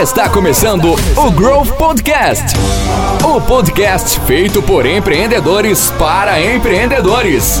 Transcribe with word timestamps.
Está 0.00 0.26
começando 0.30 0.94
o 1.16 1.30
Growth 1.30 1.72
Podcast. 1.72 2.56
O 3.22 3.38
podcast 3.38 4.18
feito 4.20 4.62
por 4.62 4.86
empreendedores 4.86 5.90
para 5.98 6.40
empreendedores. 6.40 7.60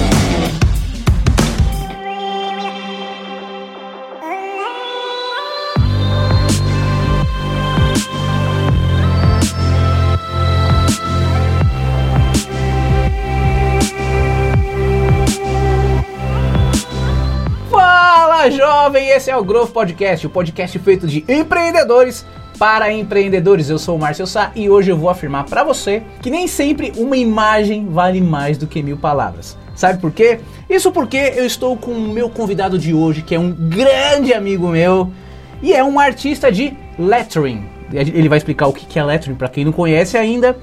Esse 19.18 19.32
é 19.32 19.36
o 19.36 19.42
Growth 19.42 19.70
Podcast, 19.70 20.24
o 20.28 20.30
podcast 20.30 20.78
feito 20.78 21.04
de 21.04 21.24
empreendedores 21.28 22.24
para 22.56 22.92
empreendedores. 22.92 23.68
Eu 23.68 23.76
sou 23.76 23.96
o 23.96 23.98
Márcio 23.98 24.28
Sá 24.28 24.52
e 24.54 24.70
hoje 24.70 24.92
eu 24.92 24.96
vou 24.96 25.10
afirmar 25.10 25.44
para 25.44 25.64
você 25.64 26.04
que 26.22 26.30
nem 26.30 26.46
sempre 26.46 26.92
uma 26.96 27.16
imagem 27.16 27.88
vale 27.88 28.20
mais 28.20 28.56
do 28.56 28.68
que 28.68 28.80
mil 28.80 28.96
palavras. 28.96 29.58
Sabe 29.74 30.00
por 30.00 30.12
quê? 30.12 30.38
Isso 30.70 30.92
porque 30.92 31.16
eu 31.34 31.44
estou 31.44 31.76
com 31.76 31.90
o 31.90 32.12
meu 32.12 32.30
convidado 32.30 32.78
de 32.78 32.94
hoje, 32.94 33.22
que 33.22 33.34
é 33.34 33.40
um 33.40 33.50
grande 33.50 34.32
amigo 34.32 34.68
meu 34.68 35.10
e 35.60 35.72
é 35.72 35.82
um 35.82 35.98
artista 35.98 36.52
de 36.52 36.76
lettering. 36.96 37.64
Ele 37.92 38.28
vai 38.28 38.38
explicar 38.38 38.68
o 38.68 38.72
que 38.72 39.00
é 39.00 39.02
lettering 39.02 39.34
para 39.34 39.48
quem 39.48 39.64
não 39.64 39.72
conhece 39.72 40.16
ainda. 40.16 40.56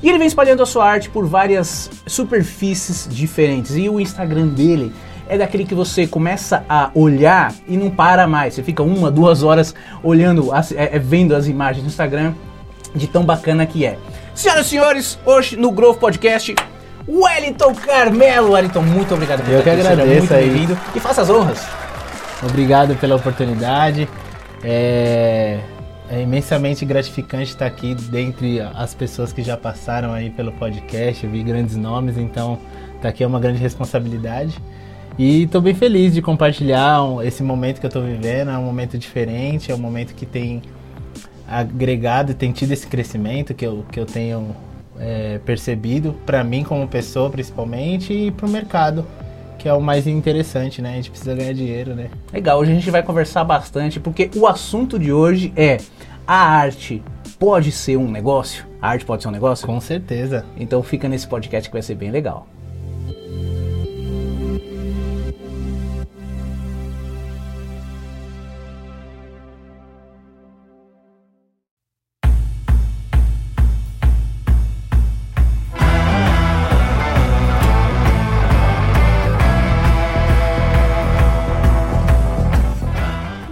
E 0.00 0.08
ele 0.08 0.18
vem 0.18 0.28
espalhando 0.28 0.62
a 0.62 0.66
sua 0.66 0.88
arte 0.88 1.10
por 1.10 1.26
várias 1.26 1.90
superfícies 2.06 3.08
diferentes. 3.10 3.76
E 3.76 3.88
o 3.88 3.98
Instagram 3.98 4.46
dele 4.46 4.92
é 5.28 5.38
daquele 5.38 5.64
que 5.64 5.74
você 5.74 6.06
começa 6.06 6.64
a 6.68 6.90
olhar 6.94 7.52
e 7.66 7.76
não 7.76 7.90
para 7.90 8.26
mais. 8.26 8.54
Você 8.54 8.62
fica 8.62 8.82
uma, 8.82 9.10
duas 9.10 9.42
horas 9.42 9.74
olhando, 10.02 10.50
é, 10.54 10.96
é, 10.96 10.98
vendo 10.98 11.34
as 11.34 11.46
imagens 11.46 11.82
no 11.82 11.88
Instagram 11.88 12.34
de 12.94 13.06
tão 13.06 13.24
bacana 13.24 13.66
que 13.66 13.84
é. 13.84 13.98
Senhoras 14.34 14.66
e 14.66 14.68
senhores, 14.70 15.18
hoje 15.24 15.56
no 15.56 15.70
Growth 15.70 15.98
Podcast, 15.98 16.54
Wellington 17.08 17.74
Carmelo. 17.74 18.52
Wellington, 18.52 18.82
muito 18.82 19.14
obrigado 19.14 19.42
por 19.42 19.52
Eu 19.52 19.62
que 19.62 19.70
aqui. 19.70 19.82
Seja 19.82 19.92
agradeço 19.92 20.18
muito 20.18 20.34
aí. 20.34 20.48
bem-vindo. 20.48 20.78
E 20.94 21.00
faça 21.00 21.22
as 21.22 21.30
honras. 21.30 21.66
Obrigado 22.42 22.94
pela 22.96 23.16
oportunidade. 23.16 24.08
É, 24.62 25.58
é 26.10 26.20
imensamente 26.20 26.84
gratificante 26.84 27.50
estar 27.50 27.66
aqui 27.66 27.94
dentre 27.94 28.60
as 28.60 28.94
pessoas 28.94 29.32
que 29.32 29.42
já 29.42 29.56
passaram 29.56 30.12
aí 30.12 30.30
pelo 30.30 30.52
podcast. 30.52 31.24
Eu 31.24 31.30
vi 31.30 31.42
grandes 31.42 31.76
nomes, 31.76 32.16
então 32.16 32.58
tá 33.00 33.08
aqui 33.08 33.24
é 33.24 33.26
uma 33.26 33.40
grande 33.40 33.58
responsabilidade. 33.58 34.56
E 35.18 35.44
estou 35.44 35.62
bem 35.62 35.74
feliz 35.74 36.12
de 36.12 36.20
compartilhar 36.20 37.00
esse 37.24 37.42
momento 37.42 37.80
que 37.80 37.86
eu 37.86 37.88
estou 37.88 38.02
vivendo. 38.02 38.50
É 38.50 38.58
um 38.58 38.64
momento 38.64 38.98
diferente, 38.98 39.72
é 39.72 39.74
um 39.74 39.78
momento 39.78 40.14
que 40.14 40.26
tem 40.26 40.60
agregado 41.48 42.32
e 42.32 42.34
tem 42.34 42.52
tido 42.52 42.72
esse 42.72 42.86
crescimento 42.86 43.54
que 43.54 43.66
eu, 43.66 43.84
que 43.90 43.98
eu 43.98 44.04
tenho 44.04 44.54
é, 44.98 45.38
percebido 45.44 46.14
para 46.26 46.42
mim 46.44 46.64
como 46.64 46.86
pessoa 46.86 47.30
principalmente 47.30 48.12
e 48.12 48.30
para 48.30 48.46
o 48.46 48.50
mercado, 48.50 49.06
que 49.58 49.68
é 49.68 49.72
o 49.72 49.80
mais 49.80 50.06
interessante, 50.06 50.82
né? 50.82 50.92
A 50.92 50.96
gente 50.96 51.10
precisa 51.10 51.34
ganhar 51.34 51.52
dinheiro, 51.54 51.94
né? 51.94 52.10
Legal, 52.32 52.58
hoje 52.58 52.72
a 52.72 52.74
gente 52.74 52.90
vai 52.90 53.02
conversar 53.02 53.44
bastante 53.44 53.98
porque 53.98 54.30
o 54.36 54.46
assunto 54.46 54.98
de 54.98 55.12
hoje 55.12 55.52
é 55.56 55.78
a 56.26 56.36
arte 56.36 57.02
pode 57.38 57.72
ser 57.72 57.96
um 57.96 58.10
negócio? 58.10 58.66
A 58.82 58.90
arte 58.90 59.04
pode 59.04 59.22
ser 59.22 59.28
um 59.28 59.32
negócio? 59.32 59.66
Com 59.66 59.80
certeza. 59.80 60.44
Então 60.58 60.82
fica 60.82 61.08
nesse 61.08 61.26
podcast 61.26 61.70
que 61.70 61.74
vai 61.74 61.82
ser 61.82 61.94
bem 61.94 62.10
legal. 62.10 62.46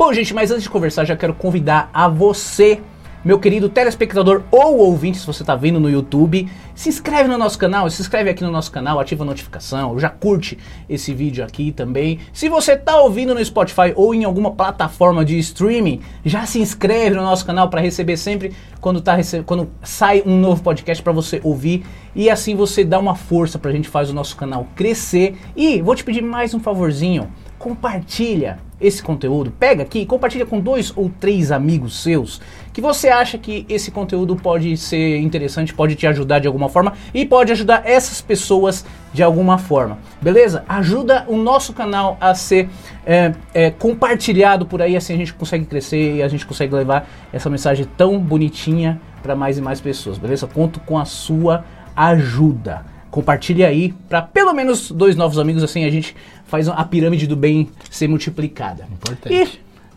Bom, 0.04 0.12
gente, 0.12 0.34
mas 0.34 0.50
antes 0.50 0.64
de 0.64 0.68
conversar, 0.68 1.06
já 1.06 1.16
quero 1.16 1.32
convidar 1.32 1.88
a 1.90 2.08
você, 2.08 2.78
meu 3.24 3.38
querido 3.38 3.70
telespectador 3.70 4.42
ou 4.50 4.76
ouvinte, 4.76 5.16
se 5.16 5.26
você 5.26 5.42
está 5.42 5.56
vendo 5.56 5.80
no 5.80 5.88
YouTube, 5.88 6.46
se 6.74 6.90
inscreve 6.90 7.26
no 7.26 7.38
nosso 7.38 7.58
canal, 7.58 7.88
se 7.88 8.02
inscreve 8.02 8.28
aqui 8.28 8.44
no 8.44 8.50
nosso 8.50 8.70
canal, 8.70 9.00
ativa 9.00 9.24
a 9.24 9.26
notificação, 9.26 9.98
já 9.98 10.10
curte 10.10 10.58
esse 10.90 11.14
vídeo 11.14 11.42
aqui 11.42 11.72
também. 11.72 12.18
Se 12.34 12.50
você 12.50 12.72
está 12.72 13.00
ouvindo 13.00 13.34
no 13.34 13.42
Spotify 13.42 13.94
ou 13.96 14.14
em 14.14 14.24
alguma 14.24 14.50
plataforma 14.50 15.24
de 15.24 15.38
streaming, 15.38 16.02
já 16.22 16.44
se 16.44 16.60
inscreve 16.60 17.16
no 17.16 17.22
nosso 17.22 17.46
canal 17.46 17.70
para 17.70 17.80
receber 17.80 18.18
sempre 18.18 18.52
quando, 18.82 19.00
tá 19.00 19.14
rece- 19.14 19.42
quando 19.42 19.70
sai 19.82 20.22
um 20.26 20.38
novo 20.38 20.62
podcast 20.62 21.02
para 21.02 21.14
você 21.14 21.40
ouvir 21.42 21.82
e 22.14 22.28
assim 22.28 22.54
você 22.54 22.84
dá 22.84 22.98
uma 22.98 23.14
força 23.14 23.58
para 23.58 23.70
a 23.70 23.74
gente 23.74 23.88
faz 23.88 24.10
o 24.10 24.14
nosso 24.14 24.36
canal 24.36 24.66
crescer. 24.76 25.34
E 25.56 25.80
vou 25.80 25.94
te 25.94 26.04
pedir 26.04 26.20
mais 26.20 26.52
um 26.52 26.60
favorzinho 26.60 27.32
compartilha 27.64 28.58
esse 28.84 29.02
conteúdo. 29.02 29.50
Pega 29.50 29.82
aqui, 29.82 30.04
compartilha 30.04 30.44
com 30.44 30.60
dois 30.60 30.92
ou 30.94 31.10
três 31.18 31.50
amigos 31.50 32.02
seus 32.02 32.40
que 32.72 32.80
você 32.80 33.08
acha 33.08 33.38
que 33.38 33.64
esse 33.68 33.92
conteúdo 33.92 34.34
pode 34.34 34.76
ser 34.76 35.18
interessante, 35.18 35.72
pode 35.72 35.94
te 35.94 36.08
ajudar 36.08 36.40
de 36.40 36.48
alguma 36.48 36.68
forma 36.68 36.92
e 37.14 37.24
pode 37.24 37.52
ajudar 37.52 37.82
essas 37.84 38.20
pessoas 38.20 38.84
de 39.12 39.22
alguma 39.22 39.58
forma. 39.58 39.98
Beleza? 40.20 40.64
Ajuda 40.68 41.24
o 41.28 41.36
nosso 41.36 41.72
canal 41.72 42.18
a 42.20 42.34
ser 42.34 42.68
é, 43.06 43.32
é, 43.54 43.70
compartilhado 43.70 44.66
por 44.66 44.82
aí, 44.82 44.96
assim 44.96 45.14
a 45.14 45.16
gente 45.16 45.32
consegue 45.32 45.64
crescer 45.64 46.16
e 46.16 46.22
a 46.22 46.26
gente 46.26 46.44
consegue 46.44 46.74
levar 46.74 47.08
essa 47.32 47.48
mensagem 47.48 47.86
tão 47.96 48.18
bonitinha 48.18 49.00
para 49.22 49.36
mais 49.36 49.56
e 49.56 49.62
mais 49.62 49.80
pessoas. 49.80 50.18
Beleza? 50.18 50.48
Conto 50.48 50.80
com 50.80 50.98
a 50.98 51.04
sua 51.04 51.64
ajuda. 51.94 52.93
Compartilhe 53.14 53.64
aí 53.64 53.94
para 54.08 54.20
pelo 54.20 54.52
menos 54.52 54.90
dois 54.90 55.14
novos 55.14 55.38
amigos, 55.38 55.62
assim 55.62 55.84
a 55.84 55.88
gente 55.90 56.16
faz 56.48 56.68
a 56.68 56.82
pirâmide 56.84 57.28
do 57.28 57.36
bem 57.36 57.68
ser 57.88 58.08
multiplicada. 58.08 58.88
Importante. 58.92 59.32
E, 59.32 59.48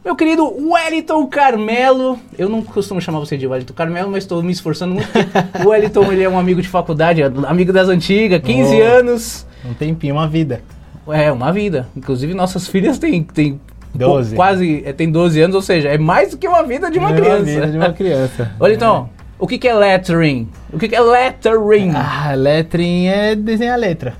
meu 0.06 0.16
querido 0.16 0.46
Wellington 0.46 1.26
Carmelo, 1.26 2.20
eu 2.38 2.48
não 2.48 2.62
costumo 2.62 3.02
chamar 3.02 3.18
você 3.20 3.36
de 3.36 3.48
Wellington 3.48 3.74
Carmelo, 3.74 4.12
mas 4.12 4.24
estou 4.24 4.44
me 4.44 4.52
esforçando 4.52 4.94
muito. 4.94 5.10
O 5.66 5.70
Wellington 5.70 6.12
ele 6.12 6.22
é 6.22 6.30
um 6.30 6.38
amigo 6.38 6.62
de 6.62 6.68
faculdade, 6.70 7.24
amigo 7.24 7.74
das 7.74 7.90
antigas, 7.90 8.40
15 8.40 8.76
Oh. 8.76 8.84
anos. 8.84 9.48
Um 9.66 9.74
tempinho, 9.74 10.14
uma 10.14 10.28
vida. 10.28 10.62
É, 11.08 11.32
uma 11.32 11.52
vida. 11.52 11.88
Inclusive 11.96 12.36
nossas 12.36 12.68
filhas 12.68 13.00
têm, 13.00 13.24
têm 13.24 13.60
Doze. 13.96 14.36
quase 14.36 14.84
é, 14.86 14.94
tem 14.94 15.10
12 15.12 15.42
anos, 15.42 15.56
ou 15.56 15.62
seja, 15.64 15.90
é 15.90 15.98
mais 15.98 16.30
do 16.32 16.38
que 16.38 16.48
uma 16.48 16.62
vida 16.62 16.92
de 16.92 17.00
uma 17.00 17.10
É 17.12 17.16
criança. 17.16 17.44
vida 17.46 17.68
de 17.72 17.78
uma 17.78 17.92
criança. 17.94 18.52
Wellington, 18.62 19.10
o 19.40 19.48
que, 19.48 19.58
que 19.58 19.68
é 19.68 19.74
lettering? 19.74 20.48
O 20.72 20.78
que, 20.80 20.88
que 20.88 20.96
é 20.96 21.02
lettering? 21.02 21.92
Ah, 21.96 22.34
lettering 22.36 23.08
é 23.08 23.36
desenhar 23.36 23.74
a 23.76 23.78
letra. 23.78 24.14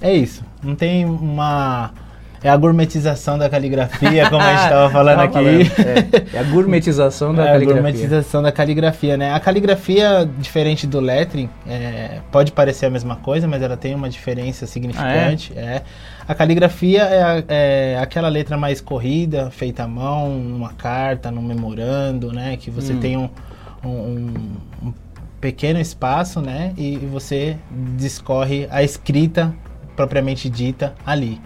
É 0.00 0.12
isso. 0.14 0.42
Não 0.62 0.74
tem 0.74 1.04
uma. 1.04 1.90
É 2.44 2.48
a 2.50 2.56
gourmetização 2.56 3.38
da 3.38 3.48
caligrafia, 3.48 4.28
como 4.28 4.42
a 4.42 4.50
gente 4.50 4.62
estava 4.64 4.90
falando 4.90 5.20
aqui. 5.20 5.32
falando, 5.32 6.30
É, 6.32 6.34
é 6.36 6.40
a 6.40 6.42
gourmetização 6.42 7.32
da 7.32 7.44
É 7.44 7.48
a 7.50 7.52
caligrafia. 7.52 7.82
gourmetização 7.82 8.42
da 8.42 8.50
caligrafia, 8.50 9.16
né? 9.16 9.32
A 9.32 9.38
caligrafia, 9.38 10.28
diferente 10.38 10.84
do 10.84 10.98
lettering, 10.98 11.48
é, 11.68 12.18
pode 12.32 12.50
parecer 12.50 12.86
a 12.86 12.90
mesma 12.90 13.14
coisa, 13.14 13.46
mas 13.46 13.62
ela 13.62 13.76
tem 13.76 13.94
uma 13.94 14.10
diferença 14.10 14.66
significante. 14.66 15.52
é? 15.56 15.82
A 16.26 16.34
caligrafia 16.34 17.02
é, 17.02 17.22
a- 17.22 17.44
é 17.46 17.98
aquela 18.02 18.28
letra 18.28 18.56
mais 18.56 18.80
corrida, 18.80 19.48
feita 19.52 19.84
à 19.84 19.86
mão, 19.86 20.30
numa 20.30 20.72
carta, 20.72 21.30
num 21.30 21.42
memorando, 21.42 22.32
né? 22.32 22.56
Que 22.58 22.72
você 22.72 22.92
Hum. 22.92 22.98
tem 23.00 23.16
um, 23.16 23.30
um- 23.88 24.88
um 24.88 24.92
pequeno 25.40 25.80
espaço, 25.80 26.40
né? 26.40 26.72
E 26.76 26.96
você 26.98 27.56
discorre 27.96 28.66
a 28.70 28.82
escrita 28.82 29.52
propriamente 29.96 30.48
dita 30.48 30.94
ali. 31.04 31.40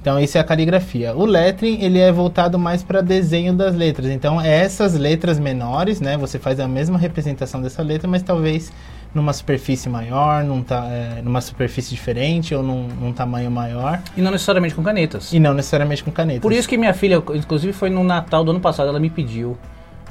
Então 0.00 0.20
isso 0.20 0.38
é 0.38 0.40
a 0.40 0.44
caligrafia. 0.44 1.16
O 1.16 1.24
lettering 1.24 1.80
ele 1.82 1.98
é 1.98 2.12
voltado 2.12 2.58
mais 2.58 2.82
para 2.82 3.00
desenho 3.00 3.52
das 3.52 3.74
letras. 3.74 4.08
Então 4.10 4.40
é 4.40 4.48
essas 4.62 4.94
letras 4.94 5.38
menores, 5.38 6.00
né? 6.00 6.16
Você 6.16 6.38
faz 6.38 6.60
a 6.60 6.68
mesma 6.68 6.96
representação 6.98 7.60
dessa 7.60 7.82
letra, 7.82 8.06
mas 8.08 8.22
talvez 8.22 8.72
numa 9.12 9.32
superfície 9.32 9.88
maior, 9.88 10.44
num 10.44 10.62
ta- 10.62 10.86
é, 10.90 11.22
numa 11.22 11.40
superfície 11.40 11.90
diferente 11.90 12.54
ou 12.54 12.62
num, 12.62 12.86
num 13.00 13.12
tamanho 13.12 13.50
maior 13.50 14.00
E 14.16 14.20
não 14.20 14.30
necessariamente 14.30 14.74
com 14.74 14.82
canetas. 14.82 15.32
e 15.32 15.40
não 15.40 15.54
necessariamente 15.54 16.04
com 16.04 16.10
caneta. 16.12 16.40
Por 16.40 16.52
isso 16.52 16.68
que 16.68 16.76
minha 16.76 16.92
filha, 16.92 17.22
inclusive 17.34 17.72
foi 17.72 17.88
no 17.90 18.04
Natal 18.04 18.44
do 18.44 18.50
ano 18.50 18.60
passado, 18.60 18.88
ela 18.88 19.00
me 19.00 19.08
pediu 19.10 19.56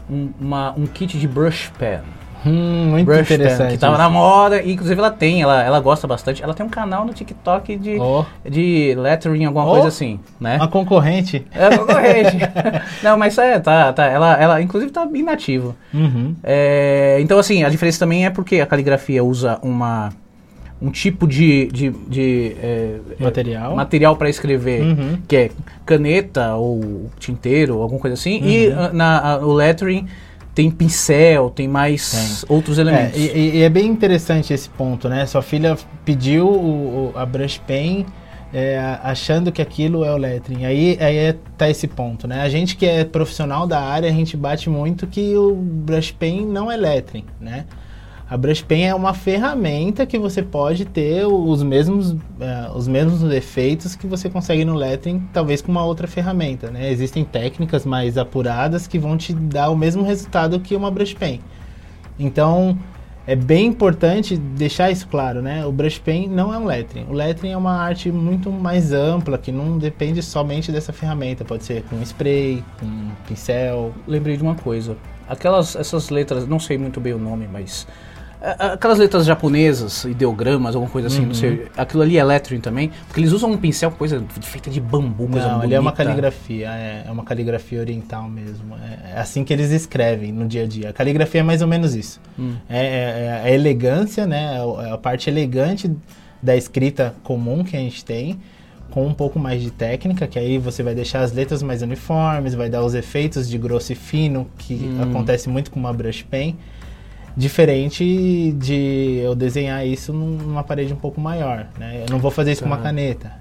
um, 0.10 0.30
uma- 0.40 0.74
um 0.78 0.86
kit 0.86 1.18
de 1.18 1.28
brush 1.28 1.72
pen. 1.78 2.00
Hum, 2.48 2.90
muito 2.92 3.08
Brush 3.08 3.28
pen, 3.28 3.38
interessante. 3.38 3.72
que 3.72 3.78
tava 3.80 3.94
isso. 3.94 4.04
na 4.04 4.08
moda, 4.10 4.62
e 4.62 4.72
inclusive 4.74 5.00
ela 5.00 5.10
tem, 5.10 5.42
ela, 5.42 5.64
ela 5.64 5.80
gosta 5.80 6.06
bastante. 6.06 6.44
Ela 6.44 6.54
tem 6.54 6.64
um 6.64 6.70
canal 6.70 7.04
no 7.04 7.12
TikTok 7.12 7.76
de, 7.76 7.98
Ó, 8.00 8.24
de 8.48 8.94
lettering, 8.96 9.46
alguma 9.46 9.66
Oh. 9.66 9.72
coisa 9.72 9.88
assim, 9.88 10.20
né? 10.40 10.58
uma 10.58 10.68
concorrente. 10.68 11.44
É 11.52 11.76
concorrente. 11.76 12.38
não, 13.02 13.18
mas 13.18 13.36
é, 13.40 13.60
tá, 13.60 13.92
tá. 13.92 14.06
Ela, 14.06 14.34
ela 14.40 14.62
inclusive 14.62 14.92
tá 14.92 15.08
inativa. 15.12 15.76
Uhum. 15.92 16.36
É, 16.44 17.18
então, 17.20 17.40
assim, 17.40 17.64
a 17.64 17.70
diferença 17.70 17.98
também 17.98 18.28
é 18.28 18.30
porque 18.30 18.62
a 18.62 18.66
caligrafia 18.68 19.24
usa 19.24 19.58
uma, 19.64 20.12
um 20.82 20.92
tipo 20.92 21.26
de, 21.28 21.68
de, 21.68 21.90
de, 22.08 22.56
é, 22.62 23.00
é, 23.20 23.24
Material. 23.24 23.76
material 23.76 24.16
para 24.18 24.30
escrever, 24.30 24.82
Uhum. 24.82 25.18
que 25.28 25.36
é 25.36 25.50
caneta 25.86 26.56
ou 26.56 27.10
tinteiro, 27.20 27.82
alguma 27.82 28.00
coisa 28.00 28.14
assim. 28.16 28.42
E 28.44 28.68
Uhum. 28.68 28.76
ah, 28.80 28.90
na, 28.94 29.20
a- 29.34 29.38
o 29.40 29.54
lettering 29.54 30.06
tem 30.54 30.70
pincel, 30.72 31.50
tem 31.50 31.68
mais 31.68 32.46
outros 32.50 32.78
É, 32.78 32.82
elementos. 32.82 33.18
e, 33.20 33.28
e- 33.38 33.56
e 33.58 33.62
é 33.64 33.70
bem 33.70 33.88
interessante 33.88 34.54
esse 34.54 34.70
ponto, 34.70 35.08
né? 35.10 35.26
Sua 35.26 35.42
filha 35.42 35.78
pediu 36.04 36.48
o- 36.48 37.12
o- 37.14 37.18
a 37.18 37.26
brush 37.26 37.58
pen 37.66 38.06
é, 38.54 38.78
achando 39.04 39.52
que 39.52 39.62
aquilo 39.62 40.06
é 40.06 40.14
o 40.14 40.18
lettering. 40.18 40.66
Aí, 40.66 40.98
aí 41.02 41.18
é- 41.18 41.36
tá 41.58 41.70
esse 41.70 41.88
ponto, 41.88 42.26
né? 42.26 42.40
A 42.42 42.48
gente 42.48 42.78
que 42.78 42.86
é 42.86 43.04
profissional 43.04 43.68
da 43.68 43.82
área, 43.82 44.10
a 44.10 44.14
gente 44.14 44.38
bate 44.38 44.70
muito 44.70 45.06
que 45.08 45.36
o 45.36 45.54
brush 45.54 46.12
pen 46.12 46.46
não 46.46 46.72
é 46.72 46.78
lettering, 46.78 47.26
né? 47.42 47.66
A 48.28 48.36
brush 48.36 48.64
pen 48.64 48.88
é 48.88 48.96
uma 48.96 49.14
ferramenta 49.14 50.04
que 50.04 50.18
você 50.18 50.42
pode 50.42 50.84
ter 50.86 51.28
os 51.28 51.62
mesmos, 51.62 52.16
é, 52.40 52.72
os 52.76 52.88
mesmos 52.88 53.22
efeitos 53.32 53.96
que 53.96 54.08
você 54.08 54.28
consegue 54.30 54.66
no 54.66 54.74
lettering, 54.74 55.30
talvez 55.32 55.62
com 55.62 55.72
uma 55.72 55.86
outra 55.86 56.08
ferramenta, 56.08 56.72
né? 56.72 56.92
Existem 56.92 57.24
técnicas 57.24 57.86
mais 57.86 58.18
apuradas 58.18 58.88
que 58.88 58.98
vão 58.98 59.16
te 59.16 59.32
dar 59.32 59.70
o 59.70 59.78
mesmo 59.78 60.02
resultado 60.02 60.60
que 60.60 60.76
uma 60.76 60.90
brush 60.90 61.14
pen. 61.14 61.40
Então, 62.18 62.76
é 63.28 63.36
bem 63.36 63.68
importante 63.68 64.36
deixar 64.36 64.90
isso 64.90 65.08
claro, 65.08 65.44
né? 65.44 65.64
O 65.64 65.72
brush 65.72 66.00
pen 66.00 66.28
não 66.28 66.52
é 66.52 66.58
um 66.58 66.66
lettering. 66.66 67.06
O 67.08 67.14
lettering 67.14 67.54
é 67.54 67.58
uma 67.58 67.74
arte 67.74 68.12
muito 68.12 68.52
mais 68.52 68.92
ampla, 68.92 69.38
que 69.38 69.52
não 69.52 69.78
depende 69.78 70.24
somente 70.24 70.72
dessa 70.72 70.92
ferramenta. 70.92 71.46
Pode 71.46 71.64
ser 71.64 71.84
com 71.84 72.02
spray, 72.02 72.64
com 72.80 73.12
pincel. 73.28 73.94
Lembrei 74.08 74.36
de 74.36 74.42
uma 74.42 74.56
coisa. 74.56 74.98
Aquelas, 75.28 75.76
essas 75.76 76.10
letras, 76.10 76.48
não 76.48 76.60
sei 76.60 76.78
muito 76.78 77.00
bem 77.00 77.14
o 77.14 77.20
nome, 77.20 77.48
mas 77.52 77.88
aquelas 78.42 78.98
letras 79.00 79.26
japonesas, 79.26 80.04
ideogramas, 80.06 80.76
alguma 80.76 80.92
coisa 80.92 81.08
assim, 81.08 81.22
Uhum. 81.22 81.28
não 81.28 81.34
sei. 81.34 81.68
Aquilo 81.76 82.04
ali 82.04 82.18
é 82.18 82.24
lettering 82.24 82.60
também, 82.62 82.92
porque 83.08 83.20
eles 83.20 83.32
usam 83.32 83.52
um 83.52 83.58
pincel, 83.58 83.92
coisa 83.92 84.24
feita 84.42 84.70
de 84.70 84.80
bambu, 84.80 85.28
coisa 85.28 85.48
Não, 85.48 85.54
bonita. 85.56 85.68
ele 85.68 85.76
é 85.76 85.80
uma 85.80 85.92
caligrafia, 85.92 86.70
é, 86.70 87.04
é 87.08 87.12
uma 87.12 87.24
caligrafia 87.24 87.80
oriental 87.80 88.30
mesmo. 88.30 88.76
É, 88.76 89.12
é 89.16 89.20
assim 89.20 89.44
que 89.44 89.52
eles 89.54 89.72
escrevem 89.72 90.32
no 90.32 90.48
dia 90.48 90.64
a 90.64 90.68
dia. 90.68 90.90
A 90.90 90.94
caligrafia 90.94 91.42
é 91.42 91.44
mais 91.44 91.62
ou 91.62 91.68
menos 91.68 91.96
isso. 91.96 92.20
Hum. 92.38 92.56
É, 92.70 92.78
é- 92.86 93.26
é 93.26 93.42
a 93.46 93.52
elegância, 93.52 94.26
né? 94.28 94.58
É 94.58 94.86
é 94.86 94.92
a 94.92 94.98
parte 94.98 95.30
elegante 95.30 95.90
da 96.42 96.56
escrita 96.56 97.16
comum 97.24 97.64
que 97.64 97.76
a 97.76 97.80
gente 97.80 98.04
tem, 98.06 98.40
com 98.92 99.06
um 99.08 99.14
pouco 99.14 99.40
mais 99.40 99.62
de 99.62 99.72
técnica, 99.72 100.28
que 100.28 100.38
aí 100.38 100.58
você 100.58 100.84
vai 100.84 100.94
deixar 100.94 101.22
as 101.22 101.34
letras 101.34 101.64
mais 101.64 101.82
uniformes, 101.82 102.54
vai 102.54 102.70
dar 102.70 102.84
os 102.84 102.94
efeitos 102.94 103.50
de 103.50 103.58
grosso 103.58 103.92
e 103.92 103.96
fino, 103.96 104.48
que 104.58 104.74
Hum. 104.76 105.02
acontece 105.02 105.50
muito 105.50 105.72
com 105.72 105.80
uma 105.80 105.92
brush 105.92 106.24
pen. 106.24 106.56
Diferente 107.38 108.54
de 108.58 109.20
eu 109.22 109.36
desenhar 109.36 109.86
isso 109.86 110.14
num- 110.14 110.38
numa 110.38 110.64
parede 110.64 110.94
um 110.94 110.98
pouco 110.98 111.20
maior, 111.20 111.68
né? 111.78 112.04
Eu 112.06 112.12
não 112.12 112.20
vou 112.20 112.32
fazer 112.32 112.54
isso 112.54 112.64
com 112.64 112.70
Tá. 112.70 112.76
uma 112.76 112.82
caneta. 112.82 113.34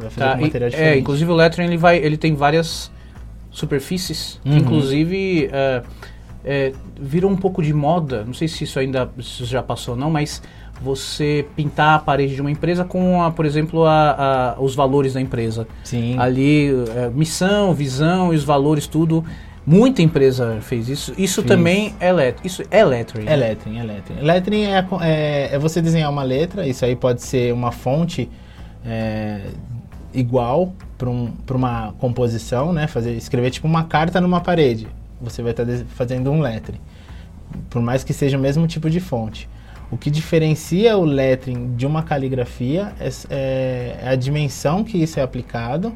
Eu 0.00 0.10
fazer 0.10 0.16
Tá, 0.26 0.32
com 0.32 0.38
e- 0.40 0.42
material 0.42 0.68
é, 0.68 0.70
diferente. 0.70 1.00
inclusive 1.00 1.30
o 1.30 1.34
lettering 1.34 1.68
ele 1.68 1.76
vai, 1.76 1.98
ele 1.98 2.16
tem 2.16 2.34
várias 2.34 2.90
superfícies, 3.50 4.40
que 4.42 4.50
Uhum. 4.50 4.56
inclusive 4.58 5.48
é, 5.52 5.82
é, 6.44 6.72
virou 7.00 7.30
um 7.30 7.36
pouco 7.36 7.62
de 7.62 7.72
moda. 7.72 8.24
Não 8.24 8.34
sei 8.34 8.48
se 8.48 8.64
isso 8.64 8.78
ainda 8.78 9.08
se 9.22 9.44
já 9.44 9.62
passou 9.62 9.94
ou 9.94 10.00
não, 10.00 10.10
mas 10.10 10.42
você 10.80 11.46
pintar 11.56 11.94
a 11.96 11.98
parede 11.98 12.34
de 12.34 12.40
uma 12.40 12.50
empresa 12.50 12.84
com, 12.84 13.22
a, 13.22 13.30
por 13.30 13.44
exemplo, 13.46 13.84
a- 13.84 14.54
a- 14.56 14.60
os 14.60 14.74
valores 14.74 15.14
da 15.14 15.20
empresa. 15.20 15.66
Sim. 15.84 16.16
Ali, 16.18 16.70
é, 16.96 17.08
missão, 17.10 17.72
visão 17.74 18.32
e 18.32 18.36
os 18.36 18.44
valores, 18.44 18.86
tudo. 18.86 19.24
Muita 19.70 20.00
empresa 20.00 20.58
fez 20.62 20.88
isso. 20.88 21.12
Isso 21.18 21.42
Fiz. 21.42 21.48
também 21.48 21.94
é 22.00 22.10
lettering. 22.10 22.46
Isso 22.46 22.62
é 22.70 22.82
lettering. 22.82 23.26
É 23.28 23.36
lettering, 23.36 23.78
é 23.78 23.82
lettering. 23.82 24.20
Lettering 24.22 24.64
é, 24.64 24.86
é, 25.02 25.48
é 25.52 25.58
você 25.58 25.82
desenhar 25.82 26.10
uma 26.10 26.22
letra, 26.22 26.66
isso 26.66 26.86
aí 26.86 26.96
pode 26.96 27.20
ser 27.22 27.52
uma 27.52 27.70
fonte 27.70 28.30
é, 28.82 29.42
igual 30.14 30.72
para 30.96 31.10
um, 31.10 31.30
uma 31.50 31.92
composição, 31.98 32.72
né? 32.72 32.86
Fazer, 32.86 33.12
escrever 33.12 33.50
tipo 33.50 33.66
uma 33.66 33.84
carta 33.84 34.22
numa 34.22 34.40
parede. 34.40 34.88
Você 35.20 35.42
vai 35.42 35.50
estar 35.50 35.66
fazendo 35.88 36.30
um 36.30 36.40
lettering. 36.40 36.80
Por 37.68 37.82
mais 37.82 38.02
que 38.02 38.14
seja 38.14 38.38
o 38.38 38.40
mesmo 38.40 38.66
tipo 38.66 38.88
de 38.88 39.00
fonte. 39.00 39.48
O 39.90 39.98
que 39.98 40.10
diferencia 40.10 40.96
o 40.96 41.04
lettering 41.04 41.74
de 41.76 41.86
uma 41.86 42.02
caligrafia 42.02 42.92
é, 42.98 43.08
é- 43.28 43.96
é 44.02 44.08
a 44.08 44.14
dimensão 44.14 44.82
que 44.82 44.96
isso 44.96 45.20
é 45.20 45.22
aplicado 45.22 45.94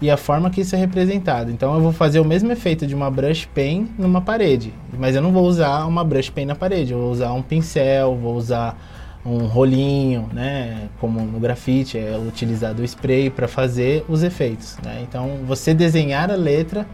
e 0.00 0.10
a 0.10 0.16
forma 0.16 0.50
que 0.50 0.60
isso 0.62 0.74
é 0.74 0.78
representado. 0.78 1.50
Então 1.50 1.74
eu 1.74 1.80
vou 1.80 1.92
fazer 1.92 2.20
o 2.20 2.24
mesmo 2.24 2.50
efeito 2.50 2.86
de 2.86 2.94
uma 2.94 3.10
brush 3.10 3.46
pen 3.46 3.88
numa 3.98 4.20
parede, 4.20 4.72
mas 4.98 5.14
eu 5.14 5.22
não 5.22 5.32
vou 5.32 5.44
usar 5.44 5.84
uma 5.86 6.04
brush 6.04 6.30
pen 6.30 6.46
na 6.46 6.54
parede, 6.54 6.92
eu 6.92 6.98
vou 6.98 7.10
usar 7.10 7.32
um 7.32 7.42
pincel, 7.42 8.16
vou 8.16 8.34
usar 8.34 8.78
um 9.24 9.46
rolinho, 9.46 10.30
né, 10.32 10.88
como 10.98 11.20
no 11.20 11.38
grafite 11.38 11.98
é 11.98 12.16
utilizado 12.16 12.80
o 12.80 12.84
spray 12.84 13.28
para 13.28 13.46
fazer 13.46 14.02
os 14.08 14.22
efeitos, 14.22 14.78
né? 14.82 15.04
Então 15.06 15.40
você 15.46 15.74
desenhar 15.74 16.30
a 16.30 16.36
letra 16.36 16.86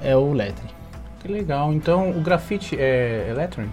é 0.00 0.16
o 0.16 0.32
lettering. 0.32 0.78
Que 1.20 1.28
legal. 1.28 1.72
Então, 1.72 2.10
o 2.10 2.20
grafite 2.20 2.76
é, 2.78 3.26
é 3.28 3.34
lettering? 3.34 3.70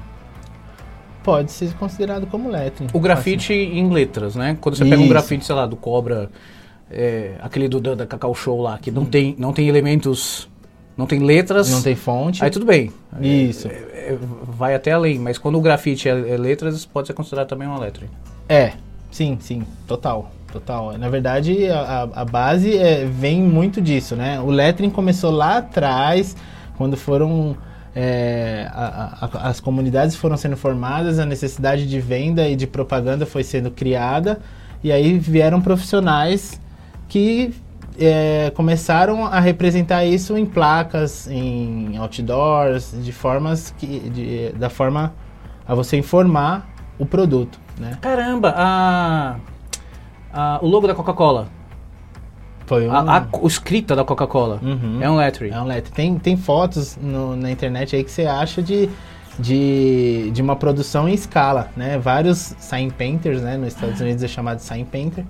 Pode 1.23 1.51
ser 1.51 1.73
considerado 1.73 2.27
como 2.27 2.49
lettering. 2.49 2.89
O 2.93 2.99
grafite 2.99 3.53
em 3.53 3.89
letras, 3.91 4.35
né? 4.35 4.57
Quando 4.59 4.75
você 4.75 4.83
pega 4.83 4.97
um 4.97 5.01
Isso. 5.01 5.09
grafite, 5.09 5.45
sei 5.45 5.55
lá, 5.55 5.65
do 5.65 5.75
Cobra, 5.75 6.29
é, 6.89 7.35
aquele 7.41 7.67
do, 7.67 7.79
da, 7.79 7.95
da 7.95 8.05
Cacau 8.05 8.33
Show 8.35 8.61
lá, 8.61 8.77
que 8.77 8.91
não 8.91 9.05
tem, 9.05 9.35
não 9.37 9.51
tem 9.53 9.67
elementos, 9.67 10.47
não 10.97 11.05
tem 11.05 11.19
letras, 11.19 11.69
Não 11.71 11.81
tem 11.81 11.95
fonte. 11.95 12.43
aí 12.43 12.49
tudo 12.49 12.65
bem. 12.65 12.91
Isso. 13.21 13.67
É, 13.67 13.71
é, 13.71 14.17
vai 14.47 14.75
até 14.75 14.91
além, 14.91 15.17
mas 15.19 15.37
quando 15.37 15.57
o 15.57 15.61
grafite 15.61 16.07
é, 16.07 16.11
é 16.11 16.37
letras, 16.37 16.85
pode 16.85 17.07
ser 17.07 17.13
considerado 17.13 17.47
também 17.47 17.67
uma 17.67 17.79
lettering. 17.79 18.09
É, 18.47 18.73
sim, 19.11 19.37
sim, 19.41 19.63
total, 19.87 20.31
total. 20.51 20.97
Na 20.97 21.09
verdade, 21.09 21.67
a, 21.69 22.07
a- 22.13 22.25
base 22.25 22.77
é, 22.77 23.05
vem 23.05 23.41
muito 23.41 23.81
disso, 23.81 24.15
né? 24.15 24.39
O 24.39 24.47
lettering 24.47 24.89
começou 24.91 25.31
lá 25.31 25.57
atrás, 25.57 26.35
quando 26.77 26.95
foram 26.95 27.57
é, 27.95 28.67
a- 28.71 29.17
a- 29.21 29.49
as 29.49 29.59
comunidades 29.59 30.15
foram 30.15 30.37
sendo 30.37 30.55
formadas, 30.57 31.17
a 31.17 31.25
necessidade 31.25 31.87
de 31.87 31.99
venda 31.99 32.47
e 32.47 32.55
de 32.55 32.67
propaganda 32.67 33.25
foi 33.25 33.43
sendo 33.43 33.71
criada, 33.71 34.39
e 34.83 34.91
aí 34.91 35.17
vieram 35.17 35.61
profissionais 35.61 36.59
que 37.07 37.53
é, 37.99 38.51
começaram 38.55 39.25
a 39.25 39.39
representar 39.39 40.03
isso 40.05 40.37
em 40.37 40.45
placas, 40.45 41.27
em 41.29 41.95
outdoors, 41.97 42.93
de 43.03 43.11
formas 43.11 43.73
que, 43.77 43.99
de- 44.09 44.49
da 44.57 44.69
forma 44.69 45.13
a 45.67 45.73
você 45.73 45.97
informar 45.97 46.67
o 46.99 47.05
produto, 47.05 47.59
né? 47.79 47.97
Caramba, 48.01 48.53
a, 48.57 49.35
a- 50.33 50.59
o 50.61 50.67
logo 50.67 50.87
da 50.87 50.93
Coca-Cola, 50.95 51.47
Foi 52.65 52.87
um, 52.87 52.91
a, 52.91 53.17
a 53.17 53.21
co- 53.21 53.45
escrita 53.47 53.95
da 53.95 54.03
Coca-Cola, 54.03 54.59
Uhum. 54.61 54.97
é 55.01 55.09
um 55.09 55.15
lettering. 55.17 55.51
é 55.53 55.61
um 55.61 55.65
lettering. 55.65 55.93
Tem, 55.95 56.17
tem 56.19 56.37
fotos 56.37 56.97
no- 57.01 57.35
na 57.35 57.49
internet 57.51 57.95
aí 57.95 58.03
que 58.03 58.11
você 58.11 58.25
acha 58.25 58.61
de, 58.61 58.89
de, 59.39 60.31
de 60.33 60.41
uma 60.41 60.55
produção 60.55 61.07
em 61.07 61.13
escala, 61.13 61.69
né? 61.77 61.97
Vários 61.97 62.55
sign 62.59 62.91
painters, 62.91 63.41
né? 63.41 63.55
Nos 63.57 63.69
Estados 63.69 64.01
Unidos 64.01 64.23
é 64.23 64.27
chamado 64.27 64.59
sign 64.59 64.83
painter, 64.85 65.23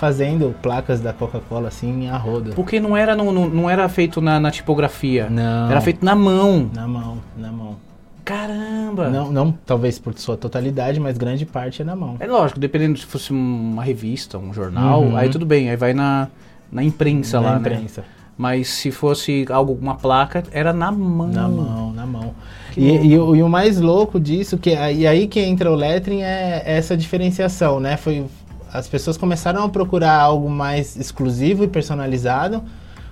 fazendo 0.00 0.54
placas 0.62 0.98
da 0.98 1.12
Coca-Cola 1.12 1.68
assim 1.68 2.08
a 2.08 2.16
roda. 2.16 2.52
Porque 2.54 2.80
não 2.80 2.96
era, 2.96 3.14
no, 3.14 3.30
no- 3.30 3.50
não 3.50 3.68
era 3.68 3.86
feito 3.88 4.20
na, 4.22 4.40
na 4.40 4.50
tipografia, 4.50 5.28
Não. 5.28 5.70
era 5.70 5.78
feito 5.82 6.02
na 6.02 6.14
mão. 6.16 6.70
Na 6.74 6.88
mão, 6.88 7.18
na 7.36 7.52
mão. 7.52 7.76
Caramba! 8.24 9.10
Não, 9.10 9.30
não 9.30 9.52
talvez 9.66 9.98
por 9.98 10.14
sua 10.18 10.36
totalidade, 10.38 10.98
mas 10.98 11.18
grande 11.18 11.44
parte 11.44 11.82
é 11.82 11.84
na 11.84 11.94
mão. 11.94 12.16
É 12.18 12.26
lógico, 12.26 12.58
dependendo 12.58 12.98
se 12.98 13.04
fosse 13.04 13.30
uma 13.30 13.82
revista, 13.84 14.38
um 14.38 14.54
jornal, 14.54 15.02
Uhum. 15.02 15.16
aí 15.16 15.28
tudo 15.28 15.44
bem, 15.44 15.68
aí 15.68 15.76
vai 15.76 15.92
na, 15.92 16.28
na 16.72 16.82
imprensa 16.82 17.38
na 17.40 17.46
lá, 17.46 17.52
né? 17.54 17.58
imprensa. 17.60 18.02
Mas 18.38 18.68
se 18.68 18.90
fosse 18.90 19.44
algo, 19.50 19.76
uma 19.78 19.96
placa, 19.96 20.42
era 20.50 20.72
na 20.72 20.90
mão. 20.90 21.28
Na 21.28 21.46
mão, 21.46 21.92
na 21.92 22.06
mão. 22.06 22.34
E, 22.74 22.88
e 23.08 23.18
o, 23.18 23.36
e 23.36 23.42
o 23.42 23.48
mais 23.50 23.78
louco 23.78 24.18
disso, 24.18 24.56
que, 24.56 24.70
e 24.70 25.06
aí 25.06 25.26
que 25.26 25.40
entra 25.40 25.70
o 25.70 25.74
lettering, 25.74 26.22
é 26.22 26.62
essa 26.64 26.96
diferenciação, 26.96 27.78
né? 27.80 27.98
Foi, 27.98 28.24
as 28.72 28.86
pessoas 28.88 29.16
começaram 29.16 29.64
a 29.64 29.68
procurar 29.68 30.14
algo 30.20 30.48
mais 30.50 30.96
exclusivo 30.96 31.64
e 31.64 31.68
personalizado, 31.68 32.62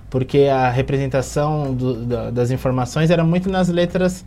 porque 0.09 0.43
a 0.51 0.69
representação 0.69 1.73
do- 1.73 2.05
da- 2.05 2.29
das 2.31 2.51
informações 2.51 3.09
era 3.11 3.23
muito 3.23 3.49
nas 3.49 3.67
letras 3.69 4.25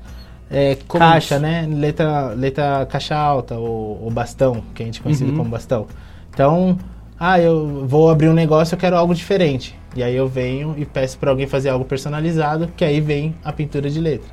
é, 0.54 0.76
caixa, 0.86 1.38
né? 1.38 1.66
Letra, 1.66 2.34
letra 2.34 2.84
caixa 2.86 3.16
alta, 3.16 3.54
ou, 3.54 3.98
ou 4.04 4.10
bastão, 4.10 4.62
que 4.74 4.82
a 4.82 4.86
gente 4.86 5.00
conhece 5.00 5.24
Uhum. 5.24 5.34
como 5.34 5.48
bastão. 5.50 5.86
Então, 6.30 6.78
ah, 7.18 7.40
eu 7.40 7.86
vou 7.86 8.10
abrir 8.10 8.28
um 8.28 8.34
negócio, 8.34 8.74
eu 8.74 8.78
quero 8.78 8.94
algo 8.96 9.14
diferente. 9.14 9.74
E 9.96 10.02
aí 10.02 10.14
eu 10.14 10.28
venho 10.28 10.74
e 10.76 10.84
peço 10.84 11.16
para 11.18 11.30
alguém 11.30 11.46
fazer 11.46 11.70
algo 11.70 11.86
personalizado, 11.86 12.68
que 12.76 12.84
aí 12.84 13.00
vem 13.00 13.34
a 13.42 13.50
pintura 13.50 13.88
de 13.88 13.98
letra. 13.98 14.28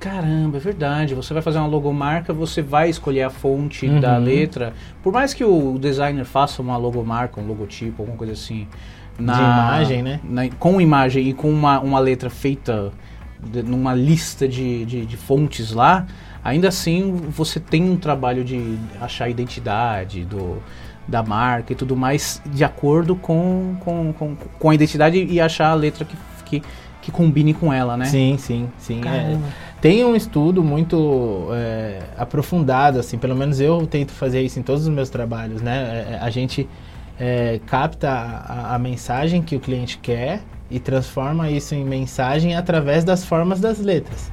Caramba, 0.00 0.56
é 0.56 0.60
verdade. 0.60 1.14
Você 1.14 1.32
vai 1.34 1.42
fazer 1.42 1.58
uma 1.58 1.66
logomarca, 1.68 2.32
você 2.32 2.62
vai 2.62 2.88
escolher 2.88 3.22
a 3.22 3.30
fonte 3.30 3.86
Uhum. 3.86 4.00
da 4.00 4.16
letra. 4.16 4.72
Por 5.02 5.12
mais 5.12 5.34
que 5.34 5.44
o 5.44 5.78
designer 5.78 6.24
faça 6.24 6.62
uma 6.62 6.76
logomarca, 6.76 7.40
um 7.40 7.46
logotipo, 7.46 8.02
alguma 8.02 8.16
coisa 8.16 8.32
assim. 8.32 8.66
De 9.18 9.24
imagem, 9.24 10.02
né? 10.02 10.18
na- 10.24 10.48
com 10.58 10.80
imagem 10.80 11.28
e 11.28 11.34
com 11.34 11.50
uma, 11.50 11.78
uma 11.80 11.98
letra 11.98 12.30
feita 12.30 12.90
numa 13.66 13.94
lista 13.94 14.48
de, 14.48 14.84
de, 14.86 15.04
de 15.04 15.16
fontes 15.18 15.72
lá, 15.72 16.06
ainda 16.42 16.68
assim 16.68 17.12
você 17.28 17.60
tem 17.60 17.82
um 17.90 17.96
trabalho 17.96 18.42
de 18.44 18.78
achar 19.00 19.26
a 19.26 19.28
identidade 19.28 20.24
do, 20.24 20.62
da 21.06 21.22
marca 21.22 21.72
e 21.74 21.76
tudo 21.76 21.94
mais 21.96 22.40
de 22.46 22.64
acordo 22.64 23.14
com, 23.14 23.76
com, 23.80 24.12
com, 24.14 24.34
com 24.36 24.70
a 24.70 24.74
identidade 24.74 25.22
e 25.22 25.38
achar 25.40 25.68
a 25.70 25.74
letra 25.74 26.04
que, 26.06 26.16
que, 26.46 26.62
que 27.02 27.10
combine 27.10 27.52
com 27.52 27.70
ela, 27.72 27.96
né? 27.98 28.06
Sim, 28.06 28.36
sim, 28.38 28.68
sim. 28.78 29.00
é. 29.06 29.36
Tem 29.80 30.04
um 30.04 30.14
estudo 30.14 30.62
muito 30.62 31.48
é, 31.52 32.00
aprofundado, 32.18 32.98
assim, 32.98 33.16
pelo 33.16 33.34
menos 33.34 33.60
eu 33.60 33.86
tento 33.86 34.12
fazer 34.12 34.42
isso 34.42 34.58
em 34.58 34.62
todos 34.62 34.82
os 34.82 34.90
meus 34.90 35.08
trabalhos, 35.08 35.62
né? 35.62 36.06
É, 36.10 36.14
é, 36.14 36.18
a 36.20 36.28
gente 36.28 36.68
é, 37.18 37.58
capta 37.66 38.10
a, 38.10 38.74
a 38.74 38.78
mensagem 38.78 39.40
que 39.40 39.56
o 39.56 39.60
cliente 39.60 39.96
quer 39.96 40.42
e 40.70 40.78
transforma 40.78 41.50
isso 41.50 41.74
em 41.74 41.82
mensagem 41.82 42.54
através 42.54 43.04
das 43.04 43.24
formas 43.24 43.58
das 43.58 43.78
letras. 43.78 44.30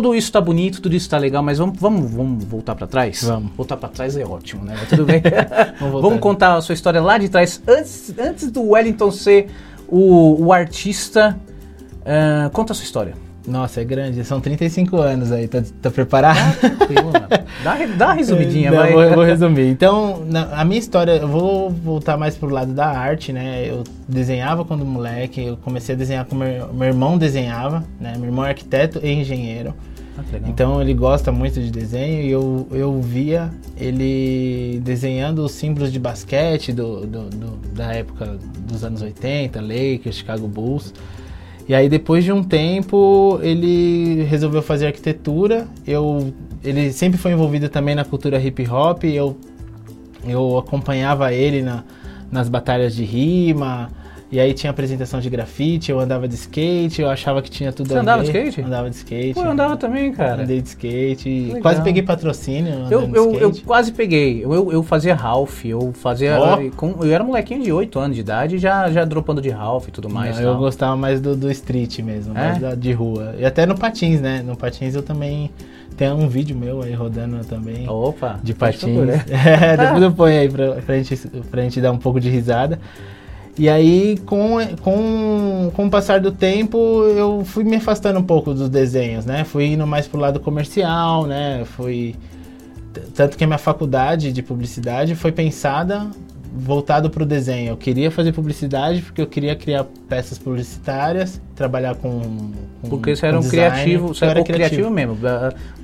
Tudo 0.00 0.14
isso 0.14 0.32
tá 0.32 0.40
bonito, 0.40 0.80
tudo 0.80 0.96
isso 0.96 1.10
tá 1.10 1.18
legal, 1.18 1.42
mas 1.42 1.58
vamos, 1.58 1.78
vamos, 1.78 2.10
vamos 2.10 2.42
voltar 2.44 2.74
para 2.74 2.86
trás? 2.86 3.22
Vamos. 3.22 3.52
Voltar 3.54 3.76
para 3.76 3.90
trás 3.90 4.16
é 4.16 4.24
ótimo, 4.24 4.64
né? 4.64 4.74
Mas 4.78 4.88
tudo 4.88 5.04
bem. 5.04 5.20
Vamos 5.78 6.00
vamos 6.00 6.20
contar 6.20 6.54
a 6.56 6.60
sua 6.62 6.72
história 6.72 7.02
lá 7.02 7.18
de 7.18 7.28
trás, 7.28 7.60
antes, 7.68 8.14
antes 8.18 8.50
do 8.50 8.62
Wellington 8.70 9.10
ser 9.10 9.48
o, 9.86 10.42
o 10.46 10.52
artista. 10.54 11.38
ah, 12.06 12.48
conta 12.50 12.72
a 12.72 12.74
sua 12.74 12.84
história. 12.84 13.12
Nossa, 13.46 13.80
é 13.82 13.84
grande, 13.84 14.24
são 14.24 14.40
35 14.40 14.96
anos 14.98 15.32
aí, 15.32 15.48
tá, 15.48 15.62
tá 15.82 15.90
preparado? 15.90 16.38
Mano. 16.94 17.26
dá, 17.64 17.76
dá 17.96 18.06
uma 18.06 18.14
resumidinha, 18.14 18.70
vai. 18.70 18.92
Vou, 18.92 19.10
vou 19.16 19.24
resumir. 19.24 19.66
Então, 19.68 20.24
na- 20.26 20.60
a 20.60 20.64
minha 20.64 20.78
história, 20.78 21.12
eu 21.12 21.28
vou 21.28 21.68
voltar 21.70 22.16
mais 22.16 22.36
pro 22.36 22.48
lado 22.48 22.72
da 22.72 22.86
arte, 22.86 23.32
né? 23.32 23.64
Eu 23.66 23.82
desenhava 24.08 24.64
quando 24.64 24.82
moleque, 24.84 25.42
eu 25.44 25.56
comecei 25.58 25.94
a 25.94 25.98
desenhar 25.98 26.24
com 26.24 26.36
meu, 26.36 26.72
meu 26.72 26.88
irmão 26.88 27.18
desenhava, 27.18 27.84
né? 28.00 28.14
Meu 28.16 28.26
irmão 28.26 28.44
é 28.46 28.48
arquiteto 28.48 29.00
e 29.02 29.10
engenheiro. 29.10 29.74
Ah. 30.32 30.48
Então 30.48 30.80
ele 30.80 30.94
gosta 30.94 31.30
muito 31.32 31.60
de 31.60 31.70
desenho 31.70 32.22
e 32.22 32.30
eu, 32.30 32.66
eu 32.70 33.00
via 33.00 33.50
ele 33.76 34.80
desenhando 34.84 35.40
os 35.44 35.52
símbolos 35.52 35.92
de 35.92 35.98
basquete 35.98 36.72
do, 36.72 37.06
do- 37.06 37.30
do- 37.30 37.56
da 37.74 37.92
época 37.94 38.38
dos 38.68 38.84
anos 38.84 39.02
80, 39.02 39.60
Lakers, 39.60 40.16
Chicago 40.16 40.46
Bulls. 40.46 40.92
E 41.68 41.74
aí 41.74 41.88
depois 41.88 42.24
de 42.24 42.32
um 42.32 42.42
tempo 42.42 43.38
ele 43.42 44.24
resolveu 44.24 44.60
fazer 44.62 44.86
arquitetura. 44.86 45.68
Eu, 45.86 46.32
ele 46.64 46.92
sempre 46.92 47.18
foi 47.18 47.32
envolvido 47.32 47.68
também 47.68 47.94
na 47.94 48.04
cultura 48.04 48.40
hip 48.40 48.66
hop. 48.68 49.04
Eu, 49.04 49.36
eu 50.26 50.58
acompanhava 50.58 51.32
ele 51.32 51.62
na- 51.62 51.84
nas 52.30 52.48
batalhas 52.48 52.94
de 52.94 53.04
rima. 53.04 53.90
E 54.32 54.38
aí 54.38 54.54
tinha 54.54 54.70
apresentação 54.70 55.18
de 55.18 55.28
grafite, 55.28 55.90
eu 55.90 55.98
andava 55.98 56.28
de 56.28 56.36
skate, 56.36 57.02
eu 57.02 57.10
achava 57.10 57.42
que 57.42 57.50
tinha 57.50 57.72
tudo 57.72 57.88
Você 57.88 57.98
andava 57.98 58.22
de 58.22 58.30
ver. 58.30 58.44
skate? 58.46 58.64
Andava 58.66 58.88
de 58.88 58.94
skate. 58.94 59.34
Pô, 59.34 59.40
eu 59.44 59.50
andava 59.50 59.76
também, 59.76 60.12
cara. 60.12 60.44
Andei 60.44 60.60
de 60.62 60.68
skate. 60.68 61.56
Quase 61.60 61.82
peguei 61.82 62.00
patrocínio. 62.02 62.86
Eu, 62.88 63.08
de 63.08 63.16
eu, 63.16 63.34
eu 63.40 63.52
quase 63.66 63.90
peguei. 63.90 64.44
Eu, 64.44 64.70
eu 64.70 64.82
fazia 64.84 65.16
Ralph, 65.16 65.64
eu 65.64 65.92
fazia. 65.94 66.38
Ó. 66.38 66.58
com- 66.76 67.02
eu 67.04 67.12
era 67.12 67.24
molequinho 67.24 67.60
de 67.62 67.72
8 67.72 67.98
anos 67.98 68.14
de 68.14 68.20
idade, 68.20 68.56
já, 68.58 68.88
já 68.92 69.04
dropando 69.04 69.42
de 69.42 69.48
Ralph 69.50 69.88
e 69.88 69.90
tudo 69.90 70.08
mais. 70.08 70.38
Não, 70.38 70.52
eu 70.52 70.56
gostava 70.58 70.94
mais 70.96 71.20
do, 71.20 71.34
do 71.34 71.50
street 71.50 71.98
mesmo, 71.98 72.32
É? 72.38 72.40
mais 72.40 72.58
da- 72.58 72.74
de 72.76 72.92
rua. 72.92 73.34
E 73.36 73.44
até 73.44 73.66
no 73.66 73.76
patins, 73.76 74.20
né? 74.20 74.44
No 74.46 74.56
patins 74.56 74.94
eu 74.94 75.02
também. 75.02 75.50
Tem 75.96 76.10
um 76.12 76.28
vídeo 76.28 76.56
meu 76.56 76.82
aí 76.82 76.94
rodando 76.94 77.44
também. 77.44 77.86
Opa, 77.88 78.38
de 78.42 78.54
patins. 78.54 78.80
procurar. 78.94 79.24
É, 79.28 79.76
depois 79.76 80.02
eu 80.02 80.12
ponho 80.12 80.38
aí 80.40 80.48
pra, 80.48 80.72
pra, 80.76 80.96
gente, 80.96 81.16
pra 81.50 81.62
gente 81.62 81.80
dar 81.80 81.90
um 81.90 81.98
pouco 81.98 82.20
de 82.20 82.30
risada. 82.30 82.78
E 83.60 83.68
aí, 83.68 84.16
com, 84.24 84.56
com, 84.80 85.70
com 85.76 85.86
o 85.86 85.90
passar 85.90 86.18
do 86.18 86.32
tempo, 86.32 86.78
eu 87.04 87.44
fui 87.44 87.62
me 87.62 87.76
afastando 87.76 88.18
um 88.18 88.22
pouco 88.22 88.54
dos 88.54 88.70
desenhos, 88.70 89.26
né? 89.26 89.44
Fui 89.44 89.66
indo 89.66 89.86
mais 89.86 90.08
pro 90.08 90.18
lado 90.18 90.40
comercial, 90.40 91.26
né? 91.26 91.62
Fui... 91.76 92.16
Tanto 93.14 93.36
que 93.36 93.44
a 93.44 93.46
minha 93.46 93.58
faculdade 93.58 94.32
de 94.32 94.42
publicidade 94.42 95.14
foi 95.14 95.30
pensada 95.30 96.10
voltado 96.52 97.10
para 97.10 97.22
o 97.22 97.26
desenho. 97.26 97.70
Eu 97.70 97.76
queria 97.76 98.10
fazer 98.10 98.32
publicidade 98.32 99.02
porque 99.02 99.20
eu 99.20 99.26
queria 99.26 99.54
criar 99.54 99.84
peças 100.08 100.38
publicitárias, 100.38 101.40
trabalhar 101.54 101.94
com, 101.94 102.20
com 102.80 102.88
Porque 102.88 103.14
você 103.14 103.26
era 103.26 103.38
um 103.38 103.40
design, 103.40 103.70
criativo, 103.70 104.08
você 104.08 104.24
era 104.24 104.40
o 104.40 104.44
criativo 104.44 104.90
mesmo, 104.90 105.16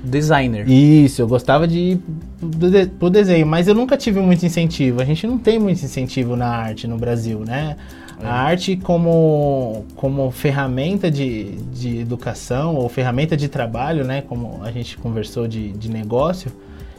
designer. 0.03 0.69
isso, 0.69 1.21
eu 1.21 1.27
gostava 1.27 1.67
de 1.67 1.77
ir 1.77 1.99
de, 2.41 2.87
pro 2.87 3.09
desenho, 3.09 3.45
mas 3.45 3.67
eu 3.67 3.75
nunca 3.75 3.95
tive 3.95 4.19
muito 4.19 4.45
incentivo. 4.45 5.01
A 5.01 5.05
gente 5.05 5.25
não 5.25 5.37
tem 5.37 5.57
muito 5.57 5.83
incentivo 5.83 6.35
na 6.35 6.47
arte 6.47 6.87
no 6.87 6.97
Brasil, 6.97 7.39
né? 7.39 7.77
A 8.23 8.33
arte 8.33 8.75
como, 8.75 9.85
como 9.95 10.31
ferramenta 10.31 11.09
de, 11.09 11.51
de 11.71 11.99
educação 11.99 12.75
ou 12.75 12.89
ferramenta 12.89 13.37
de 13.37 13.47
trabalho, 13.47 14.03
né? 14.03 14.23
Como 14.23 14.59
a 14.63 14.71
gente 14.71 14.97
conversou 14.97 15.47
de, 15.47 15.71
de 15.73 15.89
negócio, 15.89 16.51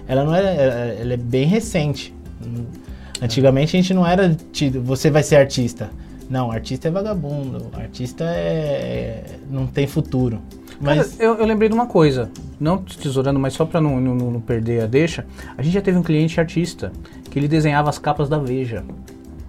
ela 0.07 0.25
não 0.25 0.33
é, 0.35 0.97
ela 1.01 1.15
é 1.15 1.17
bem 1.17 1.45
recente. 1.45 2.15
Antigamente 3.21 3.77
a 3.77 3.81
gente 3.81 3.95
não 3.95 4.07
era 4.07 4.35
tido, 4.53 4.83
você 4.83 5.11
vai 5.11 5.23
ser 5.23 5.37
artista. 5.37 5.91
Não, 6.31 6.51
artista 6.51 6.89
é 6.89 6.91
vagabundo, 6.91 7.69
artista 7.73 8.25
é 8.25 9.25
não 9.51 9.67
tem 9.67 9.87
futuro. 9.87 10.41
Mas 10.81 10.99
Mas 10.99 11.21
eu, 11.21 11.35
eu 11.35 11.47
lembrei 11.47 11.69
de 11.69 11.75
uma 11.75 11.87
coisa, 11.87 12.31
não 12.61 12.79
te 12.79 12.99
tesourando, 12.99 13.41
mas 13.41 13.55
só 13.55 13.65
pra 13.65 13.81
não, 13.81 14.01
não, 14.01 14.15
não 14.15 14.41
perder 14.41 14.83
a 14.83 14.87
deixa. 14.87 15.27
A 15.57 15.63
gente 15.63 15.75
já 15.75 15.81
teve 15.81 15.99
um 15.99 16.03
cliente 16.03 16.39
artista 16.39 16.93
que 17.31 17.39
ele 17.39 17.49
desenhava 17.49 17.89
as 17.89 17.99
capas 17.99 18.29
da 18.29 18.39
Veja. 18.39 18.85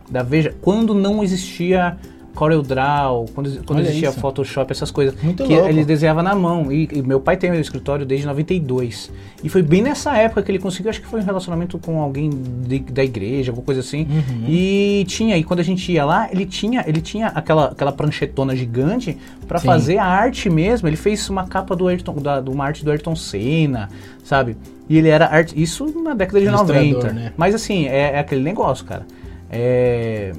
Da 0.09 0.23
Veja, 0.23 0.55
quando 0.61 0.95
não 0.95 1.23
existia 1.23 1.97
CorelDRAW, 2.35 3.25
quando, 3.35 3.63
quando 3.65 3.79
Olha 3.79 3.87
existia 3.87 4.09
isso. 4.09 4.19
Photoshop, 4.19 4.71
essas 4.71 4.91
coisas. 4.91 5.15
Muito 5.21 5.43
que 5.43 5.53
louco. 5.53 5.69
ele 5.69 5.83
desenhava 5.85 6.21
na 6.23 6.33
mão. 6.35 6.71
E, 6.71 6.87
e 6.91 7.01
meu 7.01 7.19
pai 7.19 7.37
tem 7.37 7.51
meu 7.51 7.59
escritório 7.59 8.05
desde 8.05 8.25
92. 8.25 9.11
E 9.43 9.49
foi 9.49 9.61
bem 9.61 9.81
nessa 9.81 10.15
época 10.17 10.43
que 10.43 10.51
ele 10.51 10.59
conseguiu, 10.59 10.89
acho 10.89 11.01
que 11.01 11.07
foi 11.07 11.21
um 11.21 11.23
relacionamento 11.23 11.77
com 11.79 12.01
alguém 12.01 12.29
de- 12.29 12.79
da 12.79 13.03
igreja, 13.03 13.51
alguma 13.51 13.65
coisa 13.65 13.81
assim. 13.81 14.03
Uhum. 14.09 14.45
E 14.47 15.05
tinha, 15.07 15.37
e 15.37 15.43
quando 15.43 15.59
a 15.59 15.63
gente 15.63 15.91
ia 15.91 16.03
lá, 16.05 16.29
ele 16.31 16.45
tinha, 16.45 16.83
ele 16.87 17.01
tinha 17.01 17.27
aquela, 17.27 17.65
aquela 17.67 17.91
pranchetona 17.91 18.55
gigante 18.55 19.17
pra 19.47 19.59
Sim. 19.59 19.65
fazer 19.67 19.97
a 19.97 20.05
arte 20.05 20.49
mesmo. 20.49 20.87
Ele 20.87 20.97
fez 20.97 21.29
uma 21.29 21.45
capa 21.47 21.75
do 21.75 21.87
Ayrton, 21.87 22.15
da, 22.15 22.41
de 22.41 22.49
uma 22.49 22.65
arte 22.65 22.83
do 22.83 22.91
Ayrton 22.91 23.15
Senna, 23.15 23.89
sabe? 24.23 24.57
E 24.89 24.97
ele 24.97 25.07
era 25.09 25.27
arte, 25.27 25.53
isso 25.61 25.85
na 26.03 26.13
década 26.13 26.39
de 26.39 26.45
Ilustrador, 26.47 26.83
90. 26.93 27.13
né? 27.13 27.33
Mas 27.37 27.53
assim, 27.53 27.85
é, 27.87 28.13
é 28.15 28.19
aquele 28.19 28.41
negócio, 28.41 28.83
cara. 28.85 29.05
É, 29.51 30.31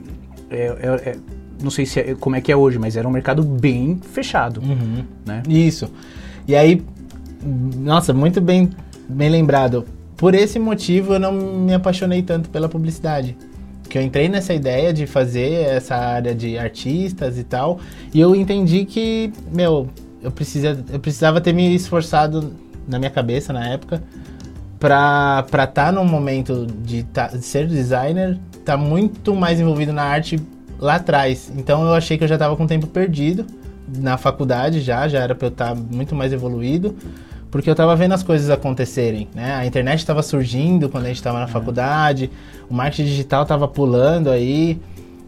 é- 0.51 0.57
é- 0.83 1.11
é- 1.11 1.17
não 1.63 1.71
sei 1.71 1.87
se 1.87 2.01
é- 2.01 2.15
como 2.15 2.37
é 2.37 2.41
que 2.41 2.51
é 2.51 2.57
hoje, 2.57 2.79
mas 2.79 2.97
era 2.97 3.07
um 3.07 3.11
mercado 3.11 3.43
bem 3.43 3.99
fechado, 4.13 4.61
Uhum. 4.61 5.05
né? 5.27 5.43
Isso. 5.49 5.89
E 6.47 6.55
aí, 6.57 6.83
nossa, 7.77 8.13
muito 8.13 8.41
bem, 8.41 8.71
bem 9.09 9.29
lembrado. 9.31 9.85
Por 10.17 10.35
esse 10.35 10.59
motivo 10.59 11.15
eu 11.15 11.19
não 11.21 11.33
me 11.33 11.73
apaixonei 11.75 12.23
tanto 12.23 12.49
pela 12.51 12.69
publicidade. 12.69 13.37
Que 13.89 13.99
eu 13.99 14.03
entrei 14.03 14.29
nessa 14.29 14.55
ideia 14.55 14.93
de 14.93 15.07
fazer 15.07 15.53
essa 15.65 15.97
área 15.97 16.35
de 16.35 16.57
artistas 16.59 17.39
e 17.39 17.43
tal, 17.45 17.81
e 18.15 18.21
eu 18.21 18.37
entendi 18.37 18.85
que, 18.85 19.33
meu, 19.53 19.89
eu, 20.23 20.31
precisa, 20.31 20.79
eu 20.93 21.01
precisava 21.01 21.41
ter 21.41 21.53
me 21.53 21.75
esforçado 21.75 22.53
na 22.87 22.99
minha 22.99 23.11
cabeça 23.11 23.53
na 23.53 23.67
época 23.69 24.03
pra 24.79 25.43
estar 25.47 25.67
tá 25.67 25.93
num 25.93 26.05
momento 26.05 26.67
de, 26.85 27.03
tá- 27.05 27.29
de 27.29 27.43
ser 27.45 27.67
designer, 27.67 28.39
tá 28.65 28.77
muito 28.77 29.35
mais 29.35 29.59
envolvido 29.61 29.93
na 29.93 30.03
arte 30.03 30.39
lá 30.81 30.97
atrás. 30.97 31.53
Então 31.57 31.85
eu 31.85 31.95
achei 31.95 32.17
que 32.17 32.25
eu 32.25 32.29
já 32.29 32.37
estava 32.37 32.57
com 32.57 32.67
tempo 32.67 32.87
perdido 32.87 33.47
na 33.99 34.17
faculdade 34.17 34.81
já, 34.81 35.07
já 35.09 35.19
era 35.19 35.35
para 35.35 35.49
eu 35.49 35.51
estar 35.51 35.75
muito 35.75 36.15
mais 36.15 36.33
evoluído, 36.33 36.95
porque 37.51 37.69
eu 37.69 37.73
estava 37.73 37.95
vendo 37.97 38.13
as 38.13 38.23
coisas 38.23 38.49
acontecerem, 38.49 39.29
né? 39.35 39.55
A 39.55 39.67
internet 39.67 39.99
estava 39.99 40.23
surgindo 40.23 40.89
quando 40.89 41.05
a 41.05 41.09
gente 41.09 41.17
estava 41.17 41.41
na 41.41 41.49
faculdade, 41.49 42.31
o 42.69 42.75
marketing 42.75 43.05
digital 43.05 43.43
estava 43.43 43.67
pulando 43.67 44.31
aí, 44.31 44.81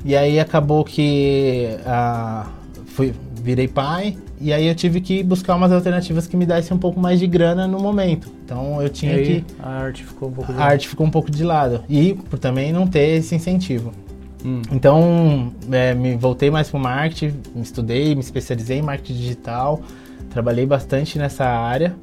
e 0.04 0.16
aí 0.16 0.38
acabou 0.38 0.84
que 0.84 1.76
ah, 1.84 2.46
fui, 2.86 3.12
virei 3.34 3.66
pai, 3.66 4.16
e 4.40 4.52
aí 4.52 4.66
eu 4.66 4.74
tive 4.74 5.00
que 5.00 5.22
buscar 5.22 5.56
umas 5.56 5.72
alternativas 5.72 6.28
que 6.28 6.36
me 6.36 6.46
dessem 6.46 6.76
um 6.76 6.80
pouco 6.80 7.00
mais 7.00 7.18
de 7.18 7.26
grana 7.26 7.66
no 7.66 7.80
momento. 7.80 8.30
Então 8.44 8.80
eu 8.80 8.88
tinha 8.88 9.14
aí, 9.14 9.24
que 9.24 9.44
a 9.60 9.68
arte 9.68 10.04
ficou 10.04 10.28
um 10.28 10.32
pouco... 10.32 10.52
a 10.52 10.64
arte 10.64 10.88
ficou 10.88 11.06
um 11.06 11.10
pouco 11.10 11.30
de 11.30 11.42
lado. 11.42 11.82
E 11.88 12.14
por 12.14 12.38
também 12.38 12.72
não 12.72 12.86
ter 12.86 13.16
esse 13.16 13.34
incentivo. 13.34 13.92
Hum. 14.44 14.62
Então, 14.72 15.52
é, 15.70 15.94
me 15.94 16.16
voltei 16.16 16.50
mais 16.50 16.68
para 16.70 16.78
o 16.78 16.80
marketing, 16.80 17.34
me 17.54 17.62
estudei, 17.62 18.14
me 18.14 18.20
especializei 18.20 18.78
em 18.78 18.82
marketing 18.82 19.14
digital, 19.14 19.80
trabalhei 20.30 20.66
bastante 20.66 21.18
nessa 21.18 21.44
área. 21.44 21.94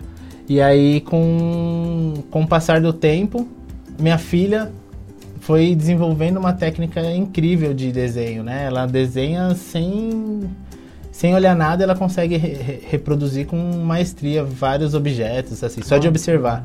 E 0.47 0.59
aí, 0.61 1.01
com, 1.01 2.13
com 2.31 2.43
o 2.43 2.47
passar 2.47 2.81
do 2.81 2.91
tempo, 2.93 3.47
minha 3.99 4.17
filha 4.17 4.71
foi 5.41 5.75
desenvolvendo 5.75 6.37
uma 6.37 6.53
técnica 6.53 7.01
incrível 7.11 7.73
de 7.73 7.91
desenho, 7.91 8.43
né? 8.43 8.65
Ela 8.65 8.85
desenha 8.85 9.53
sem 9.55 10.49
sem 11.11 11.35
olhar 11.35 11.53
nada, 11.53 11.83
ela 11.83 11.95
consegue 11.95 12.37
re- 12.37 12.53
re- 12.53 12.79
reproduzir 12.89 13.45
com 13.45 13.57
maestria 13.83 14.41
vários 14.41 14.93
objetos, 14.93 15.61
assim, 15.63 15.81
só 15.81 15.97
de 15.97 16.07
observar. 16.07 16.63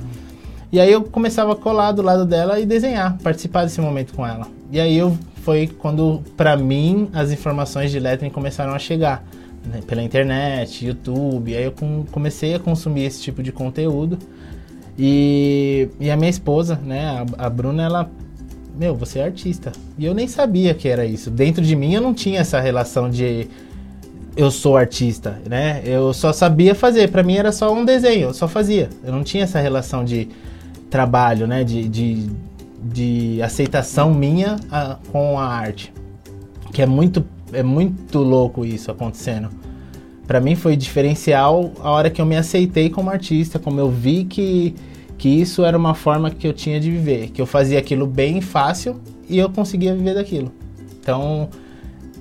E 0.72 0.80
aí 0.80 0.90
eu 0.90 1.02
começava 1.02 1.52
a 1.52 1.56
colar 1.56 1.92
do 1.92 2.02
lado 2.02 2.24
dela 2.24 2.58
e 2.58 2.66
desenhar, 2.66 3.16
participar 3.22 3.64
desse 3.64 3.80
momento 3.80 4.12
com 4.14 4.26
ela. 4.26 4.46
E 4.72 4.80
aí 4.80 4.96
eu 4.96 5.16
foi 5.42 5.66
quando, 5.66 6.22
pra 6.36 6.56
mim, 6.56 7.08
as 7.12 7.30
informações 7.30 7.90
de 7.90 8.00
lettering 8.00 8.30
começaram 8.30 8.72
a 8.74 8.78
chegar. 8.78 9.24
né, 9.64 9.80
Pela 9.86 10.02
internet, 10.02 10.84
YouTube, 10.86 11.54
aí 11.56 11.64
eu 11.64 11.72
com- 11.72 12.04
comecei 12.10 12.54
a 12.54 12.58
consumir 12.58 13.04
esse 13.04 13.20
tipo 13.22 13.42
de 13.42 13.52
conteúdo. 13.52 14.18
E, 14.98 15.88
e 16.00 16.10
a 16.10 16.16
minha 16.16 16.30
esposa, 16.30 16.78
né, 16.84 17.24
a, 17.38 17.46
a 17.46 17.50
Bruna, 17.50 17.82
ela... 17.82 18.10
Meu, 18.76 18.94
você 18.96 19.20
é 19.20 19.24
artista. 19.24 19.70
E 19.96 20.04
eu 20.04 20.12
nem 20.14 20.26
sabia 20.26 20.74
que 20.74 20.88
era 20.88 21.04
isso. 21.06 21.30
Dentro 21.30 21.62
de 21.62 21.76
mim 21.76 21.94
eu 21.94 22.00
não 22.00 22.12
tinha 22.12 22.40
essa 22.40 22.58
relação 22.58 23.08
de 23.08 23.46
eu 24.36 24.50
sou 24.50 24.76
artista, 24.76 25.38
né? 25.48 25.80
Eu 25.84 26.12
só 26.12 26.32
sabia 26.32 26.74
fazer. 26.74 27.08
Pra 27.08 27.22
mim 27.22 27.36
era 27.36 27.52
só 27.52 27.72
um 27.72 27.84
desenho, 27.84 28.28
eu 28.30 28.34
só 28.34 28.48
fazia. 28.48 28.88
Eu 29.04 29.12
não 29.12 29.22
tinha 29.22 29.44
essa 29.44 29.60
relação 29.60 30.04
de 30.04 30.28
trabalho, 30.94 31.48
né? 31.48 31.64
De, 31.64 31.88
de, 31.88 32.30
de 32.80 33.42
aceitação 33.42 34.14
minha 34.14 34.54
ah, 34.70 34.96
com 35.10 35.36
a 35.40 35.44
arte. 35.44 35.92
Que 36.72 36.82
é 36.82 36.86
muito, 36.86 37.24
é 37.52 37.64
muito 37.64 38.20
louco 38.20 38.64
isso 38.64 38.92
acontecendo. 38.92 39.48
Pra 40.24 40.40
mim 40.40 40.54
foi 40.54 40.76
diferencial 40.76 41.72
a 41.80 41.90
hora 41.90 42.10
que 42.10 42.20
eu 42.20 42.24
me 42.24 42.36
aceitei 42.36 42.88
como 42.90 43.10
artista, 43.10 43.58
como 43.58 43.80
eu 43.80 43.90
vi 43.90 44.24
que, 44.24 44.76
que 45.18 45.28
isso 45.28 45.64
era 45.64 45.76
uma 45.76 45.94
forma 45.94 46.30
que 46.30 46.46
eu 46.46 46.52
tinha 46.52 46.78
de 46.78 46.92
viver, 46.92 47.30
que 47.30 47.42
eu 47.42 47.46
fazia 47.46 47.80
aquilo 47.80 48.06
bem 48.06 48.40
fácil 48.40 49.00
e 49.28 49.36
eu 49.36 49.50
conseguia 49.50 49.96
viver 49.96 50.14
daquilo. 50.14 50.52
Então, 51.00 51.48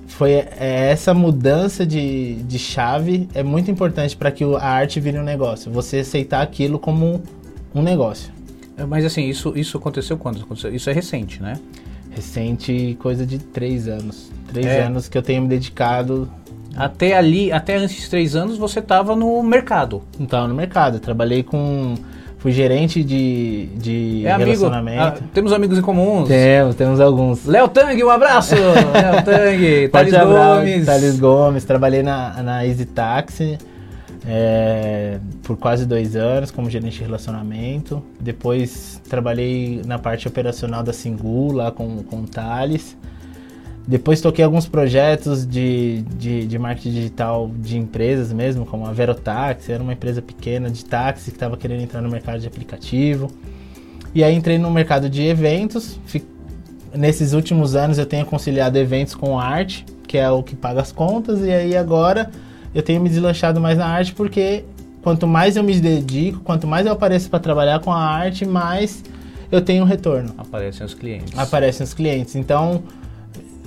foi 0.08 0.32
é, 0.32 0.90
essa 0.90 1.14
mudança 1.14 1.86
de, 1.86 2.42
de 2.42 2.58
chave 2.58 3.28
é 3.34 3.44
muito 3.44 3.70
importante 3.70 4.16
para 4.16 4.32
que 4.32 4.42
a 4.42 4.66
arte 4.66 4.98
vire 4.98 5.16
um 5.16 5.24
negócio. 5.24 5.70
Você 5.70 5.98
aceitar 5.98 6.42
aquilo 6.42 6.76
como 6.76 7.22
um 7.72 7.80
negócio. 7.80 8.34
É, 8.76 8.84
Mas 8.84 9.04
assim, 9.04 9.28
isso, 9.28 9.52
isso 9.56 9.76
aconteceu 9.76 10.16
quando? 10.18 10.44
Isso 10.72 10.90
é 10.90 10.92
recente, 10.92 11.42
né? 11.42 11.54
Recente, 12.10 12.96
coisa 13.00 13.26
de 13.26 13.38
três 13.38 13.88
anos. 13.88 14.30
Três 14.52 14.66
É. 14.66 14.82
anos 14.82 15.08
que 15.08 15.18
eu 15.18 15.22
tenho 15.22 15.42
me 15.42 15.48
dedicado 15.48 16.28
Até 16.76 17.16
ali, 17.16 17.52
até 17.52 17.76
antes 17.76 17.96
de 18.02 18.10
três 18.10 18.34
anos, 18.34 18.56
você 18.58 18.80
estava 18.80 19.14
no 19.14 19.42
mercado. 19.42 20.02
então, 20.18 20.48
no 20.48 20.54
mercado. 20.54 20.98
Trabalhei 20.98 21.42
com. 21.42 21.94
Fui 22.38 22.52
gerente 22.52 23.02
de, 23.02 23.66
de 23.76 24.22
É 24.26 24.32
amigo. 24.32 24.50
relacionamento. 24.50 25.00
ah, 25.22 25.28
temos 25.32 25.52
amigos 25.52 25.78
em 25.78 25.80
comuns. 25.82 26.28
Temos, 26.28 26.74
temos 26.74 27.00
alguns. 27.00 27.46
Léo 27.46 27.68
Tang, 27.68 28.02
um 28.04 28.10
abraço! 28.10 28.54
Léo 28.92 29.24
Tang, 29.24 29.88
Thales 29.88 30.12
Gomes. 30.14 30.84
Thales 30.86 31.20
Gomes. 31.20 31.64
Trabalhei 31.64 32.02
na, 32.02 32.42
na 32.42 32.66
Easy 32.66 32.84
Taxi 32.84 33.56
é, 34.26 35.18
por 35.42 35.56
quase 35.56 35.84
dois 35.84 36.16
anos 36.16 36.50
como 36.50 36.70
gerente 36.70 36.98
de 36.98 37.04
relacionamento. 37.04 38.02
Depois 38.18 39.00
trabalhei 39.08 39.82
na 39.84 39.98
parte 39.98 40.26
operacional 40.26 40.82
da 40.82 40.92
Singu, 40.92 41.52
lá 41.52 41.70
com, 41.70 42.02
com 42.02 42.22
o 42.22 42.26
Thales. 42.26 42.96
Depois 43.86 44.22
toquei 44.22 44.42
alguns 44.42 44.66
projetos 44.66 45.46
de, 45.46 46.02
de, 46.16 46.46
de 46.46 46.58
marketing 46.58 46.90
digital 46.90 47.50
de 47.58 47.76
empresas 47.76 48.32
mesmo, 48.32 48.64
como 48.64 48.86
a 48.86 48.92
Verotaxi, 48.92 49.70
era 49.70 49.82
uma 49.82 49.92
empresa 49.92 50.22
pequena 50.22 50.70
de 50.70 50.82
táxi 50.86 51.30
que 51.30 51.36
estava 51.36 51.54
querendo 51.54 51.82
entrar 51.82 52.00
no 52.00 52.08
mercado 52.08 52.40
de 52.40 52.46
aplicativo. 52.46 53.30
E 54.14 54.24
aí 54.24 54.34
entrei 54.34 54.56
no 54.56 54.70
mercado 54.70 55.10
de 55.10 55.22
eventos. 55.22 56.00
Nesses 56.94 57.34
últimos 57.34 57.74
anos 57.74 57.98
eu 57.98 58.06
tenho 58.06 58.24
conciliado 58.24 58.78
eventos 58.78 59.14
com 59.14 59.38
arte, 59.38 59.84
que 60.08 60.16
é 60.16 60.30
o 60.30 60.42
que 60.42 60.56
paga 60.56 60.80
as 60.80 60.90
contas, 60.90 61.40
e 61.40 61.52
aí 61.52 61.76
agora 61.76 62.30
eu 62.74 62.82
tenho 62.82 63.00
me 63.00 63.08
deslanchado 63.08 63.60
mais 63.60 63.78
na 63.78 63.86
arte 63.86 64.12
porque 64.12 64.64
quanto 65.02 65.26
mais 65.26 65.56
eu 65.56 65.62
me 65.62 65.78
dedico, 65.78 66.40
quanto 66.40 66.66
mais 66.66 66.86
eu 66.86 66.92
apareço 66.92 67.30
para 67.30 67.38
trabalhar 67.38 67.78
com 67.80 67.92
a 67.92 68.00
arte, 68.00 68.44
mais 68.46 69.02
eu 69.52 69.60
tenho 69.60 69.84
um 69.84 69.86
retorno 69.86 70.34
Aparecem 70.36 70.84
os 70.84 70.94
clientes. 70.94 71.38
aparecem 71.38 71.84
os 71.84 71.94
clientes. 71.94 72.34
Então, 72.34 72.82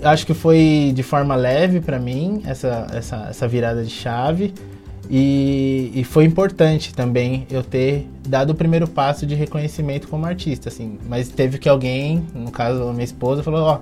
acho 0.03 0.25
que 0.25 0.33
foi 0.33 0.91
de 0.93 1.03
forma 1.03 1.35
leve 1.35 1.79
para 1.79 1.99
mim 1.99 2.41
essa, 2.45 2.87
essa, 2.91 3.27
essa 3.29 3.47
virada 3.47 3.83
de 3.83 3.89
chave. 3.89 4.53
E, 5.09 5.89
e 5.95 6.03
foi 6.03 6.25
importante 6.25 6.93
também 6.93 7.47
eu 7.49 7.63
ter 7.63 8.05
dado 8.27 8.49
o 8.49 8.55
primeiro 8.55 8.87
passo 8.87 9.25
de 9.25 9.35
reconhecimento 9.35 10.07
como 10.09 10.25
artista, 10.25 10.67
assim. 10.67 10.97
Mas 11.07 11.29
teve 11.29 11.57
que 11.57 11.69
alguém, 11.69 12.25
no 12.35 12.51
caso 12.51 12.83
a 12.83 12.91
minha 12.91 13.05
esposa, 13.05 13.41
falou, 13.41 13.61
ó, 13.61 13.79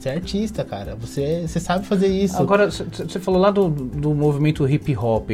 você 0.00 0.08
é 0.08 0.14
artista, 0.14 0.64
cara, 0.64 0.96
você, 0.98 1.44
você 1.46 1.60
sabe 1.60 1.86
fazer 1.86 2.06
isso. 2.06 2.40
Agora, 2.40 2.70
você 2.70 3.20
falou 3.20 3.40
lá 3.40 3.50
do, 3.50 3.68
do 3.68 4.14
movimento 4.14 4.66
hip 4.68 4.96
hop. 4.96 5.30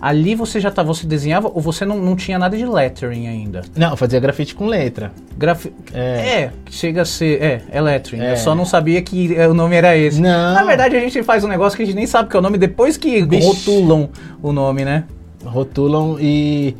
Ali 0.00 0.34
você 0.34 0.58
já 0.58 0.68
tá, 0.68 0.82
você 0.82 1.06
desenhava 1.06 1.46
ou 1.46 1.60
você 1.60 1.84
não, 1.84 1.96
não 1.96 2.16
tinha 2.16 2.36
nada 2.36 2.56
de 2.56 2.66
lettering 2.66 3.28
ainda? 3.28 3.62
Não, 3.76 3.90
eu 3.90 3.96
fazia 3.96 4.18
grafite 4.18 4.52
com 4.52 4.66
letra. 4.66 5.12
Grafi... 5.38 5.72
É. 5.94 6.00
É. 6.00 6.52
que 6.64 6.74
chega 6.74 7.02
a 7.02 7.04
ser. 7.04 7.40
É, 7.40 7.62
é 7.70 7.80
lettering. 7.80 8.20
É. 8.20 8.32
Eu 8.32 8.36
só 8.36 8.52
não 8.52 8.64
sabia 8.64 9.00
que 9.00 9.32
o 9.48 9.54
nome 9.54 9.76
era 9.76 9.96
esse. 9.96 10.20
Não. 10.20 10.54
Na 10.54 10.64
verdade, 10.64 10.96
a 10.96 11.00
gente 11.00 11.22
faz 11.22 11.44
um 11.44 11.48
negócio 11.48 11.76
que 11.76 11.84
a 11.84 11.86
gente 11.86 11.94
nem 11.94 12.06
sabe 12.06 12.28
que 12.28 12.36
é 12.36 12.40
o 12.40 12.42
nome 12.42 12.58
depois 12.58 12.96
que 12.96 13.20
rotulam 13.20 14.10
o 14.42 14.52
nome, 14.52 14.84
né? 14.84 15.04
rotulam 15.44 16.16
e, 16.20 16.76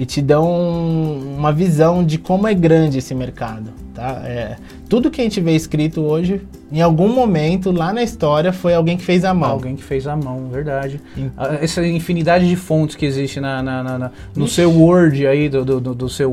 e 0.00 0.06
te 0.06 0.22
dão 0.22 0.48
uma 1.36 1.52
visão 1.52 2.02
de 2.02 2.16
como 2.16 2.48
é 2.48 2.54
grande 2.54 2.96
esse 2.96 3.14
mercado, 3.14 3.70
tá? 3.94 4.22
É, 4.24 4.56
tudo 4.88 5.10
que 5.10 5.20
a 5.20 5.24
gente 5.24 5.42
vê 5.42 5.52
escrito 5.54 6.00
hoje, 6.00 6.40
em 6.72 6.80
algum 6.80 7.06
momento 7.12 7.70
lá 7.70 7.92
na 7.92 8.02
história, 8.02 8.50
foi 8.50 8.72
alguém 8.72 8.96
que 8.96 9.04
fez 9.04 9.26
a 9.26 9.34
mão. 9.34 9.50
Alguém 9.50 9.76
que 9.76 9.84
fez 9.84 10.06
à 10.06 10.16
mão, 10.16 10.48
verdade. 10.50 10.98
Ah, 11.36 11.58
Essa 11.60 11.86
infinidade 11.86 12.48
de 12.48 12.56
fontes 12.56 12.96
que 12.96 13.04
existe 13.04 13.40
na, 13.40 13.62
na- 13.62 13.82
na- 13.82 13.98
na- 13.98 14.10
no 14.34 14.48
seu 14.48 14.70
Word 14.72 15.26
aí, 15.26 15.50
do, 15.50 15.64
do, 15.66 15.78
do- 15.80 15.94
do 15.94 16.08
seu, 16.08 16.32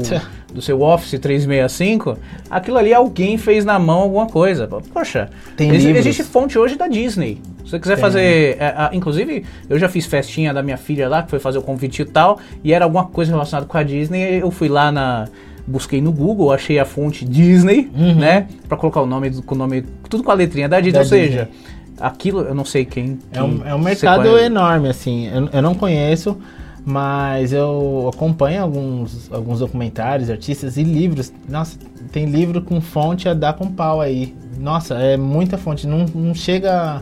do 0.53 0.61
seu 0.61 0.81
Office 0.81 1.19
365, 1.19 2.17
aquilo 2.49 2.77
ali 2.77 2.93
alguém 2.93 3.37
fez 3.37 3.65
na 3.65 3.77
mão 3.77 3.99
alguma 3.99 4.27
coisa. 4.27 4.65
Poxa, 4.93 5.29
Tem 5.57 5.69
exi- 5.71 5.87
livros. 5.87 6.05
existe 6.05 6.23
fonte 6.23 6.57
hoje 6.57 6.77
da 6.77 6.87
Disney. 6.87 7.41
Se 7.67 7.71
você 7.71 7.79
quiser 7.79 7.95
Tem. 7.95 8.01
fazer. 8.01 8.57
é, 8.59 8.73
ah, 8.77 8.89
inclusive, 8.93 9.43
eu 9.69 9.77
já 9.77 9.89
fiz 9.89 10.05
festinha 10.05 10.53
da 10.53 10.63
minha 10.63 10.77
filha 10.77 11.09
lá, 11.09 11.21
que 11.21 11.29
foi 11.29 11.37
fazer 11.37 11.57
o 11.57 11.61
convite 11.61 12.01
e 12.01 12.05
tal, 12.05 12.39
e 12.63 12.71
era 12.71 12.85
alguma 12.85 13.05
coisa 13.05 13.31
relacionada 13.31 13.65
com 13.67 13.77
a 13.77 13.83
Disney. 13.83 14.39
Eu 14.39 14.49
fui 14.49 14.69
lá 14.69 14.91
na. 14.91 15.27
Busquei 15.67 15.99
no 15.99 16.13
Google, 16.13 16.53
achei 16.53 16.79
a 16.79 16.85
fonte 16.85 17.25
Disney, 17.25 17.91
né? 18.17 18.47
Pra 18.69 18.77
colocar 18.77 19.01
o 19.01 19.05
nome, 19.05 19.41
com 19.41 19.53
o 19.53 19.57
nome, 19.57 19.83
tudo 20.09 20.23
com 20.23 20.31
a 20.31 20.33
letrinha 20.33 20.69
da 20.69 20.79
Disney. 20.79 20.93
Da 20.93 20.99
ou 20.99 21.05
seja, 21.05 21.49
Disney. 21.51 21.97
aquilo 21.99 22.39
eu 22.39 22.55
não 22.55 22.63
sei 22.63 22.85
quem. 22.85 23.19
É 23.33 23.43
um, 23.43 23.57
quem 23.59 23.69
é 23.69 23.75
um 23.75 23.79
mercado 23.79 24.39
enorme, 24.39 24.87
assim. 24.87 25.27
Eu, 25.27 25.49
eu 25.51 25.61
não 25.61 25.75
conheço, 25.75 26.37
mas 26.85 27.51
eu 27.51 28.09
acompanho 28.13 28.63
alguns, 28.63 29.29
alguns 29.29 29.59
documentários, 29.59 30.29
artistas 30.29 30.77
e 30.77 30.83
livros. 30.83 31.33
Nossa, 31.49 31.77
tem 32.13 32.27
livro 32.27 32.61
com 32.61 32.79
fonte 32.79 33.27
a 33.27 33.33
dar 33.33 33.51
com 33.51 33.69
pau 33.69 33.99
aí. 33.99 34.33
Nossa, 34.57 34.95
é 34.95 35.17
muita 35.17 35.57
fonte. 35.57 35.85
Não, 35.85 36.05
não 36.15 36.33
chega 36.33 36.71
a 36.71 37.01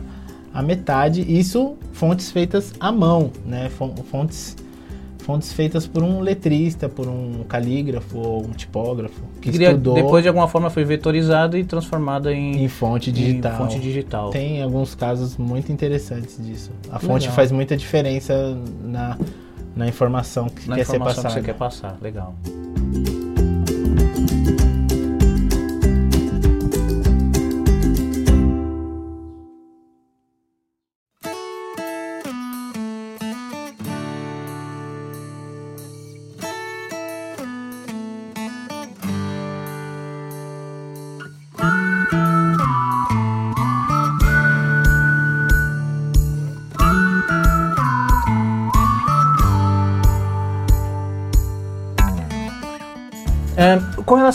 metade. 0.62 1.20
Isso, 1.22 1.74
fontes 1.92 2.30
feitas 2.30 2.72
à 2.80 2.90
mão, 2.92 3.30
né? 3.44 3.68
Fon- 3.70 3.94
Fontes, 4.10 4.56
fontes 5.18 5.52
feitas 5.52 5.86
por 5.86 6.02
um 6.02 6.20
letrista, 6.20 6.88
por 6.88 7.08
um 7.08 7.42
calígrafo 7.48 8.18
ou 8.18 8.44
um 8.44 8.50
tipógrafo 8.50 9.20
que 9.40 9.50
Que 9.50 9.56
cria- 9.58 9.68
estudou 9.70 9.94
depois 9.94 10.22
de 10.22 10.28
alguma 10.28 10.46
forma 10.46 10.70
foi 10.70 10.84
vetorizado 10.84 11.58
e 11.58 11.64
transformado 11.64 12.30
em, 12.30 12.62
em 12.64 12.68
fonte 12.68 13.10
em 13.10 13.12
digital. 13.12 13.56
fonte 13.58 13.78
digital. 13.80 14.30
Tem 14.30 14.62
alguns 14.62 14.94
casos 14.94 15.36
muito 15.36 15.72
interessantes 15.72 16.38
disso. 16.40 16.70
A 16.90 16.98
fonte 16.98 17.22
Legal. 17.22 17.34
faz 17.34 17.50
muita 17.50 17.76
diferença 17.76 18.56
na, 18.84 19.18
na 19.74 19.88
informação 19.88 20.48
que 20.48 20.68
na 20.68 20.76
quer 20.76 20.82
informação 20.82 21.14
ser 21.22 21.22
passada. 21.22 21.34
que 21.34 21.40
você 21.40 21.46
quer 21.52 21.58
passar. 21.58 21.98
Legal. 22.00 22.34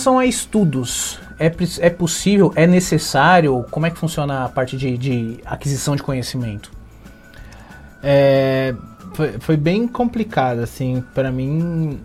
Relação 0.02 0.18
a 0.18 0.26
estudos, 0.26 1.20
é, 1.40 1.52
é 1.80 1.90
possível, 1.90 2.52
é 2.56 2.66
necessário? 2.66 3.64
Como 3.70 3.86
é 3.86 3.92
que 3.92 3.98
funciona 3.98 4.46
a 4.46 4.50
parte 4.50 4.76
de, 4.76 4.98
de 4.98 5.40
aquisição 5.46 5.96
de 5.96 6.02
conhecimento? 6.02 6.72
É, 8.02 8.74
foi, 9.14 9.34
foi 9.40 9.58
bem 9.58 9.88
complicado, 9.88 10.60
assim, 10.60 11.04
para 11.14 11.32
mim. 11.32 12.00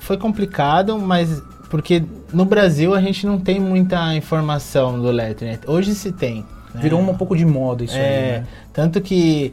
Foi 0.00 0.16
complicado, 0.16 0.98
mas 0.98 1.40
porque 1.70 2.02
no 2.32 2.44
Brasil 2.44 2.94
a 2.94 3.00
gente 3.00 3.24
não 3.26 3.38
tem 3.38 3.60
muita 3.60 4.14
informação 4.14 5.00
do 5.00 5.10
lettering. 5.10 5.58
Hoje 5.66 5.94
se 5.94 6.10
tem. 6.10 6.44
né? 6.74 6.80
Virou 6.82 7.00
um 7.00 7.14
pouco 7.14 7.36
de 7.36 7.44
moda 7.44 7.84
isso 7.84 7.96
É, 7.96 8.00
aí, 8.00 8.40
né? 8.40 8.46
tanto 8.72 9.00
que 9.00 9.52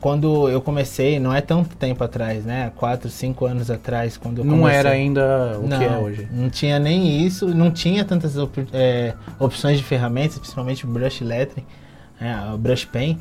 quando 0.00 0.48
eu 0.48 0.60
comecei, 0.60 1.18
não 1.18 1.34
é 1.34 1.40
tanto 1.40 1.74
tempo 1.76 2.04
atrás, 2.04 2.44
né? 2.44 2.70
Quatro, 2.76 3.08
cinco 3.10 3.46
anos 3.46 3.70
atrás, 3.70 4.16
quando 4.16 4.38
eu 4.38 4.44
Não 4.44 4.58
comecei. 4.58 4.78
era 4.78 4.90
ainda 4.90 5.58
o 5.58 5.66
não, 5.66 5.78
que 5.78 5.84
é 5.84 5.96
hoje. 5.98 6.28
Não 6.32 6.48
tinha 6.48 6.78
nem 6.78 7.24
isso, 7.26 7.48
não 7.48 7.70
tinha 7.70 8.04
tantas 8.04 8.36
op- 8.36 8.68
é, 8.72 9.14
opções 9.38 9.76
de 9.78 9.84
ferramentas, 9.84 10.38
principalmente 10.38 10.84
o 10.84 10.88
brush 10.88 11.20
lettering, 11.22 11.66
é, 12.20 12.52
o 12.54 12.58
brush 12.58 12.84
pen. 12.84 13.18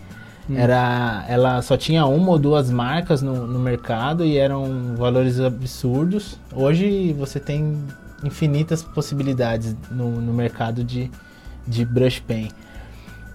Hum. 0.50 0.56
Era, 0.58 1.26
ela 1.28 1.62
só 1.62 1.76
tinha 1.76 2.06
uma 2.06 2.30
ou 2.30 2.40
duas 2.40 2.70
marcas 2.70 3.22
no, 3.22 3.46
no 3.48 3.60
mercado 3.60 4.24
e 4.24 4.38
eram 4.38 4.96
valores 4.96 5.40
absurdos. 5.40 6.40
Hoje 6.54 7.12
você 7.14 7.40
tem 7.40 7.76
infinitas 8.24 8.82
possibilidades 8.84 9.76
no, 9.92 10.10
no 10.22 10.32
mercado 10.34 10.84
de, 10.84 11.12
de 11.68 11.84
brush 11.84 12.20
pen. 12.20 12.50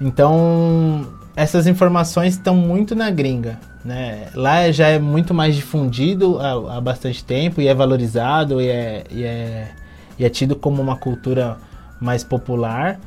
Então, 0.01 1.07
essas 1.35 1.67
informações 1.67 2.35
estão 2.35 2.55
muito 2.55 2.95
na 2.95 3.11
gringa. 3.11 3.59
Né? 3.85 4.29
Lá 4.35 4.71
já 4.71 4.89
é 4.89 4.99
muito 4.99 5.35
mais 5.35 5.57
difundido 5.57 6.39
há, 6.39 6.77
há 6.77 6.81
bastante 6.81 7.25
tempo 7.25 7.61
e 7.61 7.67
é 7.67 7.75
valorizado 7.75 8.61
e 8.61 8.69
é, 8.69 9.05
e, 9.11 9.25
é, 9.25 9.69
e 10.19 10.25
é 10.25 10.29
tido 10.29 10.55
como 10.55 10.81
uma 10.81 10.97
cultura 10.97 11.57
mais 12.01 12.23
popular. 12.23 13.01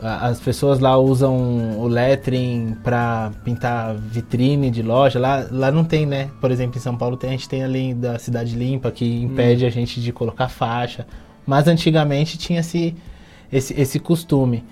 As 0.00 0.40
pessoas 0.40 0.80
lá 0.80 0.98
usam 0.98 1.78
o 1.78 1.86
lettering 1.86 2.76
para 2.82 3.30
pintar 3.44 3.94
vitrine 3.94 4.70
de 4.70 4.82
loja. 4.82 5.18
Lá, 5.20 5.46
lá 5.50 5.70
não 5.70 5.84
tem, 5.84 6.04
né? 6.04 6.30
Por 6.40 6.50
exemplo, 6.50 6.76
em 6.76 6.80
São 6.80 6.96
Paulo 6.96 7.16
tem, 7.16 7.30
a 7.30 7.32
gente 7.32 7.48
tem 7.48 7.62
a 7.62 7.66
lei 7.66 7.94
da 7.94 8.18
cidade 8.18 8.56
limpa 8.56 8.90
que 8.90 9.22
impede 9.22 9.64
a 9.64 9.70
gente 9.70 10.00
de 10.00 10.12
colocar 10.12 10.48
faixa. 10.48 11.06
Mas 11.46 11.68
antigamente 11.68 12.36
tinha 12.36 12.60
esse, 12.60 12.94
esse, 13.52 13.80
esse 13.80 13.98
costume. 13.98 14.64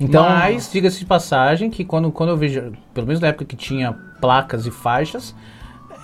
Então, 0.00 0.22
Mas, 0.22 0.70
diga-se 0.72 0.98
de 1.00 1.04
passagem, 1.04 1.70
que 1.70 1.84
quando, 1.84 2.10
quando 2.10 2.30
eu 2.30 2.36
vejo, 2.36 2.72
pelo 2.94 3.06
menos 3.06 3.20
na 3.20 3.28
época 3.28 3.44
que 3.44 3.54
tinha 3.54 3.92
placas 4.20 4.66
e 4.66 4.70
faixas, 4.70 5.34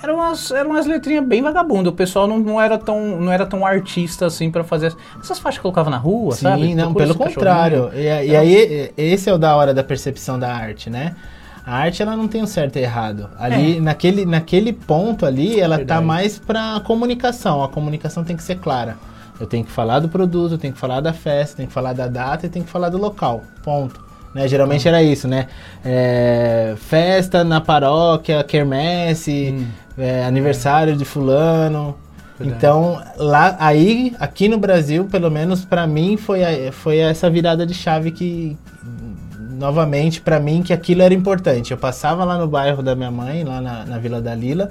eram 0.02 0.16
umas, 0.16 0.50
eram 0.50 0.70
umas 0.70 0.86
letrinhas 0.86 1.24
bem 1.24 1.40
vagabundas. 1.42 1.92
O 1.92 1.96
pessoal 1.96 2.26
não, 2.26 2.38
não, 2.38 2.60
era 2.60 2.76
tão, 2.76 3.18
não 3.18 3.32
era 3.32 3.46
tão 3.46 3.64
artista 3.64 4.26
assim 4.26 4.50
pra 4.50 4.62
fazer. 4.62 4.94
Essas 5.20 5.38
faixas 5.38 5.58
que 5.58 5.62
colocava 5.62 5.88
na 5.88 5.96
rua, 5.96 6.34
Sim, 6.34 6.42
sabe? 6.42 6.74
não, 6.74 6.92
Procura 6.92 7.14
pelo 7.14 7.18
contrário. 7.18 7.90
E, 7.94 8.02
e 8.02 8.36
aí, 8.36 8.92
esse 8.98 9.30
é 9.30 9.32
o 9.32 9.38
da 9.38 9.56
hora 9.56 9.72
da 9.72 9.82
percepção 9.82 10.38
da 10.38 10.54
arte, 10.54 10.90
né? 10.90 11.16
A 11.64 11.78
arte, 11.78 12.00
ela 12.00 12.14
não 12.16 12.28
tem 12.28 12.42
um 12.42 12.46
certo 12.46 12.76
e 12.76 12.82
errado. 12.82 13.28
Ali, 13.38 13.80
naquele, 13.80 14.24
naquele 14.24 14.72
ponto 14.72 15.26
ali, 15.26 15.58
ela 15.58 15.76
tá 15.76 15.82
É. 15.82 15.84
Verdade. 15.86 16.04
mais 16.06 16.38
pra 16.38 16.80
comunicação. 16.84 17.64
A 17.64 17.68
comunicação 17.68 18.22
tem 18.22 18.36
que 18.36 18.42
ser 18.42 18.58
clara. 18.58 18.96
Eu 19.40 19.46
tenho 19.46 19.64
que 19.64 19.70
falar 19.70 20.00
do 20.00 20.08
produto, 20.08 20.52
eu 20.52 20.58
tenho 20.58 20.72
que 20.72 20.78
falar 20.78 21.00
da 21.00 21.12
festa, 21.12 21.56
tenho 21.56 21.68
que 21.68 21.74
falar 21.74 21.92
da 21.92 22.06
data 22.08 22.46
e 22.46 22.48
tenho 22.48 22.64
que 22.64 22.70
falar 22.70 22.88
do 22.88 22.98
local. 22.98 23.42
Ponto. 23.62 24.00
Né? 24.34 24.46
Geralmente 24.48 24.86
era 24.88 25.02
isso, 25.02 25.26
né? 25.28 25.46
É, 25.84 26.74
festa 26.78 27.42
na 27.44 27.60
paróquia, 27.60 28.42
quermesse, 28.44 29.54
Hum. 29.58 29.66
é, 29.98 30.24
aniversário 30.24 30.96
de 30.96 31.04
fulano. 31.04 31.96
Verdade. 32.38 32.58
Então, 32.58 33.02
lá, 33.16 33.56
aí, 33.58 34.14
aqui 34.20 34.46
no 34.48 34.58
Brasil, 34.58 35.06
pelo 35.06 35.30
menos 35.30 35.64
pra 35.64 35.86
mim, 35.86 36.18
foi, 36.18 36.44
a- 36.44 36.70
foi 36.72 36.98
essa 36.98 37.30
virada 37.30 37.64
de 37.64 37.72
chave 37.72 38.10
que, 38.10 38.58
novamente, 39.58 40.20
pra 40.20 40.38
mim, 40.38 40.62
que 40.62 40.72
aquilo 40.72 41.02
era 41.02 41.14
importante. 41.14 41.70
Eu 41.70 41.78
passava 41.78 42.24
lá 42.24 42.36
no 42.36 42.46
bairro 42.46 42.82
da 42.82 42.94
minha 42.94 43.10
mãe, 43.10 43.42
lá 43.44 43.60
na, 43.60 43.84
na 43.86 43.98
Vila 43.98 44.20
da 44.20 44.34
Lila, 44.34 44.70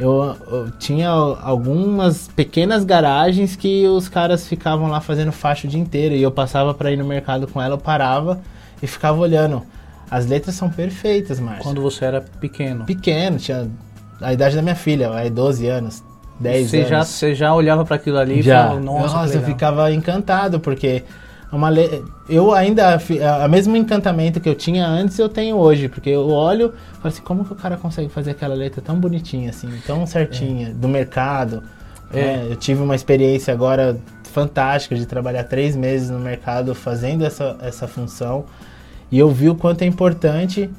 eu, 0.00 0.36
eu 0.50 0.70
tinha 0.78 1.08
algumas 1.10 2.28
pequenas 2.28 2.84
garagens 2.84 3.54
que 3.54 3.86
os 3.86 4.08
caras 4.08 4.46
ficavam 4.48 4.88
lá 4.88 5.00
fazendo 5.00 5.30
faixa 5.30 5.66
o 5.66 5.70
dia 5.70 5.80
inteiro, 5.80 6.14
e 6.14 6.22
eu 6.22 6.30
passava 6.30 6.72
pra 6.74 6.90
ir 6.90 6.96
no 6.96 7.04
mercado 7.04 7.46
com 7.46 7.60
ela, 7.60 7.74
eu 7.74 7.78
parava 7.78 8.40
e 8.82 8.86
ficava 8.86 9.18
olhando. 9.18 9.62
As 10.10 10.26
letras 10.26 10.56
são 10.56 10.68
perfeitas, 10.68 11.38
Márcio 11.38 11.62
Quando 11.62 11.80
você 11.82 12.04
era 12.04 12.20
pequeno. 12.20 12.84
pequeno, 12.84 13.36
tinha 13.38 13.68
a 14.20 14.32
idade 14.32 14.56
da 14.56 14.62
minha 14.62 14.74
filha, 14.74 15.12
aí 15.12 15.30
12 15.30 15.66
anos, 15.68 16.02
10 16.40 16.70
Você 16.70 16.84
já, 16.84 16.96
anos. 16.96 17.08
você 17.08 17.34
já 17.34 17.54
olhava 17.54 17.84
pra 17.84 17.96
aquilo 17.96 18.18
ali 18.18 18.40
e 18.40 18.42
já. 18.42 18.62
falava, 18.64 18.80
nossa, 18.80 19.08
que 19.08 19.36
eu 19.36 19.40
legal." 19.40 19.44
ficava 19.44 19.92
encantado, 19.92 20.58
porque 20.58 21.04
uma 21.52 21.68
le... 21.68 22.04
eu 22.28 22.52
ainda, 22.52 22.96
a 22.96 23.44
a 23.44 23.48
mesmo 23.48 23.76
encantamento 23.76 24.40
que 24.40 24.48
eu 24.48 24.54
tinha 24.54 24.86
antes, 24.86 25.18
eu 25.18 25.28
tenho 25.28 25.56
hoje, 25.56 25.88
porque 25.88 26.10
eu 26.10 26.28
olho 26.28 26.72
e 26.92 26.96
falo 26.96 27.08
assim, 27.08 27.22
como 27.22 27.44
que 27.44 27.52
o 27.52 27.56
cara 27.56 27.76
consegue 27.76 28.08
fazer 28.08 28.32
aquela 28.32 28.54
letra 28.54 28.80
tão 28.80 28.96
bonitinha, 28.96 29.50
assim, 29.50 29.68
tão 29.86 30.06
certinha, 30.06 30.70
do 30.72 30.88
mercado. 30.88 31.62
É. 32.12 32.16
né? 32.16 32.46
Eu 32.50 32.56
tive 32.56 32.82
uma 32.82 32.94
experiência 32.94 33.52
agora 33.52 33.98
fantástica 34.30 34.94
de 34.94 35.06
trabalhar 35.06 35.44
três 35.44 35.74
meses 35.74 36.08
no 36.08 36.18
mercado 36.18 36.74
fazendo 36.74 37.24
essa, 37.24 37.56
essa 37.60 37.88
função. 37.88 38.44
E 39.10 39.18
eu 39.18 39.28
vi 39.30 39.48
o 39.48 39.54
quanto 39.56 39.82
é 39.82 39.86
importante 39.86 40.70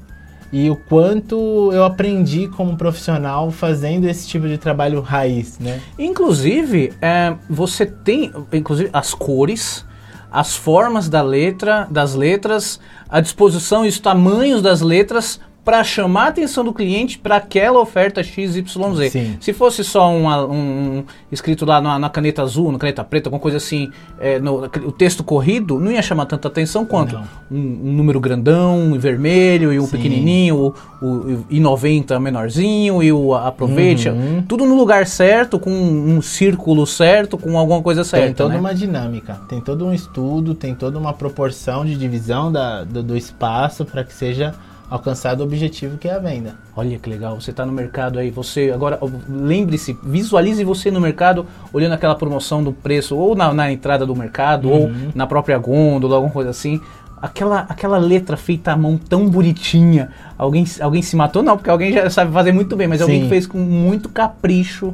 e 0.52 0.70
o 0.70 0.76
quanto 0.76 1.70
eu 1.72 1.84
aprendi 1.84 2.48
como 2.48 2.76
profissional 2.76 3.52
fazendo 3.52 4.08
esse 4.08 4.28
tipo 4.28 4.48
de 4.48 4.58
trabalho 4.58 5.02
raiz, 5.02 5.58
né? 5.60 5.82
Inclusive, 5.98 6.94
é, 7.02 7.36
você 7.50 7.86
tem, 7.86 8.32
inclusive, 8.52 8.90
as 8.92 9.14
cores, 9.14 9.86
as 10.32 10.56
formas 10.56 11.10
da 11.10 11.22
letra, 11.22 11.88
das 11.92 12.16
letras, 12.16 12.80
a 13.10 13.20
disposição 13.20 13.86
e 13.86 13.90
os 13.90 14.00
tamanhos 14.00 14.62
das 14.62 14.82
letras 14.82 15.40
para 15.64 15.84
chamar 15.84 16.26
a 16.26 16.28
atenção 16.30 16.64
do 16.64 16.74
cliente 16.74 17.20
para 17.20 17.36
aquela 17.36 17.80
oferta 17.80 18.24
XYZ. 18.24 18.64
Sim. 19.12 19.38
Se 19.40 19.54
fosse 19.54 19.84
só 19.84 20.10
um, 20.10 20.28
um- 20.28 21.04
escrito 21.32 21.66
lá 21.66 21.80
na, 21.80 22.00
na 22.00 22.10
caneta 22.10 22.42
azul, 22.42 22.72
na 22.72 22.80
caneta 22.80 23.04
preta, 23.04 23.28
alguma 23.30 23.40
coisa 23.40 23.58
assim, 23.58 23.92
é, 24.20 24.40
no- 24.40 24.64
o 24.64 24.92
texto 24.92 25.24
corrido, 25.24 25.80
não 25.80 25.92
ia 25.92 26.02
chamar 26.02 26.26
tanta 26.26 26.48
atenção 26.48 26.84
quanto 26.84 27.16
um, 27.52 27.56
um 27.56 27.94
número 27.94 28.20
grandão, 28.20 28.76
um 28.80 28.98
vermelho 28.98 29.72
e 29.72 29.80
um 29.80 29.86
Sim. 29.86 29.92
pequenininho, 29.92 30.74
o, 31.00 31.06
o 31.06 31.46
I90 31.52 32.20
menorzinho 32.20 33.04
e 33.04 33.12
o 33.12 33.36
aproveite. 33.36 34.10
Uhum. 34.10 34.44
Tudo 34.48 34.66
no 34.66 34.76
lugar 34.76 35.06
certo, 35.06 35.60
com 35.60 35.70
um 35.72 36.22
círculo 36.24 36.88
certo, 36.88 37.38
com 37.38 37.56
alguma 37.58 37.84
coisa 37.84 38.04
certa. 38.04 38.26
tem 38.26 38.34
toda 38.34 38.54
né? 38.56 38.60
uma 38.60 38.74
dinâmica, 38.74 39.40
tem 39.48 39.62
todo 39.62 39.86
um 39.86 39.94
estudo, 39.94 40.56
tem 40.56 40.74
toda 40.74 40.98
uma 40.98 41.14
proporção 41.14 41.86
de 41.86 41.96
divisão 41.96 42.52
da, 42.52 42.84
do, 42.84 43.04
do 43.04 43.16
espaço 43.16 43.86
para 43.86 44.04
que 44.04 44.12
seja 44.14 44.56
alcançado 44.92 45.40
o 45.40 45.44
objetivo 45.44 45.98
que 45.98 46.08
é 46.08 46.14
a 46.14 46.20
venda. 46.20 46.56
Olha 46.76 47.00
que 47.00 47.10
legal, 47.10 47.40
você 47.40 47.50
está 47.52 47.66
no 47.66 47.72
mercado 47.72 48.20
aí, 48.20 48.30
você 48.30 48.70
agora 48.72 49.00
lembre-se, 49.30 49.98
visualize 50.04 50.62
você 50.66 50.92
no 50.92 51.00
mercado 51.00 51.46
olhando 51.72 51.94
aquela 51.94 52.14
promoção 52.14 52.62
do 52.62 52.74
preço 52.74 53.16
ou 53.16 53.34
na, 53.36 53.54
na 53.54 53.72
entrada 53.72 54.06
do 54.06 54.14
mercado 54.16 54.70
ou 54.70 54.82
Uhum. 54.88 55.12
na 55.16 55.26
própria 55.26 55.58
gôndola, 55.58 56.16
alguma 56.18 56.34
coisa 56.34 56.50
assim. 56.50 56.82
Aquela, 57.22 57.68
aquela 57.70 57.98
letra 58.00 58.36
feita 58.36 58.72
à 58.74 58.76
mão 58.76 58.98
tão 58.98 59.30
bonitinha. 59.30 60.10
Alguém, 60.38 60.66
alguém 60.82 61.02
se 61.02 61.16
matou? 61.16 61.42
Não, 61.44 61.56
porque 61.56 61.70
alguém 61.70 61.94
já 61.94 62.10
sabe 62.10 62.32
fazer 62.34 62.52
muito 62.52 62.76
bem, 62.76 62.88
mas 62.88 63.00
alguém 63.02 63.18
Sim. 63.18 63.24
que 63.24 63.30
fez 63.30 63.48
com 63.48 63.60
muito 63.60 64.10
capricho 64.10 64.94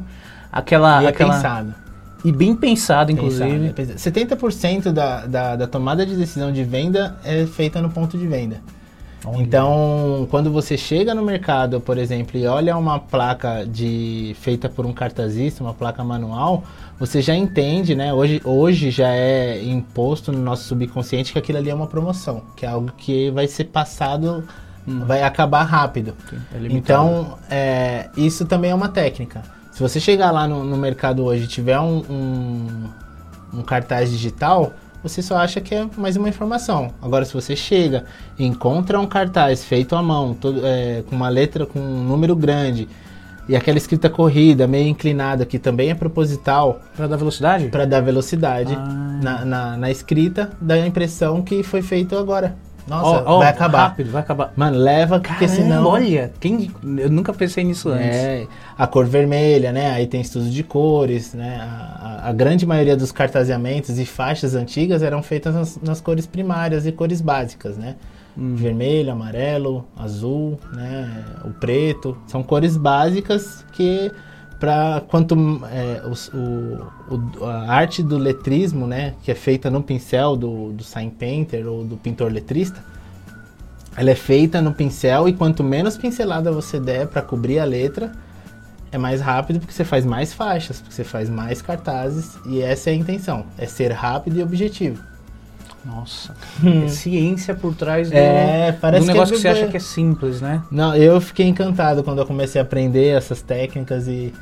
aquela. 0.52 1.02
e 1.02 1.06
é 1.06 1.08
aquela 1.08 1.34
pensado. 1.34 1.74
E 2.24 2.30
bem 2.30 2.54
pensado, 2.54 3.10
inclusive. 3.10 3.48
Pensado, 3.48 3.64
é 3.64 3.72
pensado. 3.72 3.98
70% 4.90 4.92
da, 4.92 5.26
da, 5.26 5.56
da 5.56 5.66
tomada 5.66 6.04
de 6.04 6.16
decisão 6.16 6.52
de 6.52 6.62
venda 6.64 7.16
é 7.24 7.46
feita 7.46 7.80
no 7.80 7.88
ponto 7.90 8.18
de 8.18 8.26
venda. 8.26 8.60
Então, 9.34 10.28
quando 10.30 10.50
você 10.50 10.76
chega 10.76 11.14
no 11.14 11.22
mercado, 11.22 11.80
por 11.80 11.98
exemplo, 11.98 12.38
e 12.38 12.46
olha 12.46 12.76
uma 12.76 13.00
placa 13.00 13.66
de 13.66 14.36
feita 14.40 14.68
por 14.68 14.86
um 14.86 14.92
cartazista, 14.92 15.62
uma 15.62 15.74
placa 15.74 16.04
manual, 16.04 16.62
você 16.98 17.20
já 17.20 17.34
entende, 17.34 17.94
né? 17.94 18.14
Hoje, 18.14 18.40
hoje 18.44 18.90
já 18.90 19.08
é 19.08 19.62
imposto 19.62 20.30
no 20.30 20.38
nosso 20.38 20.64
subconsciente 20.64 21.32
que 21.32 21.38
aquilo 21.38 21.58
ali 21.58 21.68
é 21.70 21.74
uma 21.74 21.86
promoção, 21.86 22.42
que 22.56 22.64
é 22.64 22.68
algo 22.68 22.92
que 22.96 23.30
vai 23.30 23.48
ser 23.48 23.64
passado, 23.64 24.44
vai 24.86 25.22
acabar 25.22 25.64
rápido. 25.64 26.14
é 26.54 26.66
então, 26.70 27.38
é, 27.50 28.08
isso 28.16 28.46
também 28.46 28.70
é 28.70 28.74
uma 28.74 28.88
técnica. 28.88 29.42
Se 29.72 29.80
você 29.82 30.00
chegar 30.00 30.30
lá 30.30 30.46
no, 30.48 30.64
no 30.64 30.76
mercado 30.76 31.24
hoje 31.24 31.44
e 31.44 31.46
tiver 31.46 31.78
um, 31.78 32.02
um, 32.10 32.88
um 33.54 33.62
cartaz 33.62 34.10
digital, 34.10 34.72
você 35.02 35.22
só 35.22 35.36
acha 35.36 35.60
que 35.60 35.74
é 35.74 35.86
mais 35.96 36.16
uma 36.16 36.28
informação. 36.28 36.92
Agora, 37.00 37.24
se 37.24 37.32
você 37.34 37.54
chega 37.54 38.04
e 38.38 38.44
encontra 38.46 38.98
um 38.98 39.06
cartaz 39.06 39.64
feito 39.64 39.94
à 39.96 40.02
mão, 40.02 40.34
todo, 40.34 40.60
é, 40.64 41.02
com 41.08 41.14
uma 41.16 41.28
letra 41.28 41.64
com 41.66 41.78
um 41.78 42.02
número 42.04 42.34
grande, 42.34 42.88
e 43.48 43.56
aquela 43.56 43.78
escrita 43.78 44.10
corrida, 44.10 44.66
meio 44.66 44.88
inclinada, 44.88 45.46
que 45.46 45.58
também 45.58 45.88
é 45.90 45.94
proposital 45.94 46.82
Pra 46.94 47.06
dar 47.06 47.16
velocidade? 47.16 47.68
para 47.68 47.86
dar 47.86 48.00
velocidade 48.02 48.74
Ah. 48.74 49.20
na, 49.22 49.44
na, 49.44 49.76
na 49.76 49.90
escrita, 49.90 50.50
dá 50.60 50.74
a 50.74 50.86
impressão 50.86 51.40
que 51.42 51.62
foi 51.62 51.80
feito 51.80 52.14
agora. 52.16 52.54
Nossa, 52.88 53.22
Ó, 53.26 53.36
ó, 53.36 53.38
vai 53.38 53.48
acabar. 53.48 53.78
Rápido, 53.88 54.10
vai 54.10 54.22
acabar. 54.22 54.52
Mano, 54.56 54.78
leva, 54.78 55.20
porque 55.20 55.46
Caramba, 55.46 55.62
senão... 55.62 55.86
olha, 55.86 56.32
quem, 56.40 56.70
eu 56.98 57.10
nunca 57.10 57.32
pensei 57.32 57.62
nisso 57.64 57.88
antes. 57.90 58.16
É, 58.16 58.46
a 58.76 58.86
cor 58.86 59.06
vermelha, 59.06 59.70
né? 59.72 59.90
Aí 59.92 60.06
tem 60.06 60.20
estudo 60.20 60.48
de 60.48 60.62
cores, 60.62 61.34
né? 61.34 61.58
A, 61.60 62.24
a- 62.24 62.28
a 62.28 62.32
grande 62.32 62.66
maioria 62.66 62.96
dos 62.96 63.12
cartaseamentos 63.12 63.98
e 63.98 64.04
faixas 64.04 64.54
antigas 64.54 65.02
eram 65.02 65.22
feitas 65.22 65.54
nas, 65.54 65.78
nas 65.82 66.00
cores 66.00 66.26
primárias 66.26 66.86
e 66.86 66.92
cores 66.92 67.20
básicas, 67.20 67.76
né? 67.76 67.94
Hum. 68.36 68.54
Vermelho, 68.54 69.10
amarelo, 69.12 69.84
azul, 69.96 70.58
né? 70.72 71.24
O 71.44 71.50
preto. 71.50 72.16
São 72.26 72.42
cores 72.42 72.76
básicas 72.76 73.64
que 73.72 74.10
para 74.58 75.02
quanto 75.08 75.34
é, 75.70 76.02
o, 76.04 77.14
o, 77.14 77.44
a 77.44 77.72
arte 77.72 78.02
do 78.02 78.18
letrismo, 78.18 78.86
né, 78.86 79.14
que 79.22 79.30
é 79.30 79.34
feita 79.34 79.70
no 79.70 79.82
pincel 79.82 80.36
do, 80.36 80.72
do 80.72 80.82
sign 80.82 81.10
painter 81.10 81.66
ou 81.66 81.84
do 81.84 81.96
pintor 81.96 82.32
letrista, 82.32 82.82
ela 83.96 84.10
é 84.10 84.14
feita 84.14 84.60
no 84.60 84.72
pincel 84.72 85.28
e 85.28 85.32
quanto 85.32 85.62
menos 85.62 85.96
pincelada 85.96 86.52
você 86.52 86.78
der 86.78 87.06
para 87.06 87.22
cobrir 87.22 87.58
a 87.58 87.64
letra, 87.64 88.12
é 88.90 88.98
mais 88.98 89.20
rápido 89.20 89.60
porque 89.60 89.72
você 89.72 89.84
faz 89.84 90.04
mais 90.04 90.32
faixas, 90.32 90.80
porque 90.80 90.94
você 90.94 91.04
faz 91.04 91.28
mais 91.28 91.62
cartazes 91.62 92.38
e 92.46 92.60
essa 92.60 92.90
é 92.90 92.92
a 92.94 92.96
intenção, 92.96 93.44
é 93.56 93.66
ser 93.66 93.92
rápido 93.92 94.38
e 94.38 94.42
objetivo. 94.42 95.02
Nossa, 95.84 96.34
é 96.84 96.88
ciência 96.88 97.54
por 97.54 97.74
trás 97.74 98.10
do, 98.10 98.16
É, 98.16 98.72
parece 98.72 99.06
do 99.06 99.06
que 99.06 99.12
negócio 99.12 99.34
é 99.34 99.36
que, 99.36 99.42
você 99.42 99.48
acha 99.48 99.66
que 99.68 99.76
é 99.76 99.80
simples, 99.80 100.40
né? 100.40 100.62
Não, 100.70 100.94
eu 100.94 101.20
fiquei 101.20 101.46
encantado 101.46 102.02
quando 102.02 102.18
eu 102.18 102.26
comecei 102.26 102.60
a 102.60 102.64
aprender 102.64 103.16
essas 103.16 103.40
técnicas 103.42 104.08
e 104.08 104.32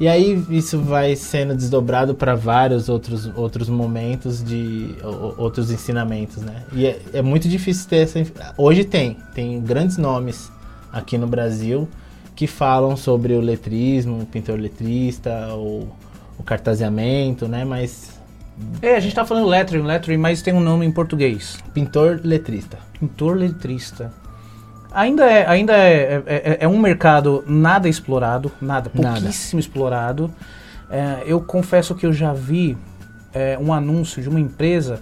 e 0.00 0.08
aí 0.08 0.44
isso 0.50 0.80
vai 0.80 1.14
sendo 1.14 1.54
desdobrado 1.54 2.14
para 2.14 2.34
vários 2.34 2.88
outros 2.88 3.30
outros 3.36 3.68
momentos 3.68 4.42
de 4.42 4.96
outros 5.36 5.70
ensinamentos, 5.70 6.38
né? 6.38 6.64
E 6.72 6.86
é, 6.86 7.00
é 7.12 7.22
muito 7.22 7.48
difícil 7.48 7.88
ter 7.88 7.96
essa 7.98 8.18
hoje 8.56 8.84
tem 8.84 9.16
tem 9.34 9.60
grandes 9.60 9.96
nomes 9.96 10.50
aqui 10.92 11.16
no 11.16 11.26
Brasil 11.26 11.88
que 12.34 12.46
falam 12.46 12.96
sobre 12.96 13.34
o 13.34 13.40
letrismo, 13.40 14.22
o 14.22 14.26
pintor 14.26 14.58
letrista, 14.58 15.54
o, 15.54 15.88
o 16.38 16.42
cartaseamento, 16.42 17.46
né? 17.46 17.64
Mas 17.64 18.10
É, 18.80 18.96
a 18.96 19.00
gente 19.00 19.14
tá 19.14 19.24
falando 19.24 19.46
lettering, 19.46 19.82
lettering, 19.82 20.18
mas 20.18 20.42
tem 20.42 20.54
um 20.54 20.60
nome 20.60 20.84
em 20.86 20.90
português. 20.92 21.58
pintor 21.74 22.20
letrista. 22.24 22.78
Pintor 22.98 23.36
letrista. 23.36 24.12
Ainda 24.94 25.24
é, 25.24 25.46
ainda 25.48 25.72
é, 25.74 26.22
é, 26.26 26.34
é- 26.34 26.58
é 26.60 26.68
um 26.68 26.78
mercado 26.78 27.42
nada 27.46 27.88
explorado, 27.88 28.50
nada, 28.60 28.90
Nada. 28.94 29.20
pouquíssimo 29.20 29.58
explorado. 29.60 30.32
É, 30.90 31.22
eu 31.26 31.40
confesso 31.40 31.94
que 31.94 32.04
eu 32.04 32.12
já 32.12 32.32
vi 32.32 32.76
é, 33.32 33.58
um 33.58 33.72
anúncio 33.72 34.20
de 34.22 34.28
uma 34.28 34.38
empresa 34.40 35.00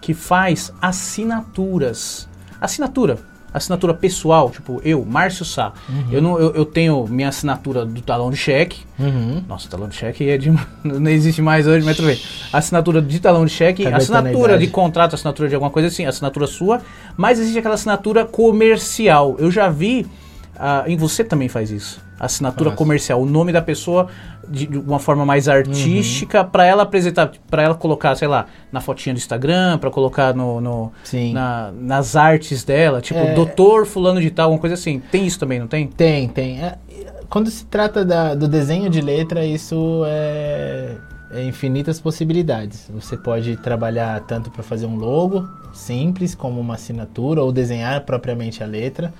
que 0.00 0.12
faz 0.12 0.72
assinaturas. 0.82 2.28
Assinatura. 2.60 3.18
Assinatura 3.54 3.94
pessoal, 3.94 4.50
tipo 4.50 4.82
eu, 4.84 5.04
Márcio 5.04 5.44
Sá. 5.44 5.72
Eu, 6.10 6.20
não, 6.20 6.36
eu, 6.40 6.52
eu 6.54 6.64
tenho 6.66 7.06
minha 7.06 7.28
assinatura 7.28 7.86
do 7.86 8.02
talão 8.02 8.28
de 8.28 8.36
cheque. 8.36 8.82
Uhum. 8.98 9.44
Nossa, 9.46 9.68
talão 9.68 9.88
de 9.88 9.94
cheque 9.94 10.28
é 10.28 10.36
de, 10.36 10.50
não 10.82 11.08
existe 11.08 11.40
mais 11.40 11.64
hoje, 11.68 11.86
mas 11.86 11.94
tudo 11.94 12.06
bem. 12.06 12.18
Assinatura 12.52 13.00
de 13.00 13.20
talão 13.20 13.46
de 13.46 13.52
cheque, 13.52 13.84
Tá 13.84 13.90
aguentando 13.90 14.16
a 14.16 14.18
assinatura 14.20 14.58
de 14.58 14.66
contrato, 14.66 15.14
assinatura 15.14 15.48
de 15.48 15.54
alguma 15.54 15.70
coisa 15.70 15.86
assim, 15.86 16.04
assinatura 16.04 16.48
sua, 16.48 16.82
mas 17.16 17.38
existe 17.38 17.56
aquela 17.56 17.74
assinatura 17.74 18.24
comercial. 18.24 19.36
Eu 19.38 19.52
já 19.52 19.68
vi, 19.68 20.04
ah, 20.56 20.82
em 20.88 20.96
você 20.96 21.22
também 21.22 21.48
faz 21.48 21.70
isso. 21.70 22.03
Assinatura 22.18 22.70
Faço. 22.70 22.78
comercial, 22.78 23.20
o 23.20 23.26
nome 23.26 23.52
da 23.52 23.60
pessoa 23.60 24.06
de, 24.48 24.66
de 24.66 24.78
uma 24.78 24.98
forma 24.98 25.26
mais 25.26 25.48
artística 25.48 26.42
Uhum. 26.42 26.48
para 26.48 26.64
ela 26.64 26.82
apresentar, 26.84 27.32
para 27.50 27.62
ela 27.62 27.74
colocar, 27.74 28.14
sei 28.14 28.28
lá, 28.28 28.46
na 28.70 28.80
fotinha 28.80 29.14
do 29.14 29.18
Instagram, 29.18 29.78
para 29.78 29.90
colocar 29.90 30.34
no, 30.34 30.60
no- 30.60 30.92
na- 31.32 31.72
nas 31.72 32.14
artes 32.14 32.62
dela, 32.62 33.00
tipo, 33.00 33.18
É. 33.18 33.34
doutor 33.34 33.84
fulano 33.86 34.20
de 34.20 34.30
tal, 34.30 34.44
alguma 34.46 34.60
coisa 34.60 34.74
assim. 34.74 35.00
Tem 35.10 35.26
isso 35.26 35.38
também, 35.38 35.58
não 35.58 35.66
tem? 35.66 35.86
Tem, 35.88 36.28
tem. 36.28 36.62
É, 36.62 36.78
quando 37.28 37.50
se 37.50 37.64
trata 37.66 38.04
da- 38.04 38.34
do 38.34 38.46
desenho 38.46 38.88
de 38.88 39.00
letra, 39.00 39.44
isso 39.44 40.02
é, 40.06 40.96
é 41.32 41.44
infinitas 41.44 41.98
possibilidades. 42.00 42.88
Você 42.94 43.16
pode 43.16 43.56
trabalhar 43.56 44.20
tanto 44.20 44.50
para 44.50 44.62
fazer 44.62 44.86
um 44.86 44.96
logo 44.96 45.48
simples, 45.72 46.34
como 46.34 46.60
uma 46.60 46.74
assinatura, 46.74 47.42
ou 47.42 47.50
desenhar 47.50 48.02
propriamente 48.02 48.62
a 48.62 48.66
letra, 48.66 49.12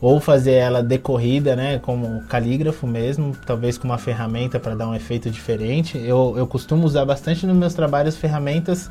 ou 0.00 0.20
fazer 0.20 0.52
ela 0.52 0.82
decorrida, 0.82 1.56
né, 1.56 1.78
como 1.78 2.22
calígrafo 2.28 2.86
mesmo, 2.86 3.34
talvez 3.46 3.78
com 3.78 3.88
uma 3.88 3.98
ferramenta 3.98 4.60
para 4.60 4.74
dar 4.74 4.88
um 4.88 4.94
efeito 4.94 5.30
diferente. 5.30 5.96
Eu, 5.98 6.34
eu 6.36 6.46
costumo 6.46 6.84
usar 6.86 7.04
bastante 7.04 7.46
nos 7.46 7.56
meus 7.56 7.74
trabalhos 7.74 8.16
ferramentas 8.16 8.90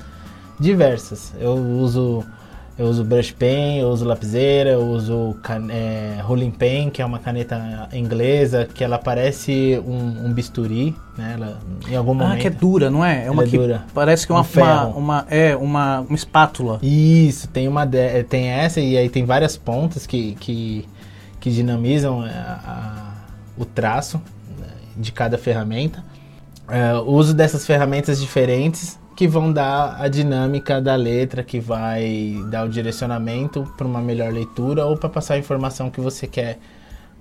diversas. 0.59 1.33
Eu 1.39 1.53
uso 1.55 2.23
eu 2.77 2.87
uso 2.87 3.05
brush 3.05 3.31
pen, 3.31 3.79
eu 3.79 3.87
uso 3.87 4.03
lapiseira, 4.03 4.71
eu 4.71 4.81
uso 4.81 5.33
é, 5.69 6.19
rolling 6.21 6.51
pen, 6.51 6.89
que 6.89 7.01
é 7.01 7.05
uma 7.05 7.19
caneta 7.19 7.87
inglesa, 7.93 8.65
que 8.65 8.83
ela 8.83 8.97
parece 8.99 9.81
um, 9.87 10.25
um 10.25 10.33
bisturi, 10.33 10.93
né? 11.17 11.35
Ela, 11.37 11.57
em 11.89 11.95
algum 11.95 12.13
momento. 12.13 12.33
Ah, 12.33 12.37
que 12.37 12.47
é 12.47 12.49
dura, 12.49 12.89
não 12.89 13.03
é? 13.05 13.27
É 13.27 13.31
uma 13.31 13.43
é 13.43 13.47
que 13.47 13.57
dura. 13.57 13.85
parece 13.93 14.27
que 14.27 14.33
é 14.33 14.35
Um 14.35 14.39
uma, 14.39 14.45
uma, 14.53 14.85
uma- 14.87 15.25
é 15.29 15.55
uma, 15.55 16.01
uma 16.01 16.15
espátula. 16.15 16.77
Isso, 16.83 17.47
tem 17.47 17.65
uma 17.69 17.85
de- 17.85 17.97
eh, 17.97 18.23
tem 18.23 18.47
essa 18.49 18.81
e 18.81 18.97
aí 18.97 19.07
tem 19.07 19.23
várias 19.23 19.55
pontas 19.55 20.05
que, 20.05 20.35
que, 20.35 20.85
que 21.45 21.51
dinamizam 21.51 22.25
eh, 22.25 22.29
a- 22.31 23.13
o 23.55 23.63
traço 23.63 24.17
né, 24.59 24.65
de 24.97 25.11
cada 25.11 25.37
ferramenta. 25.37 26.03
Eh, 26.67 26.95
o 26.95 27.11
uso 27.11 27.35
dessas 27.35 27.67
ferramentas 27.67 28.19
diferentes 28.19 28.99
que 29.15 29.27
vão 29.27 29.53
dar 29.53 29.95
a 30.01 30.07
dinâmica 30.07 30.81
da 30.81 30.95
letra, 30.95 31.43
que 31.43 31.59
vai 31.59 32.35
dar 32.49 32.65
o 32.65 32.69
direcionamento 32.69 33.71
para 33.77 33.85
uma 33.85 34.01
melhor 34.01 34.33
leitura 34.33 34.87
ou 34.87 34.97
para 34.97 35.07
passar 35.07 35.35
a 35.35 35.37
informação 35.37 35.91
que 35.91 36.01
você 36.01 36.25
quer 36.25 36.57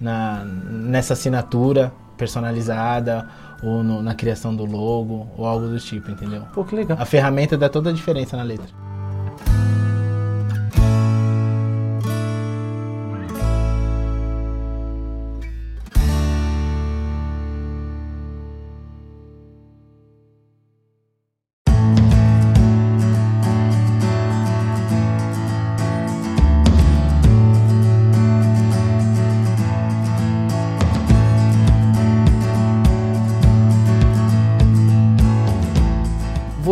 na, 0.01 0.43
nessa 0.43 1.13
assinatura 1.13 1.93
personalizada 2.17 3.29
ou 3.63 3.85
no- 3.85 4.01
na 4.03 4.15
criação 4.15 4.57
do 4.57 4.65
logo 4.65 5.29
ou 5.37 5.45
algo 5.47 5.69
do 5.69 5.79
tipo, 5.79 6.11
entendeu? 6.11 6.45
Pô, 6.55 6.65
que 6.65 6.75
legal. 6.75 6.97
A 6.99 7.05
ferramenta 7.05 7.59
dá 7.59 7.69
toda 7.69 7.91
a 7.91 7.93
diferença 7.93 8.39
na 8.39 8.43
letra. 8.43 8.69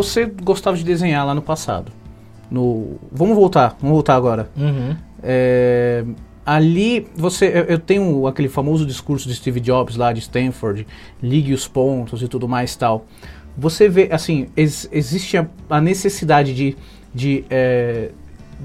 Você 0.03 0.27
gostava 0.43 0.77
de 0.77 0.85
desenhar 0.85 1.25
lá 1.27 1.35
no 1.35 1.43
passado. 1.43 1.93
No, 2.51 2.97
vamos 3.11 3.35
voltar, 3.37 3.77
vamos 3.81 3.95
voltar 3.95 4.15
agora. 4.15 4.51
Uhum. 4.57 4.95
É, 5.23 6.05
ali 6.45 7.07
você, 7.17 7.47
eu, 7.47 7.65
eu 7.65 7.79
tenho 7.79 8.27
aquele 8.27 8.49
famoso 8.49 8.85
discurso 8.85 9.29
de 9.29 9.35
Steve 9.35 9.61
Jobs 9.61 9.97
lá 9.97 10.13
de 10.13 10.19
Stanford, 10.21 10.87
ligue 11.23 11.55
os 11.55 11.67
pontos 11.69 12.21
e 12.23 12.29
tudo 12.29 12.49
mais 12.49 12.75
tal. 12.77 13.07
Você 13.57 13.89
vê, 13.89 14.09
assim, 14.11 14.49
ex- 14.57 14.89
existe 14.93 15.37
a, 15.39 15.47
a 15.71 15.81
necessidade 15.81 16.55
de, 16.55 16.77
de, 17.15 17.45
é, 17.49 18.11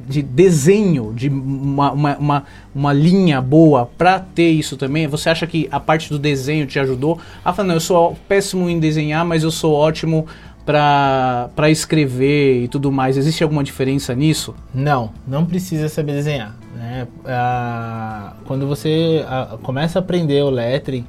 de 0.07 0.21
desenho, 0.21 1.13
de 1.13 1.29
uma, 1.29 1.91
uma, 1.91 2.17
uma, 2.17 2.43
uma 2.73 2.93
linha 2.93 3.41
boa 3.41 3.89
pra 3.97 4.19
ter 4.19 4.49
isso 4.49 4.75
também? 4.77 5.07
Você 5.07 5.29
acha 5.29 5.45
que 5.45 5.67
a 5.71 5.79
parte 5.79 6.09
do 6.09 6.17
desenho 6.17 6.65
te 6.65 6.79
ajudou? 6.79 7.19
Ah, 7.43 7.53
fala, 7.53 7.69
não, 7.69 7.75
eu 7.75 7.81
sou 7.81 8.17
péssimo 8.27 8.69
em 8.69 8.79
desenhar, 8.79 9.25
mas 9.25 9.43
eu 9.43 9.51
sou 9.51 9.73
ótimo 9.73 10.25
pra 10.67 11.69
escrever 11.69 12.63
e 12.63 12.67
tudo 12.67 12.91
mais. 12.91 13.15
Existe 13.15 13.41
alguma 13.41 13.63
diferença 13.63 14.13
nisso? 14.13 14.53
Não, 14.73 15.11
não 15.25 15.45
precisa 15.45 15.87
saber 15.87 16.11
desenhar. 16.11 16.53
Né? 16.75 17.07
Ah, 17.25 18.33
quando 18.45 18.67
você 18.67 19.25
ah, 19.29 19.57
começa 19.63 19.97
a 19.97 20.01
aprender 20.01 20.43
o 20.43 20.49
lettering, 20.49 21.05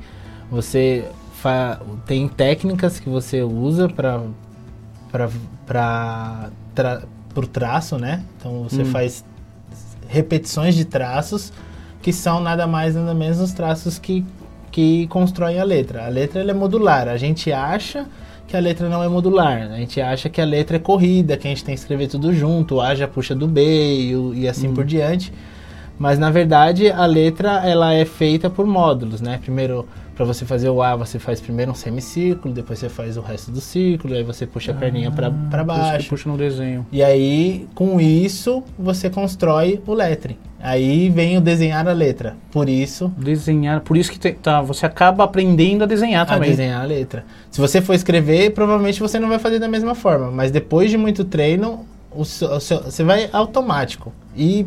você 0.48 1.04
tem 2.06 2.28
técnicas 2.28 3.00
que 3.00 3.08
você 3.08 3.42
usa 3.42 3.88
para 3.88 4.22
para 5.66 6.50
tra 6.74 7.02
por 7.34 7.46
traço, 7.46 7.98
né? 7.98 8.22
Então 8.36 8.62
você 8.62 8.82
Hum. 8.82 8.86
faz 8.86 9.24
repetições 10.08 10.74
de 10.74 10.84
traços 10.84 11.52
que 12.00 12.12
são 12.12 12.40
nada 12.40 12.66
mais 12.66 12.94
nada 12.94 13.12
menos 13.14 13.40
os 13.40 13.52
traços 13.52 13.98
que 13.98 14.24
que 14.70 15.06
constroem 15.08 15.58
a 15.58 15.64
letra. 15.64 16.06
A 16.06 16.08
letra 16.08 16.42
é 16.48 16.54
modular. 16.54 17.08
A 17.08 17.16
gente 17.16 17.52
acha 17.52 18.06
que 18.48 18.56
a 18.56 18.60
letra 18.60 18.88
não 18.88 19.02
é 19.02 19.08
modular. 19.08 19.70
A 19.70 19.76
gente 19.76 20.00
acha 20.00 20.28
que 20.28 20.40
a 20.40 20.44
letra 20.44 20.76
é 20.76 20.80
corrida, 20.80 21.36
que 21.36 21.46
a 21.46 21.50
gente 21.50 21.62
tem 21.62 21.74
que 21.74 21.80
escrever 21.80 22.08
tudo 22.08 22.32
junto, 22.32 22.76
o 22.76 22.80
A 22.80 22.94
já 22.94 23.06
puxa 23.06 23.34
do 23.34 23.46
B 23.46 23.60
e, 23.62 24.40
e 24.40 24.48
assim 24.48 24.72
por 24.72 24.84
diante. 24.84 25.32
Mas 25.98 26.18
na 26.18 26.30
verdade 26.30 26.90
a 26.90 27.04
letra 27.04 27.60
ela 27.68 27.92
é 27.92 28.04
feita 28.04 28.48
por 28.48 28.66
módulos, 28.66 29.20
né? 29.20 29.38
Primeiro 29.42 29.86
para 30.18 30.26
você 30.26 30.44
fazer 30.44 30.68
o 30.68 30.82
A, 30.82 30.96
você 30.96 31.16
faz 31.16 31.40
primeiro 31.40 31.70
um 31.70 31.74
semicírculo, 31.76 32.52
depois 32.52 32.80
você 32.80 32.88
faz 32.88 33.16
o 33.16 33.20
resto 33.20 33.52
do 33.52 33.60
círculo, 33.60 34.14
aí 34.14 34.24
você 34.24 34.48
puxa 34.48 34.72
a 34.72 34.74
perninha 34.74 35.12
para 35.12 35.62
baixo. 35.62 36.08
puxa 36.08 36.28
no 36.28 36.36
desenho. 36.36 36.84
E 36.90 37.04
aí, 37.04 37.68
com 37.72 38.00
isso, 38.00 38.64
você 38.76 39.08
constrói 39.08 39.80
o 39.86 39.94
lettering. 39.94 40.36
Aí 40.60 41.08
vem 41.08 41.36
o 41.38 41.40
desenhar 41.40 41.86
a 41.86 41.92
letra. 41.92 42.34
Por 42.50 42.68
isso, 42.68 43.12
Desenhar, 43.16 43.80
por 43.82 43.96
isso 43.96 44.10
que 44.10 44.18
tem- 44.18 44.34
tá, 44.34 44.60
você 44.60 44.84
acaba 44.84 45.22
aprendendo 45.22 45.84
a 45.84 45.86
desenhar 45.86 46.22
a 46.22 46.26
também. 46.34 46.50
desenhar 46.50 46.82
a 46.82 46.84
letra. 46.84 47.24
Se 47.48 47.60
você 47.60 47.80
for 47.80 47.94
escrever, 47.94 48.50
provavelmente 48.50 48.98
você 48.98 49.20
não 49.20 49.28
vai 49.28 49.38
fazer 49.38 49.60
da 49.60 49.68
mesma 49.68 49.94
forma. 49.94 50.32
Mas 50.32 50.50
depois 50.50 50.90
de 50.90 50.96
muito 50.98 51.24
treino, 51.24 51.86
o 52.10 52.24
seu- 52.24 52.50
o 52.54 52.60
seu- 52.60 52.82
você 52.82 53.04
vai 53.04 53.28
automático. 53.32 54.12
E 54.36 54.66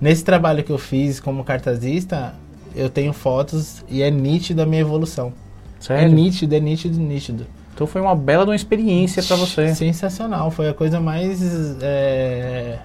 nesse 0.00 0.24
trabalho 0.24 0.64
que 0.64 0.72
eu 0.72 0.78
fiz 0.78 1.20
como 1.20 1.44
cartazista, 1.44 2.32
eu 2.74 2.88
tenho 2.88 3.12
fotos 3.12 3.84
e 3.88 4.02
é 4.02 4.10
nítido 4.10 4.62
a 4.62 4.66
minha 4.66 4.80
evolução. 4.80 5.32
É 5.78 5.82
Sério? 5.82 6.12
nítido, 6.14 6.54
é 6.54 6.60
nítido, 6.60 6.98
nítido. 6.98 7.46
Então 7.74 7.86
foi 7.86 8.00
uma 8.00 8.14
bela 8.14 8.44
de 8.44 8.50
uma 8.50 8.56
experiência 8.56 9.22
pra 9.22 9.36
você. 9.36 9.74
Sensacional, 9.74 10.50
foi 10.50 10.68
a 10.68 10.74
coisa 10.74 11.00
mais 11.00 11.40
é, 11.80 12.78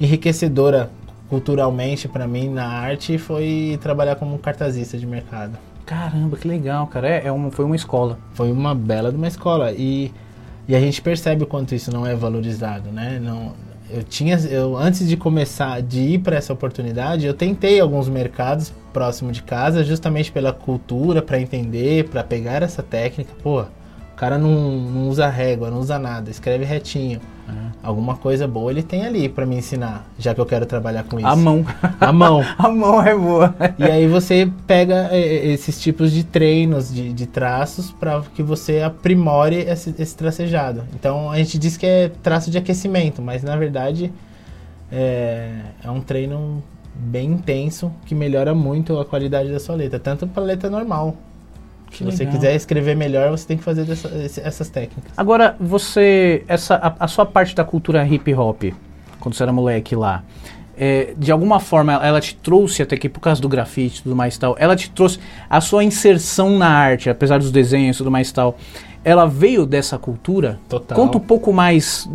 enriquecedora 0.00 0.90
culturalmente 1.28 2.06
pra 2.06 2.26
mim 2.26 2.48
na 2.48 2.66
arte 2.66 3.18
foi 3.18 3.78
trabalhar 3.82 4.16
como 4.16 4.38
cartazista 4.38 4.96
de 4.96 5.06
mercado. 5.06 5.58
Caramba, 5.84 6.36
que 6.36 6.46
legal, 6.46 6.86
cara. 6.88 7.08
É, 7.08 7.26
é 7.26 7.32
uma, 7.32 7.50
foi 7.50 7.64
uma 7.64 7.76
escola. 7.76 8.18
Foi 8.34 8.50
uma 8.50 8.74
bela 8.74 9.10
de 9.10 9.16
uma 9.16 9.28
escola 9.28 9.72
e, 9.72 10.12
e 10.66 10.74
a 10.74 10.80
gente 10.80 11.00
percebe 11.00 11.44
o 11.44 11.46
quanto 11.46 11.74
isso 11.74 11.92
não 11.92 12.06
é 12.06 12.14
valorizado, 12.14 12.90
né? 12.90 13.20
Não, 13.22 13.52
eu 13.90 14.02
tinha, 14.02 14.36
eu 14.36 14.76
antes 14.76 15.06
de 15.08 15.16
começar, 15.16 15.80
de 15.80 16.00
ir 16.00 16.18
para 16.18 16.36
essa 16.36 16.52
oportunidade, 16.52 17.26
eu 17.26 17.34
tentei 17.34 17.80
alguns 17.80 18.08
mercados 18.08 18.72
próximo 18.92 19.30
de 19.30 19.42
casa, 19.42 19.84
justamente 19.84 20.32
pela 20.32 20.52
cultura, 20.52 21.22
para 21.22 21.40
entender, 21.40 22.08
para 22.08 22.24
pegar 22.24 22.62
essa 22.62 22.82
técnica. 22.82 23.32
Pô, 23.42 23.62
o 23.62 24.16
cara 24.16 24.38
não, 24.38 24.50
não 24.50 25.08
usa 25.08 25.28
régua, 25.28 25.70
não 25.70 25.78
usa 25.78 25.98
nada, 25.98 26.30
escreve 26.30 26.64
retinho. 26.64 27.20
Alguma 27.82 28.16
coisa 28.16 28.48
boa 28.48 28.70
ele 28.70 28.82
tem 28.82 29.06
ali 29.06 29.28
para 29.28 29.46
me 29.46 29.56
ensinar, 29.56 30.04
já 30.18 30.34
que 30.34 30.40
eu 30.40 30.46
quero 30.46 30.66
trabalhar 30.66 31.04
com 31.04 31.18
isso. 31.18 31.28
A 31.28 31.36
mão. 31.36 31.64
A 32.00 32.12
mão. 32.12 32.42
A 32.58 32.68
mão 32.68 33.00
é 33.00 33.14
boa. 33.14 33.54
E 33.78 33.84
aí 33.84 34.08
você 34.08 34.50
pega 34.66 35.08
é, 35.12 35.46
esses 35.46 35.80
tipos 35.80 36.10
de 36.10 36.24
treinos, 36.24 36.92
de, 36.92 37.12
de 37.12 37.26
traços, 37.26 37.92
para 37.92 38.22
que 38.34 38.42
você 38.42 38.82
aprimore 38.82 39.56
esse, 39.56 39.94
esse 39.98 40.16
tracejado. 40.16 40.82
Então 40.94 41.30
a 41.30 41.36
gente 41.38 41.58
diz 41.58 41.76
que 41.76 41.86
é 41.86 42.10
traço 42.22 42.50
de 42.50 42.58
aquecimento, 42.58 43.22
mas 43.22 43.44
na 43.44 43.56
verdade 43.56 44.12
é, 44.90 45.50
é 45.84 45.90
um 45.90 46.00
treino 46.00 46.62
bem 46.92 47.32
intenso 47.32 47.92
que 48.04 48.14
melhora 48.14 48.54
muito 48.54 48.98
a 48.98 49.04
qualidade 49.04 49.52
da 49.52 49.60
sua 49.60 49.76
letra, 49.76 50.00
tanto 50.00 50.26
para 50.26 50.42
letra 50.42 50.68
normal. 50.68 51.16
Que 51.90 51.98
Se 51.98 52.04
você 52.04 52.24
legal. 52.24 52.34
quiser 52.34 52.54
escrever 52.54 52.96
melhor, 52.96 53.30
você 53.30 53.46
tem 53.46 53.56
que 53.56 53.62
fazer 53.64 53.84
dessa- 53.84 54.08
esse- 54.24 54.40
essas 54.40 54.68
técnicas. 54.68 55.12
Agora, 55.16 55.56
você. 55.60 56.42
Essa, 56.48 56.74
a, 56.76 57.04
a 57.04 57.08
sua 57.08 57.24
parte 57.24 57.54
da 57.54 57.64
cultura 57.64 58.06
hip 58.06 58.32
hop, 58.34 58.64
quando 59.20 59.34
você 59.34 59.42
era 59.42 59.52
moleque 59.52 59.94
lá, 59.94 60.22
é, 60.76 61.14
de 61.16 61.32
alguma 61.32 61.58
forma 61.60 61.92
ela, 61.94 62.20
te 62.20 62.34
trouxe 62.36 62.82
até 62.82 62.96
aqui 62.96 63.08
por 63.08 63.20
causa 63.20 63.40
do 63.40 63.48
grafite 63.48 64.00
e 64.00 64.02
tudo 64.02 64.14
mais 64.16 64.34
e 64.34 64.40
tal. 64.40 64.56
Ela 64.58 64.76
te 64.76 64.90
trouxe 64.90 65.18
a 65.48 65.60
sua 65.60 65.82
inserção 65.84 66.58
na 66.58 66.68
arte, 66.68 67.08
apesar 67.08 67.38
dos 67.38 67.50
desenhos 67.50 67.96
e 67.96 67.98
tudo 67.98 68.10
mais 68.10 68.28
e 68.30 68.34
tal. 68.34 68.58
Ela 69.04 69.24
veio 69.26 69.64
dessa 69.64 69.96
cultura? 69.96 70.58
Total. 70.68 70.96
Conta 70.96 71.16
um 71.18 71.20
pouco 71.20 71.52
mais 71.52 72.08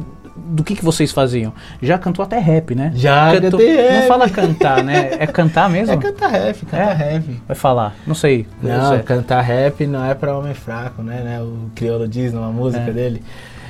do 0.45 0.63
que, 0.63 0.75
que 0.75 0.83
vocês 0.83 1.11
faziam. 1.11 1.53
Já 1.81 1.97
cantou 1.97 2.23
até 2.23 2.37
rap, 2.39 2.73
né? 2.75 2.91
Já 2.95 3.39
Cantou- 3.39 3.59
Não 3.59 3.67
rap. 3.67 4.07
fala 4.07 4.29
cantar, 4.29 4.83
né? 4.83 5.11
É 5.19 5.27
cantar 5.27 5.69
mesmo? 5.71 5.93
É 5.93 5.97
cantar 5.97 6.27
rap, 6.29 6.65
cantar 6.65 6.77
É? 6.89 6.93
rap. 6.93 7.41
Vai 7.47 7.55
falar, 7.55 7.95
não 8.05 8.15
sei. 8.15 8.45
Não, 8.61 8.95
É. 8.95 8.99
cantar 8.99 9.41
rap 9.41 9.85
não 9.87 10.05
é 10.05 10.13
pra 10.13 10.37
homem 10.37 10.53
fraco, 10.53 11.01
né? 11.03 11.21
né? 11.23 11.41
O 11.41 11.69
Criolo 11.75 12.07
diz 12.07 12.33
numa 12.33 12.51
música 12.51 12.89
É. 12.89 12.91
dele. 12.91 13.21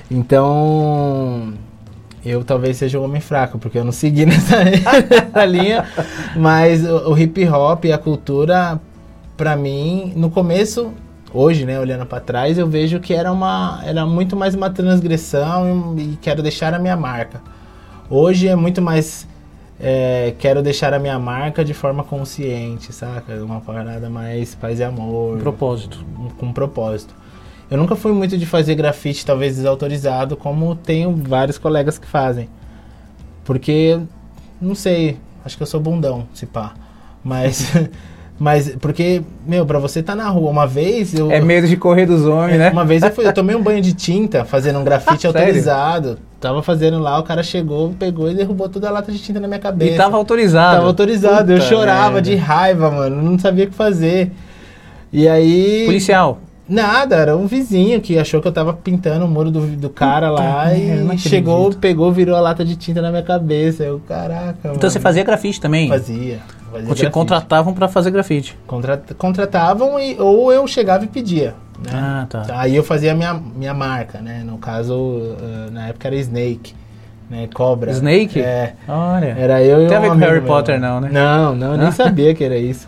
Então, 0.10 1.54
eu 2.26 2.44
talvez 2.44 2.78
seja 2.78 3.00
um 3.00 3.04
homem 3.04 3.22
fraco, 3.22 3.58
porque 3.58 3.78
eu 3.78 3.84
não 3.84 3.92
segui 3.92 4.26
nessa, 4.28 4.64
nessa 4.64 5.46
linha. 5.46 5.86
Mas 6.36 6.86
o, 6.86 7.12
o 7.14 7.18
hip 7.20 7.48
hop 7.48 7.86
e 7.86 7.94
a 7.94 7.98
cultura, 7.98 8.80
pra 9.38 9.56
mim, 9.56 10.14
no 10.16 10.30
começo, 10.30 10.92
hoje, 11.34 11.66
né, 11.66 11.80
olhando 11.80 12.06
pra 12.06 12.20
trás, 12.20 12.58
eu 12.58 12.68
vejo 12.68 13.00
que 13.00 13.14
era, 13.14 13.32
uma, 13.32 13.82
era 13.86 14.06
muito 14.06 14.36
mais 14.36 14.56
uma 14.56 14.70
transgressão 14.70 15.96
e, 15.98 16.14
e 16.14 16.18
quero 16.22 16.42
deixar 16.42 16.74
a 16.74 16.80
minha 16.80 16.96
marca. 16.98 17.42
Hoje 18.10 18.48
é 18.48 18.56
muito 18.56 18.82
mais 18.82 19.28
é, 19.84 20.36
quero 20.38 20.62
deixar 20.62 20.94
a 20.94 21.00
minha 21.00 21.18
marca 21.18 21.66
de 21.66 21.74
forma 21.74 22.04
consciente, 22.04 22.94
saca? 22.94 23.34
Uma 23.44 23.60
parada 23.60 24.10
mais 24.10 24.54
paz 24.54 24.80
e 24.80 24.84
amor, 24.84 25.40
Propósito. 25.40 26.06
com 26.38 26.46
um 26.46 26.54
propósito. 26.54 27.16
Eu 27.70 27.78
nunca 27.78 27.96
fui 27.96 28.12
muito 28.12 28.38
de 28.38 28.46
fazer 28.46 28.76
grafite, 28.76 29.26
talvez 29.26 29.56
desautorizado, 29.56 30.38
como 30.38 30.76
tenho 30.76 31.16
vários 31.16 31.58
colegas 31.58 31.98
que 31.98 32.06
fazem. 32.06 32.48
Porque, 33.44 34.00
não 34.62 34.76
sei, 34.76 35.18
acho 35.44 35.58
que 35.58 35.64
eu 35.64 35.68
sou 35.68 35.80
bundão, 35.80 36.28
se 36.34 36.46
pá. 36.46 36.74
Mas, 37.24 37.72
mas 38.42 38.76
porque, 38.82 39.22
meu, 39.46 39.68
pra 39.68 39.78
você 39.78 40.02
tá 40.02 40.16
na 40.16 40.28
rua, 40.28 40.50
uma 40.50 40.66
vez 40.66 41.14
eu... 41.14 41.32
É 41.32 41.40
medo 41.40 41.68
de 41.68 41.78
correr 41.78 42.08
dos 42.08 42.26
homens, 42.26 42.58
né? 42.58 42.72
Uma 42.72 42.84
vez 42.84 43.04
eu, 43.04 43.12
fui, 43.12 43.24
eu 43.24 43.32
tomei 43.32 43.56
um 43.56 43.62
banho 43.62 43.80
de 43.80 43.94
tinta 43.94 44.44
fazendo 44.44 44.80
um 44.80 44.84
grafite 44.84 45.28
autorizado. 45.28 46.18
Tava 46.40 46.64
fazendo 46.64 46.98
lá, 46.98 47.20
o 47.20 47.24
cara 47.24 47.44
chegou, 47.44 47.94
pegou 48.00 48.32
e 48.32 48.34
derrubou 48.34 48.68
toda 48.68 48.90
a 48.90 48.92
lata 48.92 49.12
de 49.12 49.20
tinta 49.20 49.40
na 49.40 49.48
minha 49.48 49.60
cabeça. 49.60 49.94
E 49.94 49.96
tava 49.96 50.18
autorizado. 50.18 50.78
Tava 50.78 50.88
autorizado. 50.88 51.52
eu 51.52 51.60
Puta 51.60 51.70
chorava 51.70 52.14
merda. 52.14 52.22
de 52.24 52.36
raiva, 52.36 52.90
mano. 52.90 53.22
Não 53.22 53.38
sabia 53.38 53.66
o 53.66 53.68
que 53.68 53.76
fazer. 53.76 54.32
E 55.14 55.28
aí. 55.28 55.84
Policial. 55.86 56.40
Nada, 56.72 57.18
era 57.18 57.36
um 57.36 57.48
vizinho 57.48 58.00
que 58.00 58.18
achou 58.18 58.42
que 58.42 58.48
eu 58.48 58.52
tava 58.52 58.72
pintando 58.74 59.26
o 59.26 59.28
muro 59.28 59.52
do, 59.52 59.60
do 59.76 59.90
cara 59.90 60.30
Puta 60.30 60.42
lá 60.42 60.74
e 60.74 61.18
chegou, 61.18 61.74
pegou, 61.74 62.12
virou 62.14 62.34
a 62.36 62.40
lata 62.40 62.64
de 62.64 62.78
tinta 62.78 63.02
na 63.02 63.10
minha 63.10 63.24
cabeça. 63.24 63.84
Eu, 63.84 64.00
caraca. 64.08 64.56
Então 64.60 64.72
mano. 64.76 64.90
você 64.90 65.00
fazia 65.00 65.22
grafite 65.24 65.60
também? 65.60 65.90
Fazia. 65.90 66.40
fazia 66.72 66.80
Te 66.82 66.86
grafite. 66.86 67.10
contratavam 67.12 67.74
pra 67.74 67.90
fazer 67.90 68.10
grafite. 68.12 68.58
Contra- 68.66 69.02
Contratavam 69.18 70.00
e, 70.00 70.16
ou 70.18 70.50
eu 70.54 70.66
chegava 70.66 71.04
e 71.04 71.08
pedia. 71.08 71.54
Né? 71.78 71.92
Ah, 71.94 72.26
tá. 72.30 72.46
Aí 72.52 72.74
eu 72.76 72.84
fazia 72.86 73.12
a 73.12 73.16
minha, 73.16 73.34
minha 73.34 73.74
marca, 73.74 74.22
né? 74.22 74.42
No 74.46 74.58
caso, 74.58 74.94
uh, 74.96 75.72
na 75.72 75.88
época 75.90 76.08
era 76.08 76.16
Snake, 76.16 76.74
né? 77.30 77.50
Cobra. 77.54 77.92
Snake? 77.92 78.40
É. 78.40 78.76
Olha. 78.88 79.36
Era 79.38 79.62
eu 79.62 79.84
e 79.84 79.88
Tem 79.88 79.98
a 79.98 80.00
um 80.00 80.04
ver 80.04 80.10
com 80.10 80.16
Harry 80.16 80.40
meu. 80.40 80.44
Potter, 80.48 80.80
não, 80.80 81.02
né? 81.02 81.10
Não, 81.12 81.54
não, 81.54 81.72
eu 81.74 81.78
nem 81.78 81.92
sabia 81.92 82.34
que 82.34 82.44
era 82.46 82.58
isso. 82.58 82.88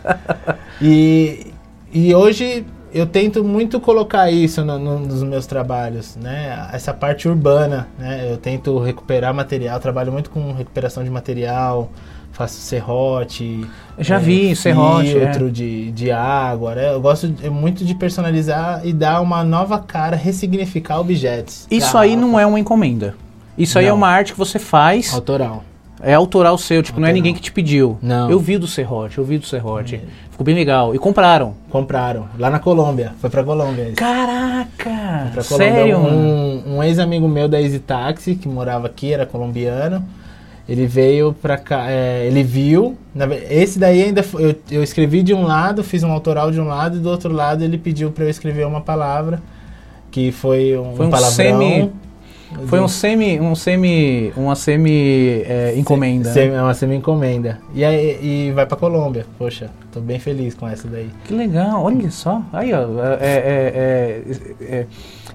E, 0.80 1.48
e 1.92 2.14
hoje 2.14 2.64
eu 2.94 3.04
tento 3.06 3.42
muito 3.42 3.80
colocar 3.80 4.30
isso 4.30 4.64
no- 4.64 4.78
no- 4.78 5.00
nos 5.00 5.22
meus 5.22 5.46
trabalhos, 5.46 6.16
né? 6.16 6.68
Essa 6.72 6.94
parte 6.94 7.28
urbana, 7.28 7.88
né? 7.98 8.28
Eu 8.30 8.36
tento 8.36 8.78
recuperar 8.78 9.34
material, 9.34 9.78
trabalho 9.80 10.12
muito 10.12 10.30
com 10.30 10.52
recuperação 10.52 11.02
de 11.02 11.10
material, 11.10 11.90
faço 12.32 12.54
serrote. 12.60 13.66
Eu 13.98 14.04
já 14.04 14.16
é, 14.16 14.18
vi 14.18 14.56
serrote, 14.56 15.10
Filtro 15.12 15.50
de, 15.50 15.90
de 15.92 16.10
água, 16.10 16.74
né? 16.74 16.92
Eu 16.94 17.00
gosto 17.00 17.28
de- 17.28 17.50
muito 17.50 17.84
de 17.84 17.94
personalizar 17.94 18.80
e 18.84 18.92
dar 18.92 19.20
uma 19.20 19.42
nova 19.44 19.78
cara, 19.78 20.16
ressignificar 20.16 21.00
objetos. 21.00 21.66
Isso 21.70 21.96
aí 21.98 22.16
não 22.16 22.38
é 22.38 22.46
uma 22.46 22.58
encomenda. 22.60 23.14
Isso 23.56 23.78
aí 23.78 23.86
é 23.86 23.88
Não. 23.90 23.96
uma 23.96 24.08
arte 24.08 24.32
que 24.32 24.38
você 24.38 24.58
faz, 24.58 25.12
Autoral. 25.14 25.62
É 26.04 26.14
autoral 26.14 26.56
seu, 26.58 26.82
tipo, 26.82 27.00
não 27.00 27.06
é 27.06 27.10
Autoral. 27.10 27.14
ninguém 27.22 27.34
que 27.34 27.40
te 27.40 27.50
pediu. 27.52 27.98
Não. 28.02 28.30
Eu 28.30 28.38
vi 28.38 28.58
do 28.58 28.66
Serrote, 28.66 29.18
eu 29.18 29.24
vi 29.24 29.38
do 29.38 29.46
Serrote. 29.46 30.00
Ficou 30.30 30.44
bem 30.44 30.54
legal. 30.54 30.94
E 30.94 30.98
compraram. 30.98 31.54
Compraram, 31.70 32.26
lá 32.38 32.50
na 32.50 32.58
Colômbia. 32.58 33.12
Foi 33.20 33.30
pra 33.30 33.42
Colômbia 33.44 33.84
isso. 33.84 33.96
Caraca! 33.96 35.30
Pra 35.32 35.42
Sério? 35.42 35.96
Colômbia, 35.96 36.18
um, 36.18 36.76
um 36.76 36.82
ex-amigo 36.82 37.28
meu 37.28 37.48
da 37.48 37.60
Easy 37.60 37.78
Taxi, 37.78 38.34
que 38.34 38.48
morava 38.48 38.86
aqui, 38.86 39.12
era 39.12 39.24
colombiano. 39.26 40.04
Ele 40.68 40.86
veio 40.86 41.34
pra 41.42 41.58
cá, 41.58 41.90
é, 41.90 42.26
ele 42.26 42.42
viu. 42.42 42.96
na 43.14 43.26
esse 43.50 43.78
daí 43.78 44.02
ainda 44.02 44.22
foi, 44.22 44.44
eu, 44.50 44.54
eu 44.78 44.82
escrevi 44.82 45.22
de 45.22 45.34
um 45.34 45.42
lado, 45.42 45.84
fiz 45.84 46.02
um 46.02 46.10
autoral 46.10 46.50
de 46.50 46.58
um 46.58 46.66
lado, 46.66 46.96
e 46.96 47.00
do 47.00 47.10
outro 47.10 47.30
lado 47.32 47.62
ele 47.62 47.76
pediu 47.76 48.10
pra 48.10 48.24
eu 48.24 48.30
escrever 48.30 48.66
uma 48.66 48.80
palavra, 48.80 49.42
que 50.10 50.32
foi 50.32 50.74
um, 50.78 50.96
Foi 50.96 51.06
um 51.06 51.10
palavrão. 51.10 51.30
semi- 51.36 51.90
Foi 52.66 52.80
um 52.80 52.88
semi, 52.88 53.40
um 53.40 53.54
semi, 53.54 54.32
uma 54.36 54.54
semi 54.54 55.42
é, 55.46 55.74
encomenda. 55.76 56.30
Se- 56.32 56.46
né? 56.48 56.56
É 56.56 56.62
uma 56.62 56.74
semi-encomenda. 56.74 57.58
E, 57.74 57.84
aí, 57.84 58.18
e 58.48 58.52
vai 58.52 58.66
pra 58.66 58.76
Colômbia. 58.76 59.26
Poxa, 59.38 59.70
tô 59.92 60.00
bem 60.00 60.18
feliz 60.18 60.54
com 60.54 60.68
essa 60.68 60.86
daí. 60.88 61.10
Que 61.24 61.34
legal, 61.34 61.82
olha 61.84 62.10
só. 62.10 62.42
Aí, 62.52 62.72
ó, 62.72 62.82
é, 63.02 63.18
é- 63.20 63.72
é- 64.60 64.64
é- 64.64 64.86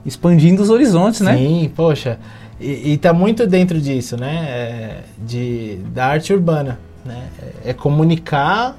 expandindo 0.05 0.61
os 0.61 0.69
horizontes, 0.69 1.21
né? 1.21 1.35
Sim, 1.37 1.71
poxa. 1.75 2.17
E, 2.59 2.93
e 2.93 2.97
tá 2.97 3.13
muito 3.13 3.45
dentro 3.47 3.79
disso, 3.79 4.17
né? 4.17 4.97
De, 5.17 5.77
da 5.93 6.07
arte 6.07 6.33
urbana. 6.33 6.79
Né? 7.05 7.23
É 7.65 7.73
comunicar 7.73 8.77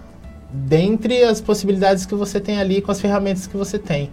dentre 0.52 1.22
as 1.24 1.40
possibilidades 1.40 2.04
que 2.04 2.14
você 2.14 2.40
tem 2.40 2.58
ali 2.60 2.80
com 2.80 2.90
as 2.90 3.00
ferramentas 3.00 3.46
que 3.46 3.56
você 3.56 3.78
tem. 3.78 4.10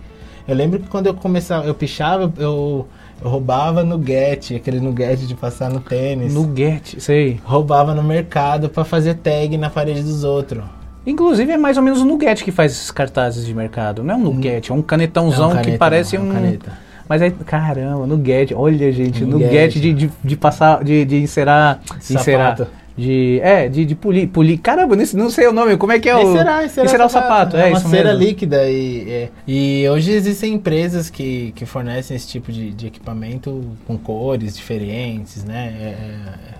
Eu 0.47 0.55
lembro 0.55 0.79
que 0.79 0.87
quando 0.87 1.07
eu 1.07 1.13
começava, 1.13 1.65
eu 1.67 1.73
pichava, 1.75 2.31
eu, 2.37 2.87
eu 3.21 3.29
roubava 3.29 3.83
nuggete, 3.83 4.55
aquele 4.55 4.79
nuggete 4.79 5.25
de 5.25 5.35
passar 5.35 5.69
no 5.69 5.79
tênis. 5.79 6.33
Nuggete, 6.33 7.01
sei. 7.01 7.39
Roubava 7.43 7.95
no 7.95 8.03
mercado 8.03 8.69
pra 8.69 8.83
fazer 8.83 9.15
tag 9.15 9.57
na 9.57 9.69
parede 9.69 10.03
dos 10.03 10.23
outros. 10.23 10.63
Inclusive 11.05 11.53
é 11.53 11.57
mais 11.57 11.77
ou 11.77 11.83
menos 11.83 12.01
o 12.01 12.05
Nuggete 12.05 12.43
que 12.43 12.51
faz 12.51 12.73
esses 12.73 12.91
cartazes 12.91 13.45
de 13.45 13.53
mercado. 13.53 14.03
Não 14.03 14.13
é 14.13 14.17
um 14.17 14.23
Nuggete, 14.23 14.71
é 14.71 14.75
um 14.75 14.81
canetãozão 14.81 15.47
Não, 15.47 15.55
caneta 15.55 15.71
que 15.71 15.77
parece 15.77 16.17
é 16.17 16.19
um. 16.19 16.29
caneta. 16.31 16.73
Mas 17.07 17.21
aí, 17.21 17.31
caramba, 17.31 18.05
Nuggete, 18.05 18.53
olha 18.53 18.91
gente, 18.91 19.23
Nuggete. 19.23 19.45
Nuggete 19.45 19.79
de, 19.79 19.93
de, 19.93 20.11
de 20.21 20.35
passar, 20.35 20.83
de, 20.83 21.05
de 21.05 21.15
encerar. 21.23 21.79
Sapato. 22.01 22.13
encerar. 22.13 22.67
De. 22.97 23.39
É, 23.43 23.69
de, 23.69 23.85
de 23.85 23.93
polir. 23.93 24.27
polir. 24.27 24.59
Caramba, 24.59 24.95
não, 24.95 25.05
não 25.13 25.29
sei 25.29 25.47
o 25.47 25.53
nome. 25.53 25.77
Como 25.77 25.91
é 25.93 25.99
que 25.99 26.09
é 26.09 26.15
o. 26.15 26.19
Encerar, 26.31 26.65
encerar 26.65 26.85
encerar 26.87 27.07
o 27.07 27.09
sapato. 27.09 27.55
É, 27.55 27.67
É 27.67 27.69
uma 27.69 27.79
cera 27.79 28.09
mesmo. 28.09 28.23
líquida 28.25 28.67
e, 28.67 29.07
é. 29.09 29.29
e 29.47 29.87
hoje 29.87 30.11
existem 30.11 30.55
empresas 30.55 31.07
que, 31.09 31.51
que 31.55 31.63
fornecem 31.65 32.17
esse 32.17 32.27
tipo 32.27 32.51
de, 32.51 32.71
de 32.71 32.87
equipamento 32.87 33.63
com 33.85 33.97
cores 33.99 34.55
diferentes, 34.57 35.43
né? 35.43 35.75
É, 35.79 35.85
é, 35.85 36.15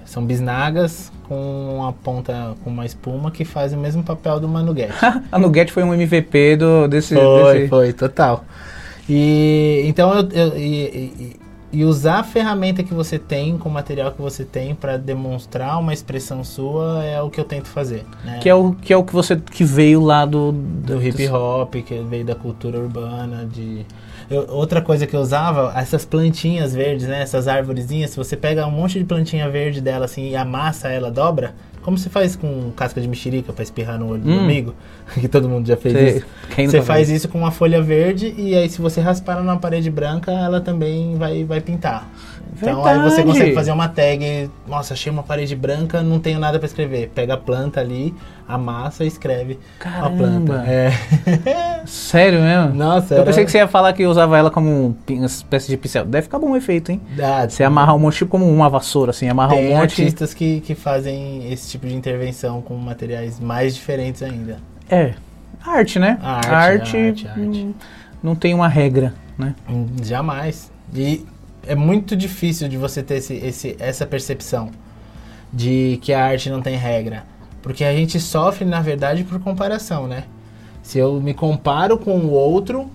são 0.05 0.23
bisnagas 0.23 1.11
com 1.27 1.83
a 1.87 1.91
ponta 1.91 2.55
com 2.63 2.69
uma 2.69 2.85
espuma 2.85 3.31
que 3.31 3.43
faz 3.43 3.73
o 3.73 3.77
mesmo 3.77 4.03
papel 4.03 4.39
do 4.39 4.47
manuguete. 4.47 4.93
A 5.31 5.39
Nugget 5.39 5.71
foi 5.71 5.83
um 5.83 5.93
MVP 5.93 6.55
do, 6.57 6.87
desse. 6.87 7.15
Foi, 7.15 7.53
desse- 7.55 7.67
foi, 7.67 7.93
total. 7.93 8.45
E 9.09 9.83
então 9.85 10.13
eu, 10.13 10.29
eu- 10.31 10.57
e, 10.57 10.63
e- 10.85 11.35
e 11.71 11.83
usar 11.83 12.19
a 12.19 12.23
ferramenta 12.23 12.81
que 12.81 12.93
você 12.93 13.19
tem 13.19 13.57
com 13.57 13.67
o 13.67 13.71
material 13.71 14.11
que 14.11 14.21
você 14.21 14.45
tem 14.45 14.73
para 14.73 14.95
demonstrar 14.97 15.77
uma 15.79 15.93
expressão 15.93 16.43
sua 16.43 17.03
é 17.03 17.21
o 17.21 17.29
que 17.29 17.39
eu 17.39 17.43
tento 17.43 17.67
fazer. 17.67 18.05
Né? 18.23 18.39
Que 18.39 18.47
é 18.49 18.55
o 18.55 18.73
que, 18.73 18.93
é 18.93 18.97
o 18.97 19.03
que 19.03 19.13
você 19.13 19.35
que 19.35 19.63
veio 19.63 20.01
lá 20.01 20.25
do. 20.25 20.51
do 20.53 21.01
hip 21.03 21.27
hop, 21.27 21.75
que 21.75 21.99
veio 22.01 22.23
da 22.25 22.35
cultura 22.35 22.79
urbana, 22.79 23.45
de 23.45 23.85
eu- 24.29 24.45
outra 24.49 24.81
coisa 24.81 25.05
que 25.05 25.15
eu 25.15 25.19
usava, 25.19 25.73
essas 25.75 26.05
plantinhas 26.05 26.73
verdes, 26.73 27.07
né, 27.07 27.21
essas 27.21 27.47
árvorezinhas, 27.47 28.11
se 28.11 28.17
você 28.17 28.35
pega 28.37 28.65
um 28.65 28.71
monte 28.71 28.97
de 28.99 29.05
plantinha 29.05 29.49
verde 29.49 29.81
dela 29.81 30.05
assim 30.05 30.29
e 30.29 30.35
amassa 30.35 30.87
ela, 30.89 31.11
dobra, 31.11 31.53
como 31.87 31.97
você 31.97 32.09
faz 32.09 32.35
com 32.35 32.69
casca 32.75 32.99
de 32.99 33.07
mexerica 33.07 33.53
para 33.53 33.63
espirrar 33.63 33.97
no 33.97 34.09
olho 34.09 34.21
do 34.21 34.29
Hum. 34.29 34.39
amigo, 34.41 34.75
que 35.21 35.25
todo 35.29 35.47
mundo 35.47 35.65
já 35.65 35.77
fez 35.77 35.93
Você- 35.93 36.17
isso. 36.17 36.25
quem 36.53 36.67
Você 36.67 36.81
faz 36.81 37.09
isso 37.09 37.29
com 37.29 37.37
uma 37.39 37.49
folha 37.49 37.81
verde 37.81 38.35
e 38.37 38.53
aí 38.55 38.67
se 38.67 38.81
você 38.81 38.99
raspar 38.99 39.35
ela 39.35 39.43
na 39.43 39.55
parede 39.55 39.89
branca, 39.89 40.29
ela 40.33 40.59
também 40.59 41.15
vai, 41.15 41.45
vai 41.45 41.61
pintar. 41.61 42.11
Então 42.55 42.85
aí 42.85 42.97
você 42.99 43.17
Verdade. 43.17 43.23
consegue 43.27 43.53
fazer 43.55 43.71
uma 43.71 43.87
tag, 43.87 44.49
nossa, 44.67 44.93
achei 44.93 45.11
uma 45.11 45.23
parede 45.23 45.55
branca, 45.55 46.01
não 46.01 46.19
tenho 46.19 46.39
nada 46.39 46.57
para 46.57 46.65
escrever. 46.65 47.11
Pega 47.13 47.33
a 47.35 47.37
planta 47.37 47.79
ali, 47.79 48.13
amassa 48.47 49.03
e 49.03 49.07
escreve 49.07 49.59
a 49.83 50.09
planta. 50.09 50.53
Caramba. 50.53 50.63
É. 50.67 50.91
Sério 51.85 52.41
mesmo? 52.41 52.73
Nossa, 52.75 53.13
Eu 53.13 53.17
era- 53.17 53.25
pensei 53.27 53.45
que 53.45 53.51
você 53.51 53.57
ia 53.59 53.67
falar 53.67 53.93
que 53.93 54.05
usava 54.05 54.37
ela 54.37 54.49
como 54.51 54.69
um 54.69 54.95
uma 55.09 55.25
espécie 55.25 55.67
de 55.67 55.77
pincel. 55.77 56.05
Deve 56.05 56.23
ficar 56.23 56.39
bom 56.39 56.51
o 56.51 56.55
efeito, 56.57 56.91
hein? 56.91 57.01
Ah, 57.21 57.47
Você 57.47 57.63
amarrar 57.63 57.95
um 57.95 57.99
monte, 57.99 58.17
tipo 58.17 58.31
como 58.31 58.49
uma 58.49 58.69
vassoura, 58.69 59.11
assim, 59.11 59.27
amarrar 59.29 59.55
tem 59.57 59.67
um 59.67 59.77
monte. 59.77 59.81
artistas 60.01 60.33
que, 60.33 60.59
que 60.61 60.75
fazem 60.75 61.51
esse 61.51 61.69
tipo 61.69 61.87
de 61.87 61.95
intervenção 61.95 62.61
com 62.61 62.75
materiais 62.75 63.39
mais 63.39 63.75
diferentes 63.75 64.21
ainda. 64.23 64.57
É. 64.89 65.13
Arte, 65.65 65.99
né? 65.99 66.17
A 66.21 66.35
arte, 66.37 66.49
A 66.49 66.57
arte, 66.57 66.97
a 66.97 67.05
arte, 67.07 67.27
a 67.27 67.31
arte. 67.31 67.41
hum, 67.41 67.73
não 68.23 68.35
tem 68.35 68.53
uma 68.53 68.67
regra, 68.67 69.13
né? 69.37 69.53
Hum, 69.69 69.85
Jamais. 70.01 70.71
E 70.93 71.25
é 71.67 71.75
muito 71.75 72.15
difícil 72.15 72.67
de 72.67 72.77
você 72.77 73.03
ter 73.03 73.15
esse, 73.15 73.33
esse, 73.35 73.75
essa 73.79 74.05
percepção 74.05 74.69
de 75.51 75.99
que 76.01 76.13
a 76.13 76.23
arte 76.25 76.49
não 76.49 76.61
tem 76.61 76.75
regra. 76.75 77.23
Porque 77.61 77.83
a 77.83 77.93
gente 77.93 78.19
sofre, 78.19 78.65
na 78.65 78.81
verdade, 78.81 79.23
por 79.23 79.39
comparação, 79.39 80.07
né? 80.07 80.23
Se 80.81 80.97
eu 80.99 81.19
me 81.19 81.33
comparo 81.33 81.97
com 81.97 82.17
o 82.19 82.31
outro, 82.31 82.89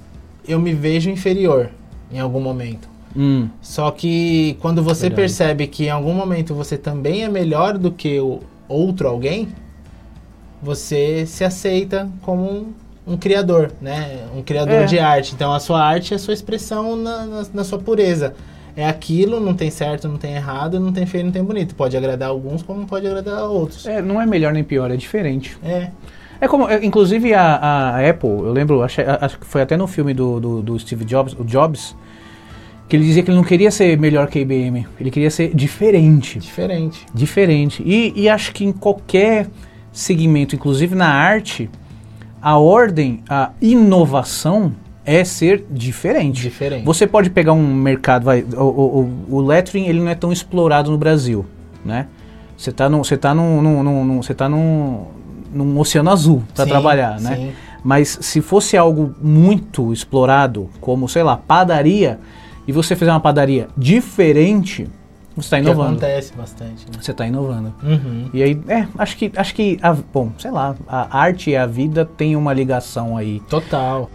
eu 0.49 0.59
me 0.59 0.73
vejo 0.73 1.11
inferior 1.11 1.71
em 2.11 2.19
algum 2.19 2.41
momento. 2.41 2.89
Hum. 3.15 3.49
Só 3.61 3.91
que 3.91 4.57
quando 4.61 4.83
você 4.83 5.03
Verdade. 5.03 5.21
percebe 5.23 5.67
que 5.67 5.85
em 5.85 5.91
algum 5.91 6.15
momento 6.15 6.55
você 6.55 6.79
também 6.79 7.23
é 7.25 7.29
melhor 7.29 7.77
do 7.77 7.91
que 7.93 8.19
o 8.19 8.41
outro 8.69 9.09
alguém, 9.09 9.49
você 10.63 11.27
se 11.27 11.45
aceita 11.45 12.09
como 12.23 12.43
um, 12.43 12.73
um 13.07 13.17
criador, 13.17 13.73
né? 13.81 14.27
Um 14.35 14.43
criador 14.43 14.75
É. 14.83 14.85
de 14.85 14.99
arte. 14.99 15.35
Então 15.35 15.53
a 15.53 15.61
sua 15.61 15.83
arte 15.83 16.13
é 16.15 16.17
a 16.17 16.19
sua 16.19 16.33
expressão 16.35 16.97
na, 16.97 17.27
na, 17.27 17.47
na 17.53 17.65
sua 17.65 17.79
pureza. 17.79 18.35
É 18.77 18.87
aquilo, 18.87 19.39
não 19.39 19.55
tem 19.55 19.71
certo, 19.71 20.09
não 20.09 20.17
tem 20.17 20.35
errado, 20.35 20.81
não 20.81 20.93
tem 20.93 21.05
feio, 21.05 21.25
não 21.25 21.33
tem 21.33 21.45
bonito. 21.45 21.75
Pode 21.75 21.97
agradar 21.97 22.31
alguns, 22.31 22.63
como 22.63 22.87
pode 22.87 23.07
agradar 23.07 23.45
outros. 23.45 23.87
É, 23.87 24.01
não 24.01 24.21
é 24.21 24.25
melhor 24.25 24.53
nem 24.53 24.65
pior, 24.65 24.91
é 24.91 24.97
diferente. 24.97 25.57
É. 25.63 25.91
É 26.41 26.49
como, 26.49 26.69
é, 26.69 26.85
inclusive 26.85 27.35
a, 27.35 27.57
a 27.57 28.11
Apple, 28.11 28.31
eu 28.31 28.53
lembro, 28.53 28.83
acho, 28.83 29.01
acho 29.21 29.39
que 29.39 29.47
foi 29.47 29.63
até 29.63 29.77
no 29.77 29.87
filme 29.87 30.13
do, 30.13 30.41
do, 30.41 30.63
do 30.63 30.79
Steve 30.79 31.05
Jobs, 31.05 31.35
o 31.39 31.45
Jobs, 31.45 31.95
que 32.89 32.97
ele 32.97 33.05
dizia 33.05 33.23
que 33.23 33.31
ele 33.31 33.37
não 33.37 33.45
queria 33.45 33.71
ser 33.71 33.97
melhor 33.97 34.27
que 34.27 34.39
a 34.39 34.43
IBM, 34.43 34.87
ele 34.99 35.11
queria 35.11 35.31
ser 35.31 35.55
diferente. 35.55 36.39
Diferente. 36.41 37.07
Diferente. 37.15 37.83
E, 37.87 38.13
e 38.17 38.29
acho 38.29 38.53
que 38.53 38.65
em 38.65 38.73
qualquer 38.73 39.47
segmento, 39.93 40.57
inclusive 40.57 40.95
na 40.95 41.09
arte, 41.09 41.71
a 42.41 42.59
ordem, 42.59 43.23
a 43.29 43.53
inovação 43.61 44.75
é 45.05 45.25
ser 45.25 45.65
diferente. 45.71 46.43
Diferente. 46.43 46.85
Você 46.85 47.07
pode 47.07 47.31
pegar 47.31 47.53
um 47.53 47.67
mercado, 47.75 48.25
vai, 48.25 48.43
o, 48.43 48.63
o, 48.63 49.11
o- 49.37 49.41
lettering 49.41 49.87
ele 49.87 50.01
não 50.01 50.09
é 50.09 50.15
tão 50.15 50.33
explorado 50.33 50.91
no 50.91 50.99
Brasil, 50.99 51.45
né? 51.85 52.07
Você 52.57 52.71
tá 52.71 52.89
num, 52.89 53.03
você 53.03 53.17
tá 53.17 53.35
num, 53.35 53.61
num, 53.61 53.83
num- 53.83 54.05
num- 54.05 54.23
você 54.23 54.33
tá 54.35 54.49
num, 54.49 55.07
num 55.53 55.79
oceano 55.81 56.11
azul 56.11 56.43
para 56.55 56.67
trabalhar, 56.67 57.21
né? 57.21 57.37
sim. 57.37 57.53
Mas 57.85 58.17
se 58.21 58.41
fosse 58.41 58.77
algo 58.77 59.13
muito 59.21 59.93
explorado, 59.93 60.71
como 60.81 61.09
sei 61.09 61.25
lá, 61.25 61.37
padaria, 61.37 62.21
e 62.69 62.71
você 62.71 62.95
fizer 62.95 63.11
uma 63.11 63.19
padaria 63.19 63.67
diferente, 63.77 64.87
você 65.35 65.47
está 65.47 65.57
Que 65.57 65.63
inovando. 65.65 65.89
acontece 65.97 66.33
bastante. 66.37 66.87
Né? 66.87 66.93
Você 67.01 67.11
está 67.11 67.27
inovando. 67.27 67.75
Uhum. 67.83 68.31
E 68.33 68.41
aí, 68.41 68.61
é, 68.69 68.87
acho 68.97 69.17
que, 69.17 69.33
acho 69.35 69.53
que, 69.53 69.79
a, 69.83 69.95
bom, 69.95 70.31
sei 70.39 70.53
lá, 70.53 70.77
a 70.87 71.19
arte 71.19 71.51
e 71.51 71.57
a 71.57 71.67
vida 71.67 72.05
tem 72.05 72.37
uma 72.37 72.53
ligação 72.53 73.17
aí. 73.17 73.41
Total. 73.49 74.09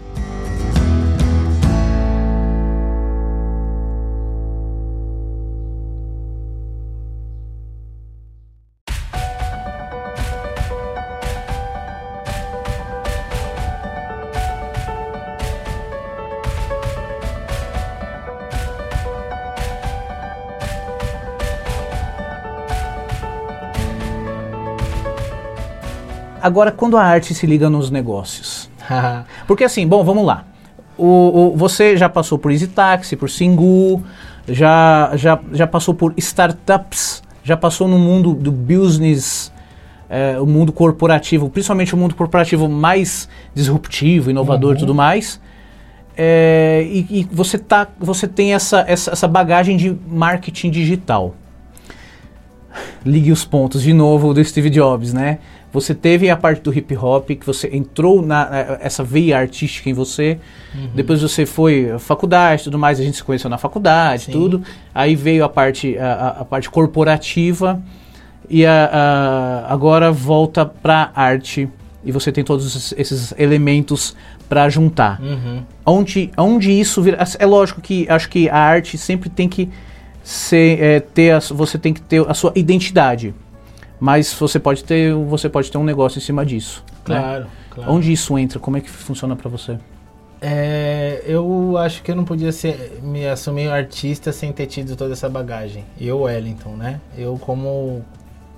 Agora, 26.41 26.71
quando 26.71 26.97
a 26.97 27.03
arte 27.03 27.33
se 27.33 27.45
liga 27.45 27.69
nos 27.69 27.89
negócios. 27.89 28.69
Porque 29.47 29.63
assim, 29.63 29.87
bom, 29.87 30.03
vamos 30.03 30.25
lá. 30.25 30.45
O, 30.97 31.05
o- 31.53 31.57
você 31.57 31.95
já 31.97 32.09
passou 32.09 32.37
por 32.37 32.51
Easy 32.51 32.67
Taxi, 32.67 33.15
por 33.15 33.29
Singu, 33.29 34.03
já, 34.47 35.11
já, 35.15 35.39
já 35.51 35.67
passou 35.67 35.93
por 35.93 36.13
startups, 36.17 37.21
já 37.43 37.55
passou 37.57 37.87
no 37.87 37.99
mundo 37.99 38.33
do 38.33 38.51
business, 38.51 39.51
é, 40.09 40.39
o 40.39 40.45
mundo 40.45 40.71
corporativo, 40.71 41.49
principalmente 41.49 41.93
o 41.93 41.97
mundo 41.97 42.15
corporativo 42.15 42.67
mais 42.69 43.27
disruptivo, 43.53 44.29
inovador 44.31 44.75
e 44.75 44.79
tudo 44.79 44.95
mais. 44.95 45.39
É, 46.19 46.83
e, 46.89 47.05
e 47.19 47.27
você, 47.31 47.57
tá, 47.59 47.87
você 47.99 48.27
tem 48.27 48.53
essa, 48.53 48.83
essa, 48.87 49.11
essa 49.11 49.27
bagagem 49.27 49.77
de 49.77 49.95
marketing 50.07 50.71
digital. 50.71 51.35
Ligue 53.05 53.31
os 53.31 53.43
pontos 53.45 53.81
de 53.81 53.93
novo 53.93 54.33
do 54.33 54.43
Steve 54.43 54.69
Jobs, 54.69 55.13
né? 55.13 55.39
Você 55.73 55.93
teve 55.93 56.29
a 56.29 56.37
parte 56.37 56.61
do 56.61 56.73
hip 56.75 56.95
hop, 56.95 57.29
que 57.31 57.45
você 57.45 57.69
entrou 57.73 58.21
na 58.21 58.77
essa 58.81 59.03
veia 59.03 59.37
artística 59.37 59.89
em 59.89 59.93
você. 59.93 60.39
Depois 60.95 61.21
você 61.21 61.45
foi 61.45 61.91
à 61.91 61.99
faculdade, 61.99 62.63
tudo 62.63 62.79
mais, 62.79 62.99
a 62.99 63.03
gente 63.03 63.17
se 63.17 63.23
conheceu 63.23 63.49
na 63.49 63.57
faculdade, 63.57 64.23
Sim. 64.25 64.31
tudo. 64.31 64.61
Aí 64.95 65.15
veio 65.15 65.43
a 65.43 65.49
parte 65.49 65.97
a, 65.97 66.37
a- 66.39 66.45
parte 66.45 66.69
corporativa 66.69 67.81
e 68.49 68.65
a, 68.65 68.85
a- 69.67 69.73
agora 69.73 70.11
volta 70.11 70.65
para 70.65 71.11
arte 71.13 71.67
e 72.03 72.11
você 72.11 72.31
tem 72.31 72.43
todos 72.43 72.65
esses- 72.65 72.93
esses 72.97 73.33
elementos 73.37 74.15
para 74.47 74.69
juntar. 74.69 75.19
Uhum. 75.21 75.63
Onde, 75.85 76.31
onde 76.37 76.71
isso 76.71 77.01
vira. 77.01 77.17
É 77.37 77.45
lógico 77.45 77.81
que 77.81 78.07
acho 78.09 78.29
que 78.29 78.47
a 78.49 78.57
arte 78.57 78.97
sempre 78.97 79.29
tem 79.29 79.49
que 79.49 79.69
ser, 80.27 80.81
é, 80.81 80.99
ter. 80.99 81.31
A, 81.31 81.39
você 81.39 81.77
tem 81.77 81.93
que 81.93 82.01
ter 82.01 82.27
a 82.29 82.33
sua 82.33 82.51
identidade. 82.55 83.33
Mas 83.99 84.31
você 84.33 84.59
pode 84.59 84.83
ter, 84.83 85.13
você 85.13 85.49
pode 85.49 85.71
ter 85.71 85.77
um 85.77 85.83
negócio 85.83 86.19
em 86.19 86.21
cima 86.21 86.45
disso. 86.45 86.83
né? 87.07 87.19
Claro, 87.19 87.47
claro. 87.71 87.91
Onde 87.91 88.11
isso 88.11 88.37
entra? 88.37 88.59
Como 88.59 88.77
é 88.77 88.81
que 88.81 88.89
funciona 88.89 89.35
para 89.35 89.49
você? 89.49 89.77
É, 90.39 91.23
eu 91.25 91.75
acho 91.79 92.03
que 92.03 92.11
eu 92.11 92.15
não 92.15 92.23
podia 92.23 92.51
ser, 92.51 92.99
me 93.01 93.27
assumir 93.27 93.69
artista 93.69 94.31
sem 94.31 94.51
ter 94.53 94.67
tido 94.67 94.95
toda 94.95 95.13
essa 95.13 95.27
bagagem. 95.27 95.83
Eu, 95.99 96.21
Wellington, 96.21 96.75
né? 96.75 97.01
Eu, 97.17 97.39
como, 97.39 98.05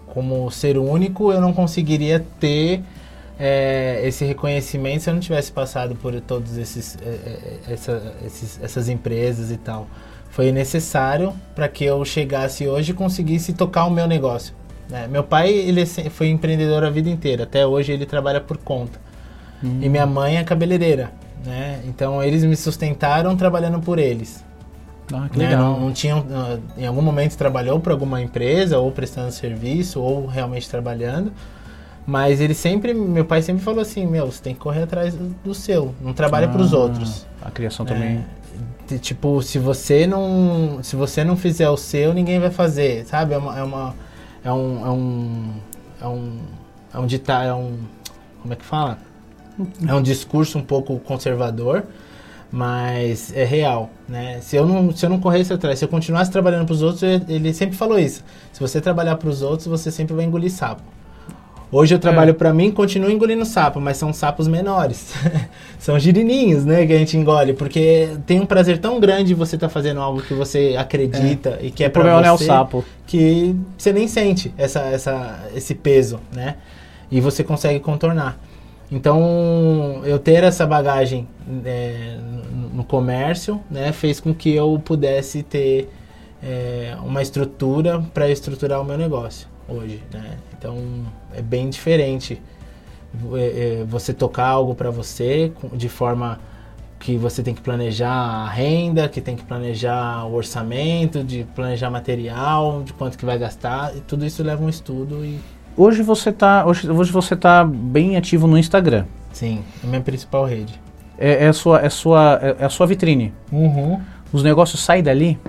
como 0.08 0.52
ser 0.52 0.78
único, 0.78 1.32
eu 1.32 1.40
não 1.40 1.54
conseguiria 1.54 2.26
ter 2.38 2.82
é, 3.40 4.02
esse 4.04 4.26
reconhecimento 4.26 5.04
se 5.04 5.10
eu 5.10 5.14
não 5.14 5.22
tivesse 5.22 5.54
passado 5.54 5.96
por 5.96 6.14
todos 6.20 6.58
esses, 6.58 6.98
é, 7.02 7.08
é, 7.70 7.74
essa- 7.74 8.14
esses- 8.26 8.60
essas 8.62 8.90
empresas 8.90 9.50
e 9.50 9.56
tal. 9.56 9.88
Foi 10.30 10.52
necessário 10.52 11.34
para 11.56 11.68
que 11.68 11.84
eu 11.84 12.04
chegasse 12.06 12.68
hoje 12.68 12.92
e 12.92 12.94
conseguisse 12.94 13.54
tocar 13.54 13.86
o 13.86 13.90
meu 13.92 14.08
negócio. 14.08 14.54
né? 14.90 15.08
Meu 15.08 15.24
pai 15.24 15.50
ele 15.52 15.82
é 15.82 15.86
foi 15.86 16.30
empreendedor 16.30 16.84
a 16.84 16.90
vida 16.90 17.10
inteira. 17.10 17.44
Até 17.44 17.66
hoje 17.66 17.92
ele 17.92 18.06
trabalha 18.06 18.40
por 18.42 18.58
conta. 18.58 19.00
E 19.62 19.90
minha 19.90 20.06
mãe 20.06 20.38
é 20.38 20.44
cabeleireira, 20.44 21.12
né? 21.46 21.82
Então 21.86 22.24
eles 22.24 22.46
me 22.46 22.56
sustentaram 22.56 23.36
trabalhando 23.36 23.80
por 23.82 24.00
eles. 24.00 24.42
Ah, 25.12 25.28
que 25.30 25.38
né? 25.38 25.50
legal. 25.50 25.62
Não, 25.74 25.80
não 25.82 25.92
tinha, 25.92 26.16
ah, 26.16 26.58
em 26.78 26.86
algum 26.88 27.02
momento 27.02 27.36
trabalhou 27.36 27.78
para 27.80 27.92
alguma 27.92 28.22
empresa, 28.22 28.78
ou 28.80 28.90
prestando 28.92 29.32
serviço, 29.32 30.00
ou 30.00 30.28
realmente 30.28 30.70
trabalhando. 30.70 31.34
Mas 32.08 32.40
ele 32.40 32.54
sempre, 32.54 32.94
meu 32.94 33.26
pai 33.26 33.42
sempre 33.42 33.62
falou 33.64 33.82
assim, 33.82 34.06
meu, 34.08 34.28
você 34.32 34.42
tem 34.42 34.54
que 34.54 34.60
correr 34.62 34.84
atrás 34.84 35.14
do, 35.14 35.54
seu, 35.54 35.94
não 36.02 36.14
trabalha 36.14 36.48
para 36.48 36.62
os 36.62 36.74
Ah, 36.74 36.78
outros. 36.78 37.26
A 37.42 37.52
criação 37.52 37.86
É, 37.86 37.90
também. 37.90 38.18
de- 38.18 38.24
tipo, 38.98 39.42
se 39.44 39.60
você 39.60 40.08
não, 40.08 40.80
se 40.82 40.96
você 40.96 41.24
não 41.24 41.36
fizer 41.38 41.70
o 41.70 41.78
seu, 41.78 42.14
ninguém 42.14 42.40
vai 42.40 42.50
fazer, 42.50 43.06
sabe? 43.06 43.34
É 43.34 43.38
uma, 43.38 43.60
é 43.60 43.64
uma, 43.64 43.96
é 44.44 44.52
um, 44.52 44.86
é 44.86 44.90
um, 44.90 45.54
é 46.02 46.08
um, 46.08 46.40
é 46.94 47.00
um 47.00 47.08
é 47.46 47.54
um, 47.54 47.78
como 48.42 48.54
é 48.54 48.56
que 48.56 48.66
fala? 48.66 48.98
É 49.88 49.94
um 49.94 50.02
discurso 50.02 50.58
um 50.58 50.64
pouco 50.64 50.98
conservador, 51.00 51.84
mas 52.52 53.32
é 53.36 53.44
real, 53.44 53.90
né? 54.08 54.40
Se 54.42 54.56
eu 54.56 54.66
não, 54.66 54.96
se 54.96 55.06
eu 55.06 55.10
não 55.10 55.20
corresse 55.20 55.54
atrás, 55.54 55.78
se 55.80 55.86
eu 55.86 55.90
continuasse 55.90 56.32
trabalhando 56.32 56.66
para 56.66 56.74
os 56.74 56.82
outros, 56.82 57.04
ele- 57.04 57.26
ele 57.28 57.54
sempre 57.54 57.76
falou 57.76 58.00
isso. 58.00 58.24
Se 58.52 58.60
você 58.60 58.82
trabalhar 58.82 59.18
para 59.18 59.30
os 59.30 59.42
outros, 59.42 59.68
você 59.68 59.92
sempre 59.92 60.16
vai 60.16 60.26
engolir 60.26 60.52
sapo. 60.52 60.82
Hoje 61.72 61.94
eu 61.94 62.00
trabalho 62.00 62.34
pra 62.34 62.52
mim, 62.52 62.72
continuo 62.72 63.12
engolindo 63.12 63.46
sapo, 63.46 63.80
mas 63.80 63.96
são 63.96 64.12
sapos 64.12 64.48
menores. 64.48 65.14
são 65.78 66.00
girininhos, 66.00 66.66
né, 66.66 66.86
que 66.86 66.94
a 66.94 66.98
gente 66.98 67.16
engole, 67.16 67.54
porque 67.54 68.10
tem 68.26 68.40
um 68.40 68.46
prazer 68.46 68.80
tão 68.80 69.00
grande 69.00 69.36
você 69.36 69.56
estar 69.56 69.70
fazendo 69.70 70.02
algo 70.02 70.20
que 70.20 70.34
você 70.34 70.76
acredita 70.78 71.60
e 71.62 71.70
que 71.70 71.84
é 71.84 71.88
o 71.88 71.92
problema 71.92 72.22
não 72.22 72.28
é 72.28 72.32
o 72.32 72.38
você, 72.38 72.46
sapo. 72.46 72.84
que 73.06 73.56
você 73.78 73.94
nem 73.94 74.08
sente 74.08 74.52
essa, 74.58 74.80
essa, 74.80 75.48
esse 75.56 75.76
peso, 75.76 76.20
né? 76.34 76.56
E 77.12 77.22
você 77.22 77.44
consegue 77.44 77.80
contornar. 77.80 78.40
Então, 78.92 80.02
eu 80.04 80.18
ter 80.18 80.44
essa 80.44 80.66
bagagem 80.66 81.28
é, 81.64 82.18
no, 82.52 82.70
no 82.78 82.84
comércio, 82.84 83.62
né, 83.70 83.92
fez 83.92 84.20
com 84.20 84.34
que 84.34 84.56
eu 84.56 84.82
pudesse 84.84 85.44
ter 85.44 85.88
é, 86.42 86.98
uma 87.04 87.22
estrutura 87.22 88.04
para 88.12 88.28
estruturar 88.28 88.82
o 88.82 88.84
meu 88.84 88.98
negócio 88.98 89.48
hoje, 89.70 90.04
né? 90.12 90.38
Então, 90.58 90.78
é 91.34 91.42
bem 91.42 91.70
diferente 91.70 92.42
é, 93.34 93.82
é, 93.82 93.86
você 93.86 94.14
tocar 94.14 94.48
algo 94.48 94.76
para 94.76 94.90
você 94.90 95.52
de 95.74 95.90
forma 95.90 96.40
que 97.00 97.18
você 97.18 97.42
tem 97.42 97.54
que 97.54 97.62
planejar 97.62 98.12
a 98.12 98.48
renda, 98.50 99.08
que 99.08 99.22
tem 99.22 99.36
que 99.36 99.44
planejar 99.44 100.26
o 100.26 100.34
orçamento, 100.34 101.24
de 101.24 101.46
planejar 101.56 101.90
material, 101.90 102.84
de 102.84 102.92
quanto 102.94 103.18
que 103.18 103.26
vai 103.26 103.38
gastar, 103.38 103.96
e 103.96 104.02
tudo 104.02 104.26
isso 104.26 104.44
leva 104.44 104.64
um 104.64 104.70
estudo 104.70 105.24
e 105.24 105.40
Hoje 105.78 106.04
você 106.04 106.30
tá, 106.30 106.66
hoje, 106.66 106.92
hoje 106.92 107.10
você 107.10 107.38
tá 107.38 107.64
bem 107.64 108.18
ativo 108.18 108.48
no 108.48 108.58
Instagram. 108.58 109.06
sim, 109.32 109.64
é 109.82 109.88
minha 109.88 110.02
principal 110.02 110.44
rede. 110.44 110.78
É, 111.18 111.46
é 111.46 111.48
a 111.48 111.54
sua, 111.54 111.80
é 111.80 111.90
sua, 111.90 112.38
é, 112.42 112.56
é 112.60 112.66
a 112.66 112.70
sua 112.70 112.86
vitrine. 112.86 113.34
Uhum. 113.50 114.02
Os 114.34 114.44
negócios 114.44 114.82
saem 114.82 115.02
dali. 115.02 115.40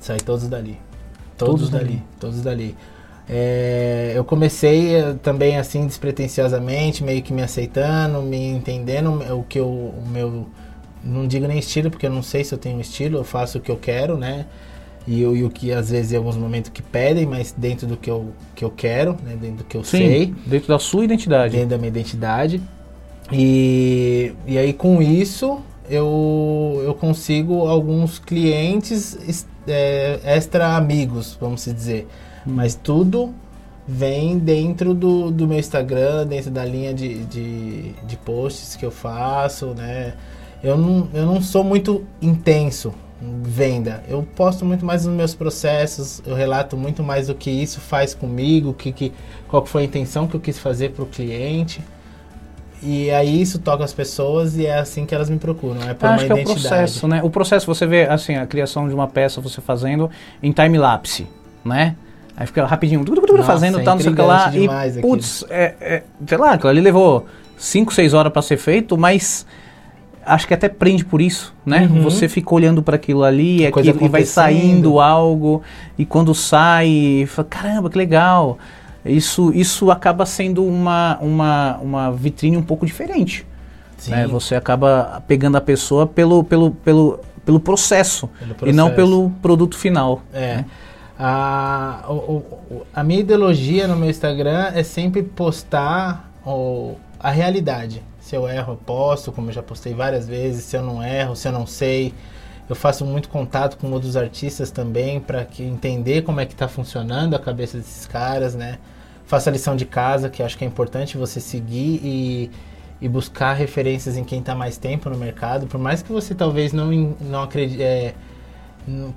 Sai 0.00 0.16
todos 0.18 0.48
dali. 0.48 0.76
Todos, 1.36 1.54
Todos 1.54 1.70
dali. 1.70 1.84
dali. 1.84 2.02
Todos 2.20 2.40
dali. 2.42 2.76
É, 3.28 4.12
eu 4.14 4.24
comecei 4.24 4.94
eh, 4.94 5.14
também 5.22 5.56
assim 5.58 5.84
despretensiosamente, 5.86 7.02
meio 7.02 7.22
que 7.22 7.32
me 7.32 7.42
aceitando, 7.42 8.22
me 8.22 8.36
entendendo 8.50 9.10
o 9.36 9.42
que 9.42 9.58
eu, 9.58 9.66
o 9.66 10.04
meu 10.12 10.46
não 11.04 11.26
digo 11.26 11.46
nem 11.46 11.58
estilo 11.58 11.90
porque 11.90 12.06
eu 12.06 12.10
não 12.10 12.22
sei 12.22 12.44
se 12.44 12.52
eu 12.54 12.58
tenho 12.58 12.80
estilo, 12.80 13.18
eu 13.18 13.24
faço 13.24 13.58
o 13.58 13.60
que 13.60 13.70
eu 13.70 13.76
quero, 13.76 14.16
né? 14.16 14.46
E, 15.06 15.20
eu- 15.22 15.36
e 15.36 15.44
o 15.44 15.50
que 15.50 15.72
às 15.72 15.90
vezes 15.90 16.12
em 16.12 16.16
alguns 16.16 16.36
momentos 16.36 16.70
que 16.72 16.82
pedem, 16.82 17.26
mas 17.26 17.52
dentro 17.56 17.86
do 17.86 17.96
que 17.96 18.10
eu, 18.10 18.32
que 18.54 18.64
eu 18.64 18.70
quero, 18.70 19.12
né? 19.24 19.36
dentro 19.40 19.58
do 19.58 19.64
que 19.64 19.76
eu 19.76 19.84
sei 19.84 20.34
dentro 20.46 20.68
da 20.68 20.78
sua 20.78 21.04
identidade. 21.04 21.52
dentro 21.52 21.70
da 21.70 21.78
minha 21.78 21.88
identidade. 21.88 22.60
E, 23.32 24.32
e 24.46 24.56
aí 24.56 24.72
com 24.72 25.02
isso 25.02 25.60
eu, 25.90 26.80
eu 26.84 26.94
consigo 26.94 27.66
alguns 27.66 28.18
clientes 28.18 29.16
es- 29.26 29.46
é, 29.66 30.20
extra 30.24 30.76
amigos, 30.76 31.36
vamos 31.40 31.64
dizer. 31.64 32.06
Mas 32.44 32.74
tudo 32.74 33.34
vem 33.86 34.38
dentro 34.38 34.94
do, 34.94 35.30
do 35.30 35.46
meu 35.46 35.58
Instagram, 35.58 36.26
dentro 36.26 36.50
da 36.50 36.64
linha 36.64 36.92
de, 36.92 37.24
de, 37.24 37.92
de 38.04 38.16
posts 38.18 38.76
que 38.76 38.84
eu 38.84 38.90
faço, 38.90 39.66
né? 39.74 40.14
Eu 40.62 40.76
não, 40.76 41.08
eu 41.14 41.26
não 41.26 41.40
sou 41.42 41.62
muito 41.62 42.04
intenso 42.20 42.92
em 43.22 43.42
venda. 43.42 44.02
Eu 44.08 44.22
posto 44.34 44.64
muito 44.64 44.84
mais 44.84 45.04
nos 45.06 45.14
meus 45.14 45.34
processos, 45.34 46.20
eu 46.26 46.34
relato 46.34 46.76
muito 46.76 47.02
mais 47.02 47.28
do 47.28 47.34
que 47.34 47.50
isso 47.50 47.80
faz 47.80 48.14
comigo, 48.14 48.72
que, 48.74 48.90
que, 48.92 49.12
qual 49.48 49.64
foi 49.64 49.82
a 49.82 49.84
intenção 49.84 50.26
que 50.26 50.34
eu 50.34 50.40
quis 50.40 50.58
fazer 50.58 50.90
para 50.90 51.04
o 51.04 51.06
cliente. 51.06 51.80
E 52.82 53.10
aí 53.10 53.40
isso 53.40 53.58
toca 53.58 53.82
as 53.82 53.92
pessoas 53.92 54.56
e 54.56 54.66
é 54.66 54.78
assim 54.78 55.06
que 55.06 55.14
elas 55.14 55.30
me 55.30 55.38
procuram, 55.38 55.80
é 55.88 55.94
por 55.94 56.06
Ah, 56.06 56.10
uma 56.10 56.14
acho 56.16 56.26
que 56.26 56.32
é 56.32 56.34
o 56.34 56.38
identidade. 56.38 56.68
processo, 56.68 57.08
né? 57.08 57.20
O 57.22 57.30
processo, 57.30 57.66
você 57.66 57.86
vê, 57.86 58.02
assim, 58.06 58.36
a 58.36 58.46
criação 58.46 58.86
de 58.86 58.94
uma 58.94 59.08
peça 59.08 59.40
você 59.40 59.60
fazendo 59.60 60.10
em 60.42 60.52
time-lapse, 60.52 61.26
né? 61.64 61.96
Aí 62.36 62.46
fica 62.46 62.66
rapidinho, 62.66 63.02
tudo, 63.02 63.22
tudo, 63.22 63.42
fazendo 63.42 63.80
é 63.80 63.82
tal, 63.82 63.94
não 63.94 64.02
sei 64.02 64.12
o 64.12 64.14
que 64.14 64.20
lá. 64.22 64.52
E, 64.54 65.00
putz, 65.00 65.42
é, 65.48 65.74
é, 65.80 66.02
sei 66.26 66.36
lá, 66.36 66.52
aquilo 66.52 66.68
ali 66.68 66.82
levou 66.82 67.24
5, 67.56 67.94
6 67.94 68.12
horas 68.12 68.30
pra 68.30 68.42
ser 68.42 68.58
feito, 68.58 68.96
mas 68.98 69.46
acho 70.24 70.46
que 70.46 70.52
até 70.52 70.68
prende 70.68 71.02
por 71.02 71.22
isso, 71.22 71.54
né? 71.64 71.88
Uhum. 71.90 72.02
Você 72.02 72.28
fica 72.28 72.54
olhando 72.54 72.82
para 72.82 72.96
aquilo 72.96 73.24
ali 73.24 73.62
e, 73.62 73.66
aquilo, 73.66 74.04
e 74.04 74.08
vai 74.08 74.24
saindo 74.24 75.00
algo, 75.00 75.62
e 75.96 76.04
quando 76.04 76.34
sai, 76.34 77.24
fala, 77.26 77.48
caramba, 77.48 77.88
que 77.88 77.96
legal. 77.96 78.58
Isso, 79.08 79.52
isso 79.54 79.90
acaba 79.90 80.24
sendo 80.26 80.64
uma, 80.64 81.18
uma, 81.20 81.76
uma 81.78 82.12
vitrine 82.12 82.56
um 82.56 82.62
pouco 82.62 82.84
diferente. 82.86 83.46
Né? 84.08 84.26
Você 84.26 84.54
acaba 84.54 85.22
pegando 85.26 85.56
a 85.56 85.60
pessoa 85.60 86.06
pelo, 86.06 86.44
pelo, 86.44 86.70
pelo, 86.72 87.20
pelo 87.44 87.58
processo, 87.60 88.28
pelo 88.38 88.70
e 88.70 88.72
não 88.72 88.90
processo. 88.90 88.94
pelo 88.96 89.30
produto 89.42 89.76
final. 89.76 90.20
É. 90.32 90.64
A, 91.18 92.04
o- 92.08 92.12
o- 92.12 92.74
o- 92.74 92.86
a 92.94 93.02
minha 93.02 93.20
ideologia 93.20 93.88
no 93.88 93.96
meu 93.96 94.10
Instagram 94.10 94.70
é 94.74 94.82
sempre 94.82 95.22
postar 95.22 96.30
o- 96.44 96.94
a 97.18 97.30
realidade. 97.30 98.02
Se 98.20 98.36
eu 98.36 98.46
erro, 98.48 98.72
eu 98.74 98.76
posto, 98.76 99.32
como 99.32 99.48
eu 99.48 99.54
já 99.54 99.62
postei 99.62 99.94
várias 99.94 100.26
vezes. 100.28 100.64
Se 100.64 100.76
eu 100.76 100.82
não 100.82 101.02
erro, 101.02 101.34
se 101.34 101.48
eu 101.48 101.52
não 101.52 101.66
sei. 101.66 102.12
Eu 102.68 102.74
faço 102.76 103.04
muito 103.04 103.28
contato 103.28 103.78
com 103.78 103.90
outros 103.92 104.16
artistas 104.16 104.70
também 104.70 105.20
para 105.20 105.46
entender 105.60 106.22
como 106.22 106.40
é 106.40 106.44
que 106.44 106.52
está 106.52 106.66
funcionando 106.68 107.34
a 107.34 107.38
cabeça 107.38 107.78
desses 107.78 108.04
caras, 108.06 108.54
né? 108.54 108.78
Faço 109.26 109.48
a 109.48 109.52
lição 109.52 109.74
de 109.76 109.84
casa, 109.84 110.28
que 110.30 110.42
acho 110.42 110.56
que 110.56 110.64
é 110.64 110.66
importante 110.66 111.16
você 111.18 111.40
seguir 111.40 112.00
e, 112.02 112.50
e 113.00 113.08
buscar 113.08 113.54
referências 113.54 114.16
em 114.16 114.24
quem 114.24 114.38
está 114.38 114.54
mais 114.54 114.76
tempo 114.78 115.10
no 115.10 115.16
mercado. 115.16 115.66
Por 115.66 115.78
mais 115.80 116.00
que 116.02 116.12
você 116.12 116.34
talvez 116.34 116.72
não, 116.72 116.90
não 117.20 117.42
acredite... 117.42 117.82
é, 117.82 118.14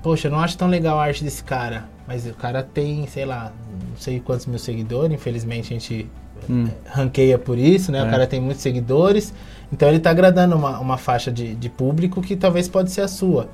Poxa, 0.02 0.26
eu 0.26 0.32
não 0.32 0.40
acho 0.40 0.58
tão 0.58 0.66
legal 0.66 0.98
a 0.98 1.04
arte 1.04 1.22
desse 1.22 1.44
cara. 1.44 1.84
Mas 2.06 2.26
o 2.26 2.34
cara 2.34 2.60
tem, 2.60 3.06
sei 3.06 3.24
lá, 3.24 3.52
não 3.88 3.96
sei 3.96 4.18
quantos 4.18 4.46
mil 4.46 4.58
seguidores. 4.58 5.14
Infelizmente 5.14 5.72
a 5.72 5.78
gente 5.78 6.08
Hum. 6.48 6.68
ranqueia 6.86 7.38
por 7.38 7.58
isso, 7.58 7.92
né? 7.92 7.98
É. 7.98 8.02
O 8.02 8.10
cara 8.10 8.26
tem 8.26 8.40
muitos 8.40 8.62
seguidores. 8.62 9.32
Então 9.72 9.88
ele 9.88 10.00
tá 10.00 10.10
agradando 10.10 10.56
uma, 10.56 10.78
uma 10.80 10.96
faixa 10.96 11.30
de, 11.30 11.54
de 11.54 11.68
público 11.68 12.20
que 12.22 12.34
talvez 12.34 12.66
pode 12.68 12.90
ser 12.90 13.02
a 13.02 13.08
sua. 13.08 13.48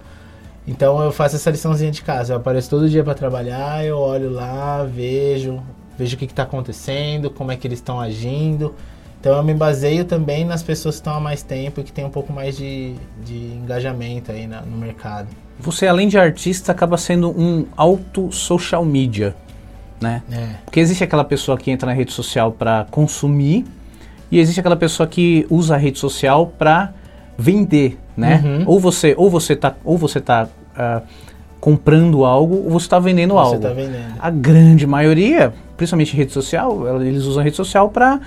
Então 0.67 1.03
eu 1.03 1.13
faço 1.13 1.37
essa 1.37 1.51
liçãozinha 1.51 1.91
de 1.91 2.03
casa. 2.03 2.33
Eu 2.33 2.39
apareço 2.39 2.71
todo 2.71 2.89
dia 2.89 3.05
para 3.05 3.15
trabalhar, 3.15 3.85
eu 3.85 3.99
olho 3.99 4.31
lá, 4.31 4.85
vejo, 4.85 5.61
vejo 5.99 6.17
o 6.17 6.19
que 6.19 6.25
está 6.27 6.43
acontecendo, 6.43 7.31
como 7.31 7.51
é 7.53 7.57
que 7.57 7.67
eles 7.67 7.79
estão 7.79 8.01
agindo. 8.01 8.75
Então 9.21 9.35
eu 9.37 9.43
me 9.43 9.55
baseio 9.55 10.05
também 10.05 10.45
nas 10.45 10.63
pessoas 10.63 10.97
que 10.97 11.01
estão 11.01 11.15
há 11.15 11.21
mais 11.21 11.43
tempo 11.43 11.81
e 11.81 11.85
que 11.85 11.93
têm 11.93 12.05
um 12.05 12.11
pouco 12.11 12.33
mais 12.33 12.57
de, 12.57 12.95
de 13.25 13.35
engajamento 13.35 14.31
aí 14.31 14.47
na- 14.47 14.61
no 14.61 14.77
mercado. 14.77 15.29
Você, 15.59 15.87
além 15.87 16.07
de 16.07 16.19
artista, 16.19 16.71
acaba 16.71 16.97
sendo 16.99 17.31
um 17.31 17.65
alto 17.77 18.31
social 18.31 18.85
media, 18.85 19.35
né? 20.01 20.23
É. 20.31 20.47
Porque 20.65 20.79
existe 20.81 21.03
aquela 21.03 21.25
pessoa 21.25 21.57
que 21.57 21.71
entra 21.71 21.87
na 21.87 21.93
rede 21.95 22.13
social 22.13 22.53
para 22.53 22.87
consumir 22.91 23.65
e 24.31 24.39
existe 24.39 24.61
aquela 24.61 24.77
pessoa 24.77 25.07
que 25.07 25.47
usa 25.49 25.75
a 25.75 25.79
rede 25.79 25.99
social 25.99 26.47
para 26.59 26.93
vender, 27.39 27.99
né? 28.17 28.43
Uhum. 28.45 28.65
Ou 28.67 28.79
você, 28.79 29.15
ou 29.17 29.31
você 29.31 29.57
tá, 29.57 29.75
ou 29.83 29.97
você 29.97 30.21
tá 30.21 30.47
ah, 30.77 31.01
comprando 31.59 32.25
algo, 32.25 32.57
ou 32.65 32.71
você 32.71 32.87
está 32.87 32.99
vendendo 32.99 33.35
Você 33.35 33.41
algo. 33.55 33.61
tá 33.63 33.71
vendendo. 33.71 34.15
A 34.19 34.31
grande 34.31 34.87
maioria, 34.87 35.53
principalmente 35.77 36.16
rede 36.16 36.33
social, 36.33 37.01
eles 37.01 37.24
usam 37.24 37.41
a 37.41 37.45
rede 37.45 37.57
social 37.57 37.89
para 37.89 38.20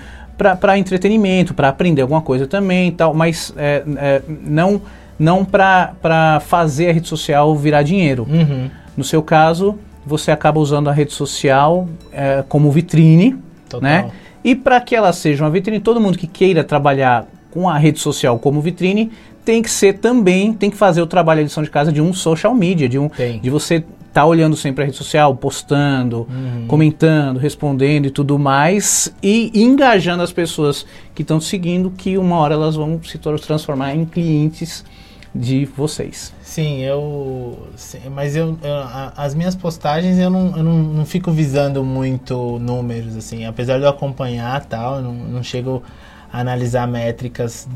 para 0.58 0.78
entretenimento, 0.78 1.52
para 1.52 1.68
aprender 1.68 2.00
alguma 2.00 2.22
coisa 2.22 2.46
também 2.46 2.88
e 2.88 2.92
tal, 2.92 3.12
mas 3.12 3.52
é, 3.58 3.82
é, 3.96 4.22
não 4.28 4.80
não 5.18 5.44
para 5.44 6.40
fazer 6.46 6.88
a 6.88 6.92
rede 6.94 7.06
social 7.06 7.54
virar 7.54 7.82
dinheiro. 7.82 8.26
Uhum. 8.28 8.70
No 8.96 9.04
seu 9.04 9.22
caso, 9.22 9.78
você 10.06 10.30
acaba 10.30 10.58
usando 10.58 10.88
a 10.88 10.92
rede 10.94 11.12
social 11.12 11.86
é, 12.10 12.42
como 12.48 12.70
vitrine, 12.70 13.36
Total. 13.68 13.82
né? 13.82 14.10
E 14.42 14.54
para 14.54 14.80
que 14.80 14.96
ela 14.96 15.12
seja 15.12 15.44
uma 15.44 15.50
vitrine, 15.50 15.78
todo 15.78 16.00
mundo 16.00 16.16
que 16.16 16.26
queira 16.26 16.64
trabalhar 16.64 17.26
com 17.50 17.68
a 17.68 17.76
rede 17.76 17.98
social 17.98 18.38
como 18.38 18.62
vitrine 18.62 19.10
tem 19.44 19.62
que 19.62 19.70
ser 19.70 19.94
também, 19.98 20.52
tem 20.52 20.70
que 20.70 20.76
fazer 20.76 21.02
o 21.02 21.06
trabalho, 21.06 21.40
a 21.40 21.42
lição 21.42 21.62
de 21.62 21.70
casa 21.70 21.92
de 21.92 22.00
um 22.00 22.12
social 22.12 22.54
media, 22.54 22.88
de 22.88 22.98
um 22.98 23.08
Tem. 23.08 23.40
de 23.40 23.50
você 23.50 23.84
estar 24.10 24.26
olhando 24.26 24.56
sempre 24.56 24.82
a 24.82 24.86
rede 24.86 24.96
social, 24.96 25.34
postando, 25.36 26.26
Uhum. 26.28 26.66
comentando, 26.66 27.38
respondendo 27.38 28.06
e 28.06 28.10
tudo 28.10 28.38
mais, 28.38 29.12
e 29.22 29.50
engajando 29.54 30.22
as 30.22 30.32
pessoas 30.32 30.84
que 31.14 31.22
estão 31.22 31.40
seguindo, 31.40 31.90
que 31.90 32.18
uma 32.18 32.36
hora 32.36 32.54
elas 32.54 32.74
vão 32.76 33.00
se 33.02 33.18
transformar 33.18 33.94
em 33.94 34.04
clientes 34.04 34.84
de 35.32 35.64
vocês. 35.64 36.32
Sim, 36.42 36.80
eu. 36.80 37.56
sim, 37.76 38.00
mas 38.12 38.34
eu, 38.34 38.58
eu- 38.64 38.74
a- 38.74 39.12
as 39.16 39.32
minhas 39.32 39.54
postagens 39.54 40.18
eu, 40.18 40.28
não, 40.28 40.56
eu 40.56 40.64
não, 40.64 40.78
não 40.78 41.06
fico 41.06 41.30
visando 41.30 41.84
muito 41.84 42.58
números, 42.58 43.16
assim. 43.16 43.44
Apesar 43.46 43.78
de 43.78 43.84
eu 43.84 43.88
acompanhar 43.88 44.64
tal, 44.64 44.96
eu 44.96 45.02
não, 45.02 45.12
não 45.14 45.42
chego 45.44 45.84
a 46.32 46.40
analisar 46.40 46.88
métricas 46.88 47.68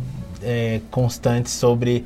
é, 0.43 0.81
constantes 0.91 1.53
sobre 1.53 2.05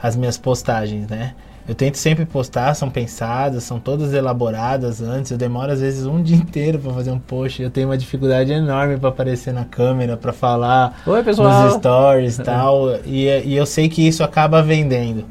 as 0.00 0.14
minhas 0.14 0.38
postagens, 0.38 1.08
né? 1.08 1.34
Eu 1.66 1.74
tento 1.74 1.96
sempre 1.96 2.26
postar, 2.26 2.74
são 2.74 2.90
pensadas, 2.90 3.64
são 3.64 3.80
todas 3.80 4.12
elaboradas 4.12 5.00
antes. 5.00 5.30
Eu 5.30 5.38
demoro 5.38 5.72
às 5.72 5.80
vezes 5.80 6.04
um 6.04 6.20
dia 6.22 6.36
inteiro 6.36 6.78
para 6.78 6.92
fazer 6.92 7.10
um 7.10 7.18
post. 7.18 7.62
Eu 7.62 7.70
tenho 7.70 7.88
uma 7.88 7.96
dificuldade 7.96 8.52
enorme 8.52 8.98
para 8.98 9.08
aparecer 9.08 9.52
na 9.52 9.64
câmera, 9.64 10.16
para 10.16 10.32
falar 10.32 11.00
Oi, 11.06 11.22
pessoal. 11.22 11.64
nos 11.64 11.74
stories 11.74 12.38
e 12.38 12.42
tal. 12.42 12.96
E, 13.06 13.26
e 13.44 13.56
eu 13.56 13.64
sei 13.64 13.88
que 13.88 14.06
isso 14.06 14.22
acaba 14.22 14.62
vendendo. 14.62 15.24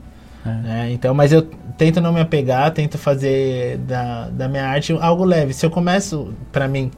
É. 0.46 0.50
né? 0.50 0.92
Então, 0.92 1.14
mas 1.14 1.32
eu 1.32 1.44
tento 1.78 2.02
não 2.02 2.12
me 2.12 2.20
apegar, 2.20 2.72
tento 2.72 2.98
fazer 2.98 3.78
da, 3.80 4.30
da 4.30 4.48
minha 4.48 4.66
arte 4.66 4.92
algo 5.00 5.24
leve. 5.24 5.54
Se 5.54 5.66
eu 5.66 5.70
começo, 5.70 6.34
pra 6.52 6.68
mim, 6.68 6.92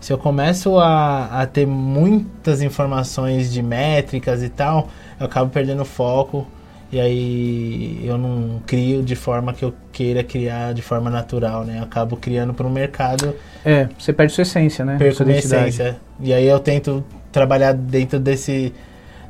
se 0.00 0.12
eu 0.12 0.18
começo 0.18 0.78
a, 0.78 1.42
a 1.42 1.46
ter 1.46 1.66
muitas 1.66 2.62
informações 2.62 3.52
de 3.52 3.62
métricas 3.62 4.42
e 4.42 4.48
tal, 4.48 4.88
eu 5.18 5.26
acabo 5.26 5.50
perdendo 5.50 5.84
foco. 5.84 6.46
E 6.90 6.98
aí 6.98 8.00
eu 8.04 8.16
não 8.16 8.60
crio 8.66 9.02
de 9.02 9.14
forma 9.14 9.52
que 9.52 9.62
eu 9.64 9.74
queira 9.92 10.24
criar 10.24 10.72
de 10.72 10.80
forma 10.80 11.10
natural, 11.10 11.64
né? 11.64 11.78
Eu 11.78 11.82
acabo 11.82 12.16
criando 12.16 12.54
para 12.54 12.66
o 12.66 12.70
mercado 12.70 13.34
É, 13.64 13.88
você 13.98 14.12
perde 14.12 14.32
sua 14.32 14.42
essência, 14.42 14.84
né? 14.84 14.96
perco 14.98 15.16
sua 15.16 15.26
minha 15.26 15.38
essência. 15.38 15.96
E 16.20 16.32
aí 16.32 16.46
eu 16.46 16.58
tento 16.58 17.04
trabalhar 17.30 17.72
dentro 17.72 18.18
desse 18.18 18.72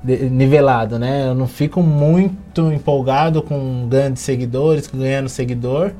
de- 0.04 0.30
nivelado, 0.30 0.98
né? 1.00 1.26
Eu 1.26 1.34
não 1.34 1.48
fico 1.48 1.82
muito 1.82 2.70
empolgado 2.72 3.42
com 3.42 3.88
de 4.14 4.20
seguidores, 4.20 4.86
ganhando 4.86 5.28
seguidor. 5.28 5.90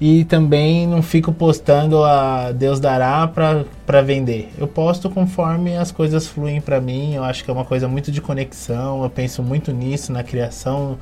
E 0.00 0.24
também 0.24 0.86
não 0.86 1.02
fico 1.02 1.32
postando 1.32 2.04
a 2.04 2.52
Deus 2.52 2.78
dará 2.78 3.26
pra 3.26 4.00
vender. 4.02 4.48
Eu 4.56 4.68
posto 4.68 5.10
conforme 5.10 5.76
as 5.76 5.90
coisas 5.90 6.28
fluem 6.28 6.60
pra 6.60 6.80
mim. 6.80 7.14
Eu 7.14 7.24
acho 7.24 7.44
que 7.44 7.50
é 7.50 7.52
uma 7.52 7.64
coisa 7.64 7.88
muito 7.88 8.12
de 8.12 8.20
conexão. 8.20 9.02
Eu 9.02 9.10
penso 9.10 9.42
muito 9.42 9.72
nisso, 9.72 10.12
na 10.12 10.22
criação 10.22 10.98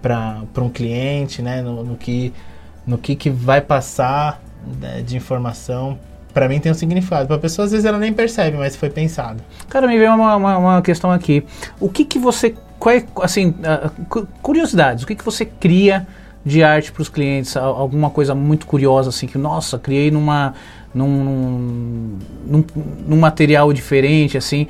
para 0.00 0.44
um 0.58 0.68
cliente, 0.68 1.42
né? 1.42 1.60
No, 1.60 1.82
no 1.82 1.96
que, 1.96 2.32
no 2.86 2.96
que, 2.96 3.16
que 3.16 3.30
vai 3.30 3.60
passar 3.60 4.40
né, 4.80 5.02
de 5.02 5.16
informação. 5.16 5.98
Pra 6.32 6.48
mim 6.48 6.60
tem 6.60 6.70
um 6.70 6.74
significado. 6.74 7.26
Pra 7.26 7.38
pessoa, 7.38 7.64
às 7.64 7.72
vezes, 7.72 7.84
ela 7.84 7.98
nem 7.98 8.12
percebe, 8.12 8.56
mas 8.56 8.76
foi 8.76 8.90
pensado. 8.90 9.42
Cara, 9.68 9.88
me 9.88 9.98
veio 9.98 10.14
uma, 10.14 10.36
uma, 10.36 10.58
uma 10.58 10.82
questão 10.82 11.10
aqui. 11.10 11.44
O 11.80 11.88
que 11.88 12.04
que 12.04 12.18
você, 12.18 12.54
qual 12.78 12.94
é, 12.94 13.04
assim, 13.22 13.54
cu- 14.08 14.28
curiosidades, 14.40 15.02
o 15.02 15.06
que 15.06 15.16
que 15.16 15.24
você 15.24 15.44
cria 15.44 16.06
de 16.46 16.62
arte 16.62 16.92
para 16.92 17.02
os 17.02 17.08
clientes? 17.10 17.56
Al- 17.56 17.74
Alguma 17.76 18.08
coisa 18.08 18.34
muito 18.34 18.66
curiosa, 18.66 19.10
assim, 19.10 19.26
que, 19.26 19.36
nossa, 19.36 19.78
criei 19.78 20.10
numa, 20.10 20.54
num, 20.94 22.16
num, 22.46 22.64
num 23.06 23.16
material 23.18 23.72
diferente, 23.72 24.38
assim. 24.38 24.68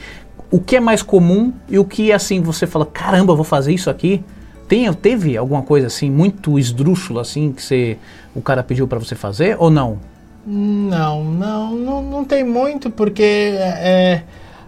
O 0.51 0.59
que 0.59 0.77
é 0.77 0.81
mais 0.81 1.03
comum 1.03 1.53
e 1.69 1.79
o 1.79 1.85
que, 1.85 2.13
assim, 2.13 2.41
você 2.41 2.67
fala, 2.67 2.87
caramba, 2.87 3.35
vou 3.35 3.45
fazer 3.45 3.73
isso 3.75 3.91
aqui? 3.91 4.25
Tem, 4.67 4.93
teve 4.95 5.37
alguma 5.37 5.63
coisa, 5.63 5.87
assim, 5.89 6.11
muito 6.11 6.59
esdrúxula, 6.59 7.21
assim, 7.21 7.53
que 7.53 7.63
você, 7.63 7.99
o 8.35 8.41
cara 8.41 8.63
pediu 8.63 8.89
para 8.89 8.99
você 8.99 9.15
fazer 9.15 9.57
ou 9.61 9.71
não? 9.71 9.99
Não, 10.47 11.25
não, 11.25 11.73
não, 11.75 12.03
não 12.03 12.25
tem 12.25 12.45
muito, 12.45 12.89
porque 12.91 13.23
é, 13.23 14.23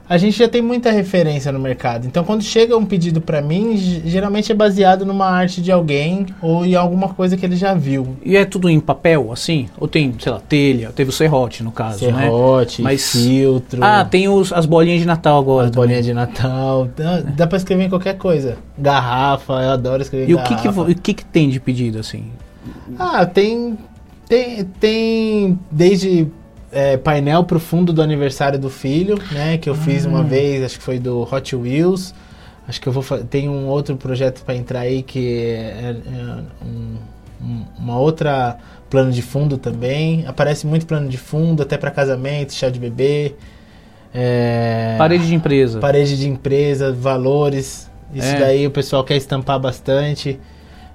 a 0.09 0.16
gente 0.16 0.38
já 0.38 0.48
tem 0.48 0.62
muita 0.62 0.90
referência 0.90 1.52
no 1.52 1.59
mercado. 1.59 2.06
Então, 2.06 2.24
quando 2.24 2.42
chega 2.42 2.76
um 2.76 2.84
pedido 2.86 3.20
pra 3.20 3.42
mim, 3.42 3.76
geralmente 3.76 4.50
é 4.50 4.54
baseado 4.54 5.04
numa 5.04 5.26
arte 5.26 5.61
de 5.61 5.70
alguém 5.70 6.24
ou 6.40 6.64
em 6.64 6.74
alguma 6.74 7.09
coisa 7.11 7.36
que 7.36 7.44
ele 7.44 7.56
já 7.56 7.74
viu. 7.74 8.16
E 8.24 8.36
é 8.36 8.44
tudo 8.44 8.70
em 8.70 8.80
papel, 8.80 9.30
assim? 9.32 9.68
Ou 9.78 9.86
tem, 9.86 10.14
sei 10.18 10.32
lá, 10.32 10.40
telha? 10.40 10.90
Teve 10.94 11.11
o 11.11 11.12
serrote, 11.12 11.62
no 11.62 11.70
caso, 11.70 12.06
né? 12.11 12.22
Serrote, 12.22 12.80
Mas- 12.82 13.12
filtro, 13.12 13.84
Ah, 13.84 14.04
tem 14.04 14.28
os, 14.28 14.52
as 14.52 14.64
bolinhas 14.66 15.00
de 15.00 15.06
Natal 15.06 15.38
agora. 15.38 15.66
as 15.66 15.70
também. 15.70 15.86
bolinhas 15.88 16.04
de 16.06 16.14
Natal. 16.14 16.88
Dá, 16.96 17.20
dá 17.20 17.46
pra 17.46 17.59
escrever 17.59 17.84
em 17.84 17.88
qualquer 17.90 18.16
coisa. 18.16 18.56
Garrafa, 18.78 19.52
eu 19.54 19.70
adoro 19.72 20.00
escrever 20.02 20.32
E 20.32 20.36
que 20.36 20.42
que, 20.42 20.50
garrafa. 20.50 20.70
vo- 20.72 20.82
o 20.90 20.94
que 20.94 21.12
que 21.14 21.24
tem 21.24 21.50
de 21.50 21.61
pedido, 21.61 21.98
assim? 21.98 22.24
Ah, 22.98 23.26
tem. 23.26 23.76
Tem, 24.28 24.62
tem 24.78 25.59
desde 25.70 26.28
é, 26.72 26.96
painel 26.96 27.44
pro 27.44 27.58
fundo 27.60 27.92
do 27.92 28.02
aniversário 28.02 28.58
do 28.58 28.68
filho, 28.70 29.18
né? 29.32 29.58
Que 29.58 29.68
eu 29.70 29.74
fiz 29.74 30.04
uma 30.04 30.22
vez, 30.22 30.62
acho 30.64 30.78
que 30.78 30.84
foi 30.84 30.98
do 30.98 31.22
Hot 31.22 31.56
Wheels. 31.56 32.14
Acho 32.66 32.80
que 32.80 32.86
eu 32.86 32.92
vou 32.92 33.02
Tem 33.24 33.48
um 33.48 33.66
outro 33.66 33.96
projeto 33.96 34.42
para 34.44 34.54
entrar 34.54 34.80
aí 34.80 35.02
que 35.02 35.36
é, 35.54 35.96
é 35.96 36.64
um- 36.64 36.96
um- 37.42 37.64
uma 37.78 37.98
outra 37.98 38.58
plano 38.90 39.10
de 39.10 39.22
fundo 39.22 39.56
também. 39.56 40.26
Aparece 40.26 40.66
muito 40.66 40.84
plano 40.86 41.08
de 41.08 41.16
fundo, 41.16 41.62
até 41.62 41.78
para 41.78 41.90
casamento, 41.90 42.52
chá 42.52 42.68
de 42.68 42.78
bebê. 42.78 43.34
é, 44.14 44.94
Parede 44.98 45.26
de 45.26 45.34
empresa. 45.34 45.78
parede 45.80 46.16
de 46.16 46.28
empresa, 46.28 46.92
valores. 46.92 47.90
Isso 48.14 48.26
É. 48.26 48.38
daí 48.40 48.66
o 48.66 48.70
pessoal 48.70 49.04
quer 49.04 49.16
estampar 49.16 49.60
bastante. 49.60 50.40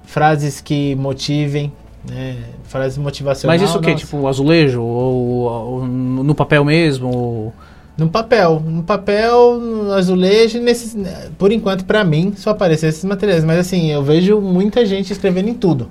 Frases 0.02 0.60
que 0.60 0.94
motivem, 0.96 1.72
né? 2.08 2.36
Frases 2.64 2.98
motivacionais. 2.98 3.60
Mas 3.60 3.68
isso 3.68 3.78
o 3.78 3.80
quê? 3.80 3.92
nossa. 3.92 4.04
Tipo 4.04 4.26
azulejo? 4.26 4.82
Ou, 4.82 5.42
ou 5.42 5.86
no 5.86 6.34
papel 6.34 6.64
mesmo? 6.64 7.08
Ou... 7.08 7.52
No 7.96 8.08
papel, 8.08 8.60
no 8.60 8.82
papel, 8.82 9.60
no 9.60 9.92
azulejo, 9.92 10.60
nesses, 10.60 10.96
por 11.38 11.52
enquanto 11.52 11.84
pra 11.84 12.02
mim 12.02 12.32
só 12.36 12.50
aparecem 12.50 12.88
esses 12.88 13.04
materiais, 13.04 13.44
mas 13.44 13.60
assim, 13.60 13.92
eu 13.92 14.02
vejo 14.02 14.40
muita 14.40 14.84
gente 14.84 15.12
escrevendo 15.12 15.48
em 15.48 15.54
tudo. 15.54 15.88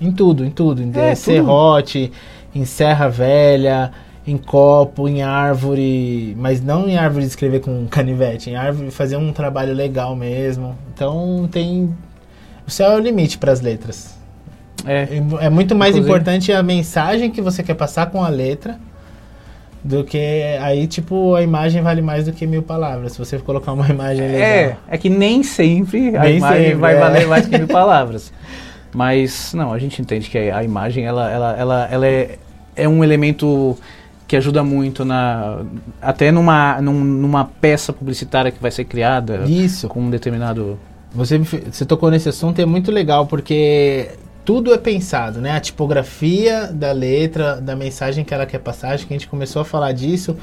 Em 0.00 0.10
tudo, 0.10 0.44
em 0.44 0.50
tudo, 0.50 0.82
em 0.82 0.90
É, 0.94 1.14
serrote, 1.14 2.10
em 2.54 2.64
serra 2.64 3.08
velha, 3.08 3.92
em 4.26 4.38
copo, 4.38 5.06
em 5.06 5.22
árvore, 5.22 6.34
mas 6.38 6.62
não 6.62 6.88
em 6.88 6.96
árvore 6.96 7.24
de 7.24 7.30
escrever 7.30 7.60
com 7.60 7.86
canivete, 7.90 8.48
em 8.48 8.56
árvore 8.56 8.90
fazer 8.90 9.16
um 9.16 9.30
trabalho 9.30 9.74
legal 9.74 10.16
mesmo. 10.16 10.74
Então 10.94 11.46
tem 11.52 11.94
o 12.66 12.70
céu 12.70 12.92
é 12.92 12.96
o 12.96 12.98
limite 12.98 13.38
para 13.38 13.52
as 13.52 13.60
letras. 13.60 14.15
É. 14.86 15.08
É 15.46 15.50
muito 15.50 15.74
mais 15.74 15.90
Inclusive- 15.96 16.00
importante 16.18 16.52
a 16.52 16.62
mensagem 16.62 17.30
que 17.30 17.40
você 17.40 17.62
quer 17.62 17.74
passar 17.74 18.06
com 18.10 18.22
a 18.22 18.28
letra 18.28 18.78
do 19.82 20.02
que 20.02 20.18
aí, 20.60 20.86
tipo, 20.86 21.34
a 21.34 21.42
imagem 21.42 21.80
vale 21.82 22.02
mais 22.02 22.24
do 22.24 22.32
que 22.32 22.46
mil 22.46 22.62
palavras. 22.62 23.12
Se 23.12 23.18
você 23.18 23.38
colocar 23.38 23.72
uma 23.72 23.86
imagem 23.90 24.26
legal. 24.26 24.40
É, 24.48 24.76
é 24.88 24.98
que 24.98 25.08
nem 25.08 25.42
sempre 25.42 26.16
a 26.16 26.22
Nem 26.22 26.38
imagem 26.38 26.62
sempre, 26.64 26.74
vai 26.80 26.96
é. 26.96 26.98
valer 26.98 27.26
mais 27.28 27.46
que 27.46 27.56
mil 27.56 27.68
palavras. 27.68 28.32
Mas, 28.94 29.52
não, 29.54 29.72
a 29.72 29.78
gente 29.78 30.00
entende 30.00 30.28
que 30.30 30.38
a 30.38 30.62
imagem, 30.64 31.04
ela, 31.04 31.30
ela, 31.30 31.56
ela, 31.56 31.88
ela 31.90 32.06
é, 32.06 32.38
é 32.74 32.88
um 32.88 33.04
elemento 33.04 33.76
que 34.26 34.34
ajuda 34.36 34.64
muito 34.64 35.04
na 35.04 35.60
até 36.02 36.32
numa, 36.32 36.80
num- 36.80 37.04
numa 37.04 37.44
peça 37.44 37.92
publicitária 37.92 38.50
que 38.50 38.60
vai 38.60 38.72
ser 38.72 38.84
criada 38.84 39.42
Isso. 39.46 39.86
com 39.86 40.00
um 40.00 40.10
determinado 40.10 40.76
Você, 41.14 41.38
você 41.38 41.84
tocou 41.84 42.10
nesse 42.10 42.28
assunto, 42.28 42.60
é 42.60 42.66
muito 42.66 42.90
legal, 42.90 43.26
porque 43.26 44.08
tudo 44.46 44.72
é 44.72 44.78
pensado, 44.78 45.40
né? 45.40 45.50
A 45.50 45.60
tipografia 45.60 46.68
da 46.72 46.92
letra, 46.92 47.60
da 47.60 47.76
mensagem 47.76 48.24
que 48.24 48.32
ela 48.32 48.46
quer 48.46 48.60
passar, 48.60 48.94
acho 48.94 49.06
que 49.06 49.12
a 49.12 49.16
gente 49.18 49.26
começou 49.28 49.60
a 49.60 49.64
falar 49.64 49.92
disso 49.92 50.36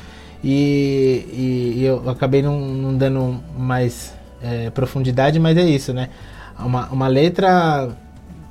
e, 0.43 1.25
e- 1.31 1.73
e 1.79 1.83
eu 1.85 2.07
acabei 2.09 2.41
não, 2.41 2.59
não 2.59 2.95
dando 2.97 3.39
mais 3.57 4.13
é, 4.43 4.69
profundidade, 4.69 5.39
mas 5.39 5.57
é 5.57 5.63
isso, 5.63 5.93
né? 5.93 6.09
Uma, 6.59 6.87
uma 6.89 7.07
letra 7.07 7.89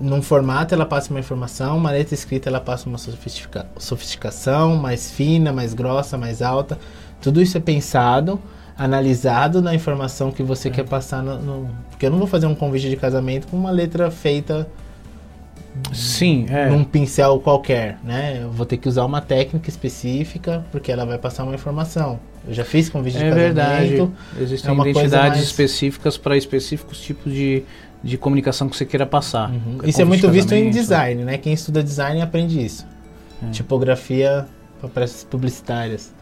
num 0.01 0.23
formato 0.23 0.75
ela 0.75 0.87
passa 0.87 1.11
uma 1.11 1.21
informação, 1.21 1.77
uma 1.77 1.91
letra 1.91 2.15
escrita 2.15 2.49
ela 2.49 2.59
passa 2.61 2.89
uma 2.89 2.99
sofistica- 2.99 3.67
sofisticação 3.79 4.75
mais 4.77 5.11
fina, 5.11 5.53
mais 5.53 5.75
grossa, 5.75 6.17
mais 6.19 6.41
alta. 6.43 6.79
Tudo 7.21 7.41
isso 7.43 7.57
é 7.59 7.61
pensado, 7.61 8.41
analisado 8.77 9.61
na 9.63 9.75
informação 9.75 10.33
que 10.33 10.43
você 10.43 10.71
quer 10.71 10.85
passar 10.85 11.23
no, 11.23 11.39
no- 11.41 11.71
Porque 11.91 12.07
eu 12.07 12.11
não 12.11 12.19
vou 12.19 12.27
fazer 12.27 12.47
um 12.47 12.55
convite 12.55 12.89
de 12.89 12.97
casamento 12.97 13.47
com 13.49 13.57
uma 13.57 13.71
letra 13.71 14.11
feita 14.11 14.67
sim 15.93 16.47
é 16.49 16.69
num 16.69 16.85
pincel 16.85 17.39
qualquer, 17.41 17.99
né? 18.05 18.41
Eu 18.43 18.51
vou 18.51 18.67
ter 18.67 18.77
que 18.77 18.89
usar 18.89 19.05
uma 19.05 19.21
técnica 19.21 19.69
específica 19.71 20.65
porque 20.71 20.91
ela 20.93 21.05
vai 21.05 21.19
passar 21.19 21.45
uma 21.45 21.55
informação. 21.55 22.19
Eu 22.47 22.55
já 22.55 22.65
fiz 22.65 22.89
convite 22.89 23.17
de 23.19 23.25
é 23.25 23.31
verdade 23.31 23.91
casamento. 23.91 24.13
existem 24.41 24.71
é 24.71 24.81
identidades 24.91 25.37
mais- 25.39 25.43
específicas 25.43 26.17
para 26.19 26.37
específicos 26.37 27.01
tipos 27.01 27.33
de, 27.33 27.63
de 28.03 28.19
comunicação 28.19 28.69
que 28.69 28.77
você 28.77 28.85
queira 28.85 29.07
passar 29.07 29.51
Uhum. 29.51 29.79
Isso 29.85 30.01
é 30.01 30.05
de 30.05 30.09
muito 30.09 30.29
visto 30.31 30.53
em 30.53 30.69
design, 30.71 31.25
né? 31.25 31.39
Quem 31.39 31.53
estuda 31.53 31.83
design 31.83 32.21
aprende 32.21 32.65
isso. 32.65 32.85
É. 33.47 33.51
Tipografia 33.51 34.47
para 34.81 34.89
peças 34.89 35.25
publicitárias. 35.25 36.13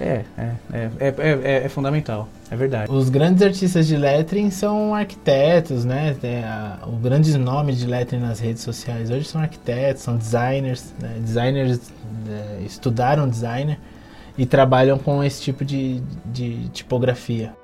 é 0.00 0.22
é, 0.36 0.50
é, 0.72 0.90
é, 1.00 1.14
é, 1.42 1.62
é 1.64 1.68
fundamental 1.68 2.28
é 2.52 2.56
verdade 2.56 2.90
Os 2.92 3.08
grandes 3.08 3.42
artistas 3.42 3.86
de 3.86 3.96
lettering 3.96 4.50
são 4.50 4.94
arquitetos, 4.94 5.84
né? 5.84 6.14
A- 6.44 6.86
os 6.86 7.00
grandes 7.00 7.34
nomes 7.36 7.78
de 7.78 7.86
lettering 7.86 8.22
nas 8.22 8.38
redes 8.40 8.62
sociais 8.62 9.10
hoje 9.10 9.24
são 9.24 9.40
arquitetos, 9.40 10.02
são 10.02 10.16
designers. 10.16 10.92
né? 11.00 11.16
Designers 11.20 11.80
é, 12.28 12.62
estudaram 12.64 13.28
designer 13.28 13.78
e 14.36 14.44
trabalham 14.46 14.98
com 14.98 15.22
esse 15.24 15.40
tipo 15.42 15.64
de, 15.64 16.02
de 16.26 16.68
tipografia. 16.68 17.54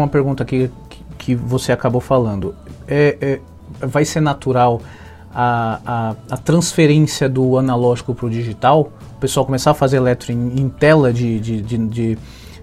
Uma 0.00 0.08
pergunta 0.08 0.42
aqui 0.42 0.70
que, 1.18 1.34
você 1.34 1.72
acabou 1.72 2.00
falando. 2.00 2.54
É, 2.88 3.16
é, 3.20 3.86
vai 3.86 4.04
ser 4.04 4.20
natural 4.20 4.80
a, 5.32 5.80
a, 5.86 6.16
a 6.34 6.36
transferência 6.36 7.28
do 7.28 7.56
analógico 7.56 8.14
para 8.14 8.26
o 8.26 8.30
digital? 8.30 8.92
O 9.16 9.20
pessoal 9.20 9.46
começar 9.46 9.70
a 9.70 9.74
fazer 9.74 9.98
eletro 9.98 10.32
em, 10.32 10.60
em 10.60 10.68
tela 10.68 11.12
de, 11.12 11.38
de, 11.38 11.62
de, 11.62 11.78
de, 11.78 12.18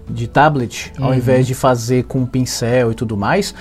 de 0.08 0.26
tablet, 0.28 0.92
ao 0.98 1.10
Uhum. 1.10 1.14
invés 1.14 1.46
de 1.46 1.54
fazer 1.54 2.04
com 2.04 2.26
pincel 2.26 2.92
e 2.92 2.94
tudo 2.94 3.16
mais? 3.16 3.54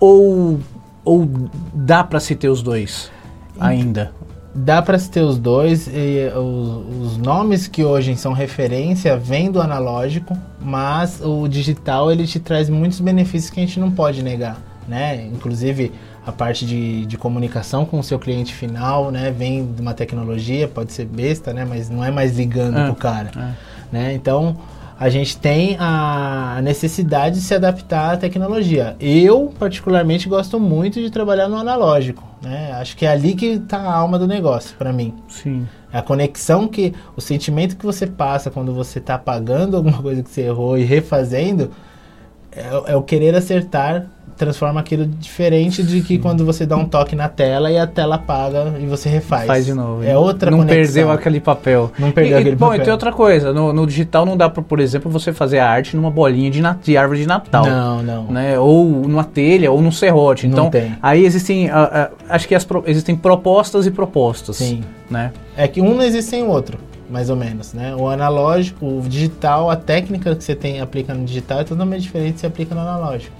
Ou, 0.00 0.60
ou 1.04 1.28
dá 1.74 2.02
para 2.04 2.20
se 2.20 2.34
ter 2.34 2.48
os 2.48 2.62
dois 2.62 3.10
ainda? 3.58 4.12
Dá 4.60 4.82
para 4.82 4.98
se 4.98 5.08
ter 5.08 5.20
os 5.20 5.38
dois, 5.38 5.86
e 5.86 6.28
os, 6.36 7.12
os 7.12 7.16
nomes 7.16 7.68
que 7.68 7.84
hoje 7.84 8.16
são 8.16 8.32
referência 8.32 9.16
vêm 9.16 9.52
do 9.52 9.60
analógico, 9.60 10.36
mas 10.60 11.20
o 11.22 11.46
digital 11.46 12.10
ele 12.10 12.26
te 12.26 12.40
traz 12.40 12.68
muitos 12.68 12.98
benefícios 12.98 13.50
que 13.50 13.60
a 13.60 13.62
gente 13.62 13.78
não 13.78 13.90
pode 13.90 14.20
negar, 14.22 14.58
né? 14.88 15.24
Inclusive 15.32 15.92
a 16.26 16.32
parte 16.32 16.66
de, 16.66 17.06
de 17.06 17.16
comunicação 17.16 17.86
com 17.86 18.00
o 18.00 18.02
seu 18.02 18.18
cliente 18.18 18.52
final, 18.52 19.10
né? 19.12 19.30
Vem 19.30 19.64
de 19.64 19.80
uma 19.80 19.94
tecnologia, 19.94 20.66
pode 20.66 20.92
ser 20.92 21.06
besta, 21.06 21.52
né? 21.52 21.64
Mas 21.64 21.88
não 21.88 22.04
é 22.04 22.10
mais 22.10 22.36
ligando 22.36 22.78
É, 22.78 22.84
pro 22.86 22.94
cara, 22.96 23.30
é. 23.36 23.52
né? 23.96 24.12
Então 24.14 24.56
a 24.98 25.08
gente 25.08 25.36
tem 25.36 25.76
a 25.78 26.60
necessidade 26.62 27.36
de 27.36 27.42
se 27.42 27.54
adaptar 27.54 28.14
à 28.14 28.16
tecnologia. 28.16 28.96
Eu, 28.98 29.54
particularmente, 29.56 30.28
gosto 30.28 30.58
muito 30.58 31.00
de 31.00 31.08
trabalhar 31.08 31.48
no 31.48 31.56
analógico. 31.56 32.24
Né? 32.42 32.72
Acho 32.72 32.96
que 32.96 33.06
é 33.06 33.08
ali 33.08 33.34
que 33.34 33.46
está 33.46 33.78
a 33.78 33.94
alma 33.94 34.18
do 34.18 34.26
negócio, 34.26 34.76
para 34.76 34.92
mim. 34.92 35.14
Sim. 35.28 35.68
É 35.92 35.98
a 35.98 36.02
conexão 36.02 36.66
que, 36.66 36.92
o 37.16 37.20
sentimento 37.20 37.76
que 37.76 37.86
você 37.86 38.08
passa 38.08 38.50
quando 38.50 38.74
você 38.74 38.98
está 38.98 39.14
apagando 39.14 39.76
alguma 39.76 40.02
coisa 40.02 40.20
que 40.20 40.30
você 40.30 40.42
errou 40.42 40.76
e 40.76 40.82
refazendo, 40.82 41.70
é, 42.50 42.92
é 42.92 42.96
o 42.96 43.02
querer 43.02 43.36
acertar, 43.36 44.04
transforma 44.38 44.80
aquilo 44.80 45.04
diferente 45.04 45.82
de 45.82 46.00
que 46.00 46.16
quando 46.18 46.44
você 46.46 46.64
dá 46.64 46.76
um 46.76 46.84
toque 46.84 47.16
na 47.16 47.28
tela 47.28 47.70
e 47.70 47.76
a 47.76 47.86
tela 47.86 48.14
apaga 48.14 48.74
e 48.80 48.86
você 48.86 49.08
refaz. 49.08 49.46
Faz 49.46 49.66
de 49.66 49.74
novo. 49.74 50.04
É 50.04 50.16
outra 50.16 50.50
Não 50.50 50.58
conexão. 50.58 50.84
perdeu 50.84 51.10
aquele 51.10 51.40
papel. 51.40 51.90
Não 51.98 52.12
perdeu 52.12 52.38
E- 52.38 52.40
aquele 52.40 52.56
bom, 52.56 52.66
papel. 52.68 52.80
e 52.80 52.84
tem 52.84 52.92
outra 52.92 53.12
coisa. 53.12 53.52
No, 53.52 53.72
no 53.72 53.86
digital 53.86 54.24
não 54.24 54.36
dá 54.36 54.48
pra, 54.48 54.62
por 54.62 54.78
exemplo, 54.80 55.10
você 55.10 55.32
fazer 55.32 55.58
a 55.58 55.68
arte 55.68 55.96
numa 55.96 56.10
bolinha 56.10 56.50
de, 56.50 56.60
de 56.82 56.96
árvore 56.96 57.20
de 57.20 57.26
Natal. 57.26 57.66
Não, 57.66 58.02
não. 58.02 58.24
Né? 58.26 58.58
Ou 58.58 58.84
numa 58.86 59.24
telha, 59.24 59.70
ou 59.72 59.82
num 59.82 59.90
serrote. 59.92 60.46
Não 60.46 60.52
Então, 60.52 60.70
tem. 60.70 60.94
aí 61.02 61.24
existem. 61.24 61.68
ah, 61.70 62.10
ah, 62.28 62.34
acho 62.34 62.46
que 62.46 62.54
as 62.54 62.66
existem 62.86 63.16
propostas 63.16 63.86
e 63.86 63.90
propostas. 63.90 64.56
Sim. 64.56 64.82
Né? 65.10 65.32
É 65.56 65.66
que 65.66 65.80
um 65.80 65.94
não 65.94 66.02
existe 66.04 66.30
sem 66.30 66.42
o 66.44 66.48
outro, 66.48 66.78
mais 67.10 67.30
ou 67.30 67.36
menos, 67.36 67.72
né? 67.72 67.94
O 67.96 68.06
analógico, 68.08 68.86
o 68.86 69.02
digital, 69.08 69.70
a 69.70 69.74
técnica 69.76 70.36
que 70.36 70.44
você 70.44 70.54
tem 70.54 70.80
aplica 70.80 71.12
no 71.14 71.24
digital 71.24 71.60
é 71.60 71.64
totalmente 71.64 72.02
diferente 72.02 72.38
você 72.40 72.46
aplica 72.46 72.74
no 72.74 72.80
analógico. 72.82 73.34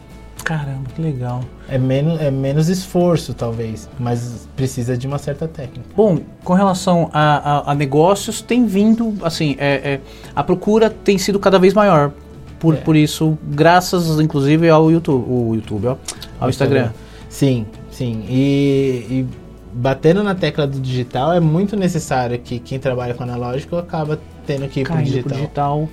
Caramba, 0.44 0.88
que 0.94 1.02
legal. 1.02 1.42
É 1.68 1.76
menos, 1.76 2.20
é 2.20 2.30
menos 2.30 2.68
esforço, 2.68 3.34
talvez, 3.34 3.88
mas 3.98 4.48
precisa 4.56 4.96
de 4.96 5.06
uma 5.06 5.18
certa 5.18 5.46
técnica. 5.46 5.90
Bom, 5.94 6.20
com 6.42 6.54
relação 6.54 7.10
a, 7.12 7.58
a- 7.68 7.72
a 7.72 7.74
negócios, 7.74 8.40
tem 8.40 8.64
vindo, 8.64 9.14
assim, 9.22 9.56
é, 9.58 9.74
é, 9.94 10.00
a 10.34 10.42
procura 10.42 10.88
tem 10.88 11.18
sido 11.18 11.38
cada 11.38 11.58
vez 11.58 11.74
maior. 11.74 12.12
Por, 12.58 12.74
É. 12.74 12.76
por 12.78 12.96
isso, 12.96 13.36
graças, 13.44 14.18
inclusive, 14.20 14.68
ao 14.68 14.90
YouTube, 14.90 15.24
o 15.28 15.54
YouTube 15.54 15.86
ó, 15.88 15.96
ao 16.40 16.48
Instagram. 16.48 16.90
Sim, 17.28 17.66
sim. 17.90 18.24
E, 18.28 19.06
e 19.10 19.26
batendo 19.72 20.22
na 20.24 20.34
tecla 20.34 20.66
do 20.66 20.80
digital, 20.80 21.32
é 21.34 21.40
muito 21.40 21.76
necessário 21.76 22.38
que 22.38 22.58
quem 22.58 22.78
trabalha 22.78 23.12
com 23.14 23.22
analógico 23.22 23.76
acaba 23.76 24.18
tendo 24.46 24.66
que 24.66 24.80
ir 24.80 24.84
para 24.88 24.96
o 25.00 25.02
digital. 25.02 25.32
digital. 25.38 25.88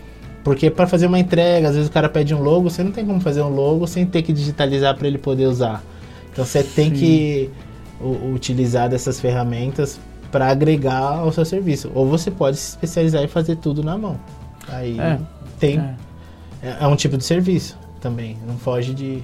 Porque 0.46 0.70
para 0.70 0.86
fazer 0.86 1.08
uma 1.08 1.20
entrega, 1.20 1.68
às 1.70 1.74
vezes 1.76 1.89
o 1.89 1.91
cara 1.91 2.08
pede 2.08 2.34
um 2.36 2.39
logo, 2.41 2.70
você 2.70 2.84
não 2.84 2.91
tem 2.91 3.04
como 3.06 3.20
fazer 3.20 3.41
um 3.41 3.50
logo 3.50 3.86
sem 3.88 4.06
ter 4.06 4.22
que 4.22 4.32
digitalizar 4.32 4.96
para 4.96 5.08
ele 5.08 5.18
poder 5.18 5.48
usar. 5.48 5.84
Então 6.32 6.46
você 6.46 6.62
tem 6.64 6.91
Sim. 6.91 6.96
que 6.96 7.50
utilizar 8.34 8.88
dessas 8.89 9.20
ferramentas 9.20 10.00
para 10.32 10.48
agregar 10.48 11.20
ao 11.20 11.32
seu 11.32 11.46
serviço. 11.46 11.91
Ou 11.96 12.06
você 12.08 12.30
pode 12.30 12.58
se 12.58 12.70
especializar 12.72 13.24
e 13.24 13.28
fazer 13.28 13.56
tudo 13.58 13.84
na 13.84 13.98
mão. 13.98 14.18
Aí 14.68 15.00
É, 15.00 15.18
tem 15.60 15.80
é. 15.80 16.68
é. 16.68 16.78
é 16.82 16.88
um 16.88 16.96
tipo 16.96 17.18
de 17.18 17.24
serviço 17.24 17.78
também, 18.02 18.38
não 18.48 18.56
foge 18.58 18.93
de, 18.93 19.24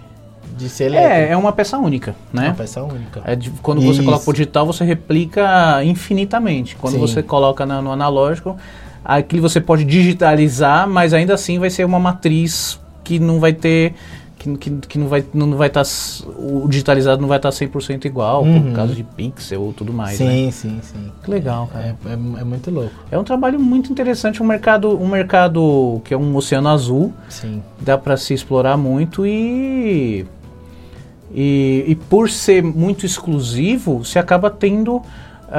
de 0.58 0.70
ser 0.70 0.86
É, 0.86 0.88
elétrico. 0.88 1.34
é 1.34 1.38
uma 1.38 1.52
peça 1.52 1.78
única, 1.78 2.16
É 2.34 2.38
né? 2.38 2.46
uma 2.48 2.56
peça 2.56 2.82
única. 2.82 3.22
É 3.26 3.36
de- 3.36 3.52
quando 3.62 3.82
você 3.82 4.00
Isso. 4.00 4.04
coloca 4.06 4.28
o 4.30 4.34
digital, 4.34 4.66
você 4.66 4.84
replica 4.84 5.84
infinitamente. 5.84 6.76
Quando 6.78 6.94
Sim. 6.94 7.00
você 7.00 7.22
coloca 7.22 7.64
na- 7.66 7.82
no 7.82 7.92
analógico, 7.92 8.58
aquilo 9.04 9.42
você 9.42 9.60
pode 9.62 9.84
digitalizar, 9.86 10.88
mas 10.88 11.14
ainda 11.14 11.34
assim 11.34 11.60
vai 11.60 11.70
ser 11.70 11.86
uma 11.86 12.00
matriz 12.00 12.80
que 13.04 13.20
não 13.20 13.40
vai 13.40 13.54
ter. 13.54 13.94
Que, 14.38 14.58
que, 14.58 14.72
que 14.72 14.98
não 14.98 15.08
vai 15.08 15.24
não 15.36 15.56
vai 15.56 15.68
estar. 15.68 15.84
o 16.26 16.68
digitalizado 16.68 17.22
não 17.22 17.28
vai 17.30 17.38
estar 17.38 17.50
100% 17.50 18.06
igual, 18.06 18.44
Uhum. 18.44 18.64
por 18.70 18.74
causa 18.74 18.96
de 18.96 19.04
pixel 19.04 19.62
ou 19.62 19.72
tudo 19.72 19.94
mais. 19.94 20.20
né? 20.20 20.26
sim, 20.26 20.52
sim, 20.52 20.80
sim. 20.82 21.12
Que 21.24 21.30
legal, 21.30 21.68
cara. 21.72 21.96
É, 22.06 22.10
é, 22.10 22.14
é 22.14 22.44
muito 22.44 22.72
louco. 22.72 22.90
É 23.12 23.20
um 23.20 23.24
trabalho 23.24 23.60
muito 23.60 23.92
interessante, 23.92 24.42
um 24.42 24.46
mercado, 24.48 25.00
um 25.00 25.08
mercado 25.08 26.02
que 26.04 26.12
é 26.12 26.18
um 26.18 26.36
oceano 26.36 26.70
azul, 26.70 27.14
Sim. 27.30 27.62
dá 27.80 28.00
para 28.00 28.18
se 28.18 28.34
explorar 28.34 28.78
muito 28.78 29.28
e, 29.28 30.26
e 31.32 31.86
e 31.88 31.96
por 32.10 32.28
ser 32.30 32.64
muito 32.64 33.06
exclusivo, 33.06 34.04
você 34.04 34.18
acaba 34.18 34.50
tendo 34.50 35.04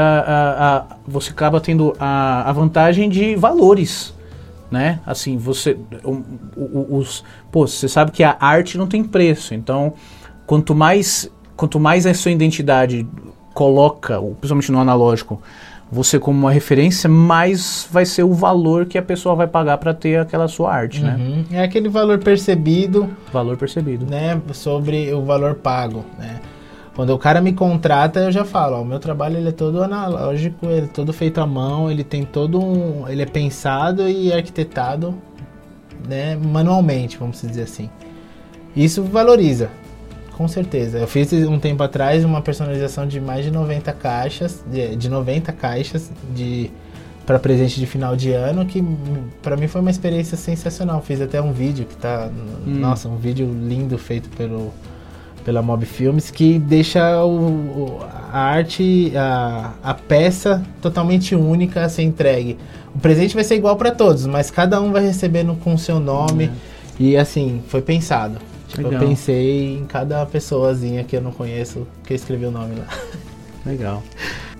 a, 0.01 0.77
a- 0.93 0.97
você 1.07 1.31
acaba 1.31 1.61
tendo 1.61 1.95
a, 1.99 2.49
a 2.49 2.53
vantagem 2.53 3.09
de 3.09 3.35
valores, 3.37 4.15
né? 4.71 5.01
Assim, 5.07 5.37
você 5.37 5.77
o- 6.05 6.97
os 6.99 7.23
pô, 7.51 7.67
você 7.67 7.89
sabe 7.89 8.11
que 8.13 8.23
a 8.25 8.37
arte 8.41 8.79
não 8.79 8.87
tem 8.87 9.05
preço, 9.05 9.55
então 9.55 9.93
quanto 10.47 10.75
mais 10.75 11.31
quanto 11.57 11.79
mais 11.79 12.07
a 12.07 12.15
sua 12.15 12.31
identidade 12.33 13.07
coloca, 13.55 14.19
principalmente 14.21 14.73
no 14.73 14.81
analógico, 14.81 15.41
você 15.91 16.19
como 16.19 16.39
uma 16.39 16.51
referência, 16.51 17.07
mais 17.09 17.87
vai 17.91 18.07
ser 18.07 18.23
o 18.23 18.33
valor 18.33 18.87
que 18.87 18.97
a 18.97 19.03
pessoa 19.03 19.35
vai 19.35 19.47
pagar 19.47 19.77
para 19.77 19.93
ter 19.93 20.19
aquela 20.19 20.49
sua 20.49 20.73
arte, 20.73 21.03
né? 21.03 21.17
Uhum. 21.21 21.45
É 21.53 21.63
aquele 21.63 21.91
valor 21.91 22.19
percebido 22.19 23.11
Valor 23.31 23.59
percebido. 23.59 24.07
né, 24.07 24.41
sobre 24.55 25.13
o 25.13 25.23
valor 25.23 25.57
pago, 25.57 26.03
né? 26.19 26.41
Quando 26.95 27.11
o 27.11 27.19
cara 27.19 27.41
me 27.41 27.53
contrata, 27.55 28.21
eu 28.21 28.33
já 28.33 28.45
falo, 28.45 28.77
ó, 28.77 28.83
o 28.83 28.85
meu 28.85 28.99
trabalho 28.99 29.39
ele 29.39 29.49
é 29.49 29.53
todo 29.53 29.83
analógico, 29.83 30.67
ele 30.67 30.85
é 30.85 30.89
todo 30.89 31.13
feito 31.13 31.41
à 31.41 31.47
mão, 31.47 31.91
ele 31.91 32.05
tem 32.05 32.25
todo 32.25 32.63
um, 32.63 33.09
ele 33.09 33.23
é 33.23 33.27
pensado 33.27 34.07
e 34.09 34.31
arquitetado, 34.33 35.15
né, 36.07 36.37
manualmente, 36.37 37.17
vamos 37.17 37.41
dizer 37.41 37.63
assim. 37.63 37.89
Isso 38.77 39.03
valoriza, 39.03 39.71
com 40.37 40.47
certeza. 40.47 40.99
Eu 40.99 41.07
fiz 41.07 41.33
um 41.33 41.59
tempo 41.59 41.83
atrás 41.83 42.25
uma 42.25 42.43
personalização 42.43 43.07
de 43.07 43.21
mais 43.21 43.45
de 43.45 43.51
90 43.51 43.91
caixas, 43.95 44.63
de, 44.71 44.95
de 44.95 45.09
90 45.09 45.51
caixas 45.53 46.11
de 46.35 46.71
para 47.25 47.39
presente 47.39 47.79
de 47.79 47.87
final 47.87 48.17
de 48.17 48.33
ano, 48.33 48.67
que 48.67 48.83
para 49.41 49.57
mim 49.57 49.69
foi 49.69 49.81
uma 49.81 49.91
experiência 49.91 50.37
sensacional. 50.37 51.01
Fiz 51.01 51.21
até 51.21 51.41
um 51.41 51.53
vídeo 51.53 51.87
que 51.87 51.97
tá, 51.97 52.29
Hum. 52.67 52.81
nossa, 52.81 53.09
um 53.09 53.17
vídeo 53.17 53.47
lindo 53.47 53.97
feito 53.97 54.29
pelo 54.31 54.73
pela 55.45 55.61
Mob 55.63 55.85
Filmes 55.87 56.31
que 56.31 56.59
deixa 56.59 57.25
o, 57.25 57.37
o- 57.39 58.01
a 58.33 58.39
arte, 58.39 59.13
a, 59.17 59.73
a 59.83 59.95
peça 59.95 60.63
totalmente 60.81 61.35
única 61.35 61.85
a 61.85 61.89
ser 61.89 62.03
entregue. 62.03 62.57
O 62.95 62.99
presente 62.99 63.35
vai 63.35 63.45
ser 63.45 63.57
igual 63.57 63.77
para 63.77 63.91
todos, 63.91 64.27
mas 64.27 64.51
cada 64.51 64.81
um 64.81 64.91
vai 64.93 65.03
recebendo 65.05 65.55
com 65.57 65.75
o 65.75 65.79
seu 65.79 65.99
nome 66.01 66.51
e 66.99 67.17
assim 67.17 67.63
foi 67.69 67.83
pensado. 67.83 68.39
Tipo, 68.69 68.83
eu 68.83 69.09
pensei 69.09 69.77
em 69.79 69.85
cada 69.85 70.25
pessoazinha 70.25 71.05
que 71.05 71.15
eu 71.17 71.21
não 71.21 71.31
conheço 71.31 71.87
que 72.07 72.15
escreveu 72.15 72.49
o 72.49 72.53
nome 72.53 72.75
lá. 72.77 72.87
Legal. 73.67 74.03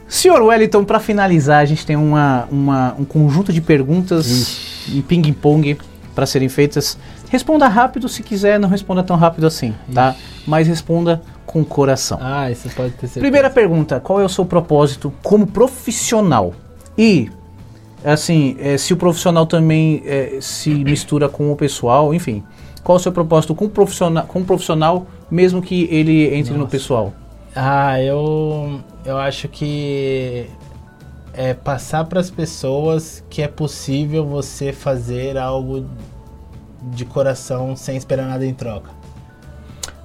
Senhor 0.07 0.43
Wellington, 0.43 0.85
para 0.85 1.01
finalizar, 1.01 1.61
a 1.61 1.65
gente 1.65 1.87
tem 1.87 1.97
uma, 1.97 2.47
uma- 2.51 2.95
um 2.99 3.05
conjunto 3.05 3.53
de 3.53 3.61
perguntas 3.63 4.87
em 4.93 5.01
ping-pong 5.01 5.79
para 6.15 6.27
serem 6.27 6.49
feitas. 6.51 6.99
Responda 7.33 7.67
rápido 7.67 8.11
se 8.11 8.23
quiser, 8.23 8.61
não 8.61 8.69
responda 8.69 9.03
tão 9.03 9.17
rápido 9.17 9.47
assim, 9.47 9.75
tá? 9.95 10.15
Mas 10.47 10.69
responda 10.69 11.23
com 11.47 11.63
o 11.63 11.65
coração. 11.65 12.19
Ah, 12.21 12.51
isso 12.51 12.69
pode 12.69 12.91
ter 12.91 13.07
certeza. 13.07 13.21
Primeira 13.21 13.49
pergunta: 13.49 13.99
qual 13.99 14.21
é 14.21 14.25
o 14.25 14.29
seu 14.29 14.45
propósito 14.45 15.11
como 15.23 15.47
profissional? 15.47 16.53
E, 16.97 17.31
assim, 18.05 18.55
eh, 18.61 18.77
se 18.77 18.93
o 18.93 18.99
profissional 18.99 19.47
também 19.47 20.03
eh, 20.05 20.41
se 20.43 20.69
mistura 20.85 21.27
com 21.27 21.51
o 21.51 21.57
pessoal, 21.57 22.13
enfim. 22.13 22.45
Qual 22.85 22.99
é 22.99 23.01
o 23.01 23.03
seu 23.03 23.13
propósito 23.13 23.55
com 23.55 23.65
o 23.65 23.71
profissional, 23.71 24.27
com 24.27 24.41
o 24.41 24.45
profissional 24.45 25.07
mesmo 25.31 25.63
que 25.63 25.89
ele 25.91 26.35
entre 26.35 26.53
no 26.53 26.59
Nossa. 26.59 26.71
pessoal? 26.71 27.15
Ah, 27.57 27.99
eu, 27.99 28.79
eu 29.07 29.17
acho 29.17 29.49
que 29.49 30.51
é 31.33 31.55
passar 31.55 32.05
para 32.05 32.21
as 32.21 32.29
pessoas 32.29 33.25
que 33.31 33.41
é 33.41 33.49
possível 33.49 34.27
você 34.27 34.71
fazer 34.71 35.39
algo 35.39 35.87
de 36.91 37.05
coração 37.05 37.77
sem 37.77 37.97
esperar 37.97 38.27
nada 38.27 38.45
em 38.45 38.55
troca. 38.55 38.91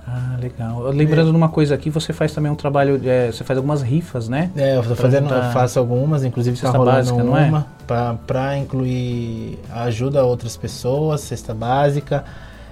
Ah, 0.08 0.38
legal. 0.40 0.84
Lembrando 0.90 1.32
de 1.32 1.36
uma 1.36 1.50
coisa 1.50 1.76
aqui, 1.76 1.90
você 1.90 2.14
faz 2.14 2.32
também 2.32 2.50
um 2.50 2.56
trabalho, 2.56 3.02
é, 3.04 3.30
você 3.30 3.44
faz 3.44 3.58
algumas 3.58 3.82
rifas, 3.82 4.30
né? 4.30 4.50
É, 4.56 4.78
eu 4.78 4.82
tô 4.82 4.88
Pra 4.88 4.96
fazendo, 4.96 5.28
juntar 5.28 5.48
eu 5.48 5.52
faço 5.52 5.78
algumas, 5.78 6.24
inclusive 6.24 6.54
está 6.56 6.68
cesta 6.68 6.78
rolando 6.78 6.98
básica, 6.98 7.24
não 7.24 7.38
é? 7.38 7.50
uma 7.50 7.68
para 8.26 8.58
incluir 8.58 9.60
ajuda 9.70 10.22
a 10.22 10.24
outras 10.24 10.56
pessoas, 10.56 11.22
cesta 11.22 11.54
básica. 11.54 12.24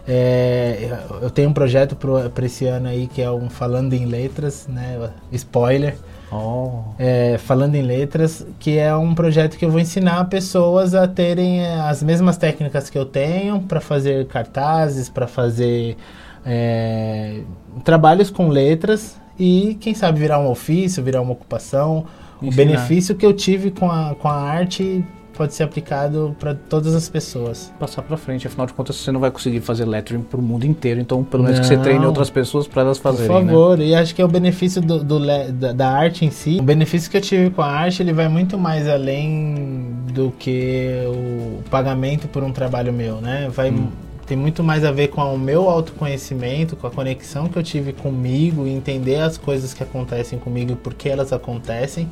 É, 0.08 0.98
eu 1.22 1.30
tenho 1.30 1.50
um 1.50 1.54
projeto 1.54 1.96
para 1.96 2.46
esse 2.46 2.68
ano 2.68 2.88
aí 2.88 3.08
que 3.08 3.22
é 3.22 3.30
um 3.30 3.50
Falando 3.50 3.94
em 3.94 4.06
Letras, 4.06 4.68
né? 4.68 5.10
Spoiler. 5.32 5.96
Oh. 6.36 6.94
É, 7.00 7.38
Falando 7.38 7.76
em 7.76 7.82
Letras, 7.82 8.46
que 8.60 8.78
é 8.78 8.96
um 8.96 9.16
projeto 9.16 9.58
que 9.58 9.66
eu 9.66 9.72
vou 9.72 9.80
ensinar 9.80 10.26
pessoas 10.26 10.94
a 10.94 11.08
terem 11.08 11.62
é, 11.62 11.80
as 11.82 12.04
mesmas 12.04 12.38
técnicas 12.38 12.90
que 12.90 12.98
eu 12.98 13.06
tenho 13.06 13.62
para 13.62 13.80
fazer 13.80 14.28
cartazes, 14.28 15.10
para 15.10 15.28
fazer 15.28 15.98
é, 16.46 17.42
trabalhos 17.84 18.30
com 18.30 18.50
letras 18.50 19.20
e, 19.38 19.78
quem 19.80 19.94
sabe, 19.94 20.20
virar 20.20 20.40
um 20.40 20.50
ofício, 20.50 21.04
virar 21.04 21.22
uma 21.22 21.34
ocupação. 21.34 22.06
Ensinar. 22.42 22.52
O 22.52 22.56
benefício 22.56 23.16
que 23.16 23.26
eu 23.26 23.34
tive 23.34 23.72
com 23.72 23.90
a, 23.90 24.16
com 24.16 24.28
a 24.28 24.36
arte 24.36 25.04
pode 25.36 25.54
ser 25.54 25.64
aplicado 25.64 26.36
para 26.40 26.56
todas 26.56 26.96
as 26.96 27.08
pessoas. 27.10 27.72
Passar 27.80 28.02
pra 28.02 28.18
frente, 28.18 28.48
afinal 28.48 28.66
de 28.66 28.74
contas 28.74 28.96
você 28.96 29.12
não 29.12 29.20
vai 29.20 29.30
conseguir 29.32 29.62
fazer 29.62 29.86
lettering 29.86 30.22
pro 30.22 30.42
mundo 30.42 30.66
inteiro, 30.66 31.00
então 31.00 31.24
pelo 31.24 31.44
menos 31.44 31.60
que 31.60 31.66
você 31.68 31.76
Não. 31.76 31.84
treine 31.84 32.06
outras 32.06 32.30
pessoas 32.30 32.68
para 32.68 32.82
elas 32.84 32.98
Por 32.98 33.12
fazerem, 33.12 33.44
né? 33.46 33.52
favor, 33.52 33.80
e 33.80 33.94
acho 33.94 34.16
que 34.16 34.22
é 34.22 34.26
o 34.26 34.28
benefício 34.28 34.82
do, 34.82 35.04
do 35.04 35.20
da, 35.52 35.72
da 35.74 35.90
arte 35.90 36.26
em 36.26 36.32
si. 36.32 36.58
O 36.60 36.64
benefício 36.64 37.10
que 37.12 37.18
eu 37.18 37.22
tive 37.22 37.50
com 37.50 37.62
a 37.62 37.68
arte, 37.68 38.02
ele 38.02 38.14
vai 38.14 38.28
muito 38.28 38.58
mais 38.58 38.88
além 38.88 39.94
do 40.14 40.32
que 40.40 40.90
o 41.08 41.62
pagamento 41.70 42.28
por 42.28 42.44
um 42.44 42.52
trabalho 42.52 42.92
meu, 42.94 43.22
né? 43.22 43.50
Vai, 43.52 43.72
Hum. 43.72 43.90
Tem 44.28 44.36
muito 44.36 44.64
mais 44.64 44.84
a 44.84 44.92
ver 44.92 45.10
com 45.10 45.22
o 45.22 45.38
meu 45.38 45.70
autoconhecimento, 45.70 46.76
com 46.76 46.88
a 46.88 46.90
conexão 46.90 47.48
que 47.48 47.58
eu 47.60 47.62
tive 47.62 47.94
comigo 47.94 48.66
entender 48.66 49.18
as 49.18 49.38
coisas 49.38 49.72
que 49.72 49.84
acontecem 49.84 50.40
comigo 50.40 50.72
e 50.72 50.76
por 50.76 50.96
que 50.96 51.08
elas 51.10 51.32
acontecem. 51.32 52.10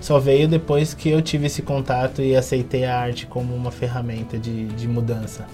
Só 0.00 0.18
veio 0.18 0.48
depois 0.48 0.94
que 0.94 1.10
eu 1.10 1.20
tive 1.20 1.46
esse 1.46 1.62
contato 1.62 2.22
e 2.22 2.34
aceitei 2.34 2.84
a 2.84 2.98
arte 2.98 3.26
como 3.26 3.54
uma 3.54 3.70
ferramenta 3.70 4.38
de, 4.38 4.66
de 4.68 4.88
mudança. 4.88 5.46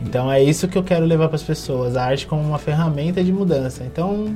Então 0.00 0.30
é 0.30 0.42
isso 0.42 0.68
que 0.68 0.76
eu 0.76 0.82
quero 0.82 1.04
levar 1.04 1.28
para 1.28 1.36
as 1.36 1.42
pessoas, 1.42 1.96
a 1.96 2.04
arte 2.04 2.26
como 2.26 2.42
uma 2.42 2.58
ferramenta 2.58 3.22
de 3.22 3.32
mudança. 3.32 3.84
Então, 3.84 4.34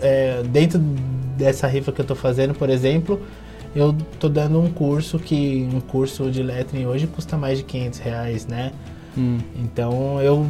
é, 0.00 0.42
dentro 0.44 0.78
dessa 1.36 1.66
rifa 1.66 1.92
que 1.92 2.00
eu 2.00 2.04
estou 2.04 2.16
fazendo, 2.16 2.54
por 2.54 2.70
exemplo, 2.70 3.20
eu 3.74 3.94
estou 4.12 4.28
dando 4.28 4.60
um 4.60 4.70
curso 4.70 5.18
que 5.18 5.68
um 5.72 5.80
curso 5.80 6.30
de 6.30 6.42
lettering 6.42 6.86
hoje 6.86 7.06
custa 7.06 7.36
mais 7.36 7.58
de 7.58 7.64
500 7.64 7.98
reais, 8.00 8.46
né? 8.46 8.72
Hum. 9.16 9.38
Então 9.56 10.20
eu 10.20 10.46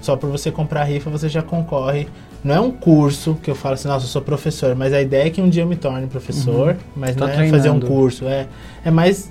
só 0.00 0.16
por 0.16 0.30
você 0.30 0.50
comprar 0.50 0.82
a 0.82 0.84
rifa 0.84 1.10
você 1.10 1.28
já 1.28 1.42
concorre. 1.42 2.08
Não 2.44 2.54
é 2.54 2.60
um 2.60 2.70
curso 2.70 3.36
que 3.42 3.50
eu 3.50 3.54
falo 3.54 3.74
assim, 3.74 3.88
nossa, 3.88 4.04
eu 4.04 4.08
sou 4.08 4.22
professor, 4.22 4.74
mas 4.76 4.92
a 4.92 5.00
ideia 5.02 5.26
é 5.26 5.30
que 5.30 5.40
um 5.42 5.48
dia 5.48 5.62
eu 5.64 5.66
me 5.66 5.76
torne 5.76 6.06
professor, 6.06 6.76
mas 6.94 7.16
Tá 7.16 7.26
não 7.26 7.32
é 7.32 7.48
fazer 7.48 7.70
um 7.70 7.80
curso, 7.80 8.26
é, 8.26 8.46
é 8.84 8.90
mais 8.90 9.30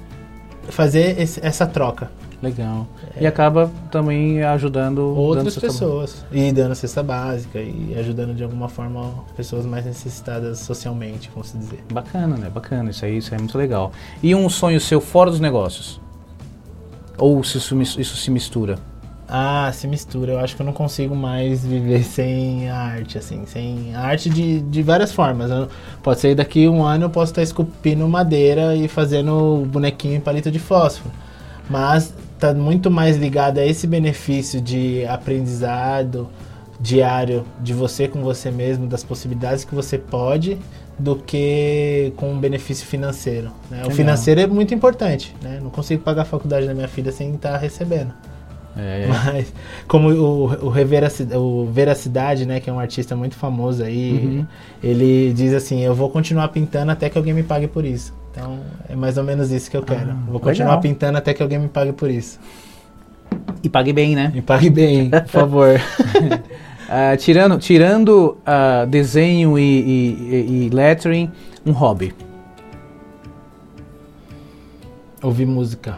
fazer 0.70 1.20
esse- 1.20 1.39
essa 1.43 1.66
troca. 1.66 2.12
Legal. 2.41 2.86
E 3.20 3.26
acaba 3.26 3.72
também 3.89 4.43
ajudando 4.43 4.95
dando 4.97 5.16
outras 5.16 5.58
pessoas. 5.58 6.24
E 6.32 6.51
dando 6.51 6.76
cesta 6.76 7.01
básica 7.01 7.60
e 7.60 7.95
ajudando 7.97 8.36
de 8.36 8.43
alguma 8.43 8.70
forma 8.70 9.12
pessoas 9.36 9.66
mais 9.66 9.86
necessitadas 9.86 10.60
socialmente, 10.60 11.32
vamos 11.34 11.51
dizer. 11.58 11.84
Bacana, 11.91 12.38
né? 12.38 12.47
Bacana. 12.53 12.91
Isso 12.91 13.05
aí, 13.05 13.18
isso 13.18 13.34
aí 13.34 13.38
é 13.38 13.41
muito 13.41 13.58
legal. 13.58 13.91
E 14.22 14.36
um 14.36 14.47
sonho 14.49 14.80
seu 14.80 15.01
fora 15.01 15.32
dos 15.32 15.39
negócios? 15.39 15.99
Ou 17.18 17.43
se 17.43 17.58
isso, 17.58 17.99
isso 17.99 18.16
se 18.16 18.30
mistura? 18.30 18.78
Ah, 19.28 19.69
se 19.73 19.88
mistura. 19.88 20.34
Eu 20.34 20.39
acho 20.39 20.55
que 20.55 20.61
eu 20.61 20.65
não 20.65 20.71
consigo 20.73 21.15
mais 21.15 21.65
viver 21.65 22.03
sem 22.05 22.69
a 22.69 22.78
arte, 22.78 23.17
assim. 23.17 23.45
Sem 23.45 23.93
a 23.93 24.01
arte 24.01 24.30
de, 24.30 24.61
de 24.61 24.82
várias 24.82 25.11
formas. 25.11 25.51
Eu- 25.51 25.67
pode 26.01 26.19
ser 26.19 26.34
daqui 26.36 26.67
um 26.67 26.84
ano 26.84 27.05
eu 27.05 27.09
posso 27.09 27.32
estar 27.32 27.41
esculpindo 27.43 28.07
madeira 28.07 28.75
e 28.75 28.88
fazendo 28.88 29.65
bonequinho 29.67 30.15
em 30.15 30.19
palito 30.21 30.49
de 30.49 30.59
fósforo. 30.59 31.13
Mas 31.69 32.13
tá 32.39 32.53
muito 32.53 32.89
mais 32.89 33.17
ligado 33.17 33.57
a 33.57 33.65
esse 33.65 33.86
benefício 33.88 34.61
de 34.61 35.05
aprendizado 35.07 36.30
diário 36.80 37.43
de 37.59 37.73
você 37.73 38.07
com 38.07 38.21
você 38.21 38.51
mesmo, 38.51 38.86
das 38.88 39.03
possibilidades 39.03 39.65
que 39.65 39.73
você 39.73 39.97
pode, 39.97 40.57
do 40.97 41.15
que 41.15 42.13
com 42.15 42.32
um 42.32 42.39
benefício 42.39 42.86
financeiro. 42.86 43.51
né? 43.69 43.82
O 43.86 43.91
financeiro 43.91 44.39
é 44.41 44.47
muito 44.47 44.73
importante. 44.73 45.36
Né? 45.41 45.59
Não 45.61 45.69
consigo 45.71 46.03
pagar 46.03 46.21
a 46.21 46.25
faculdade 46.25 46.67
da 46.67 46.73
minha 46.73 46.88
filha 46.88 47.11
sem 47.11 47.34
estar 47.34 47.57
recebendo. 47.57 48.13
É, 48.78 49.07
Mas, 49.07 49.53
como 49.88 50.09
o, 50.09 50.43
o, 50.65 50.69
Reveraci- 50.69 51.28
o 51.36 51.65
Veracidade, 51.71 52.45
né, 52.45 52.59
que 52.59 52.69
é 52.69 52.73
um 52.73 52.80
artista 52.80 53.15
muito 53.15 53.36
famoso 53.36 53.84
aí, 53.84 54.11
Uhum. 54.13 54.45
ele 54.84 55.34
diz 55.34 55.53
assim, 55.53 55.82
eu 55.84 55.95
vou 55.95 56.09
continuar 56.09 56.47
pintando 56.49 56.91
até 56.91 57.09
que 57.09 57.17
alguém 57.17 57.34
me 57.34 57.41
pague 57.43 57.67
por 57.67 57.84
isso. 57.84 58.13
Então, 58.32 58.59
é 58.88 58.95
mais 58.95 59.17
ou 59.17 59.23
menos 59.23 59.51
isso 59.51 59.69
que 59.71 59.75
eu 59.78 59.82
quero. 59.82 60.11
Ah, 60.11 60.17
vou 60.28 60.39
continuar 60.39 60.67
legal. 60.69 60.82
pintando 60.82 61.17
até 61.17 61.34
que 61.34 61.41
alguém 61.41 61.57
me 61.57 61.67
pague 61.67 61.91
por 61.91 62.09
isso. 62.11 62.39
E 63.63 63.67
pague 63.69 63.91
bem, 63.91 64.15
né? 64.15 64.32
Me 64.34 64.41
pague 64.43 64.69
bem, 64.69 65.09
por 65.09 65.28
favor. 65.28 65.69
Ah, 66.89 67.17
tirando 67.17 67.57
tirando 67.57 68.38
ah, 68.45 68.86
desenho 68.86 69.59
e, 69.59 69.61
e- 69.61 70.13
e- 70.32 70.67
e 70.67 70.69
lettering, 70.69 71.30
um 71.65 71.73
hobby. 71.73 72.13
Ouvir 75.21 75.45
música, 75.45 75.97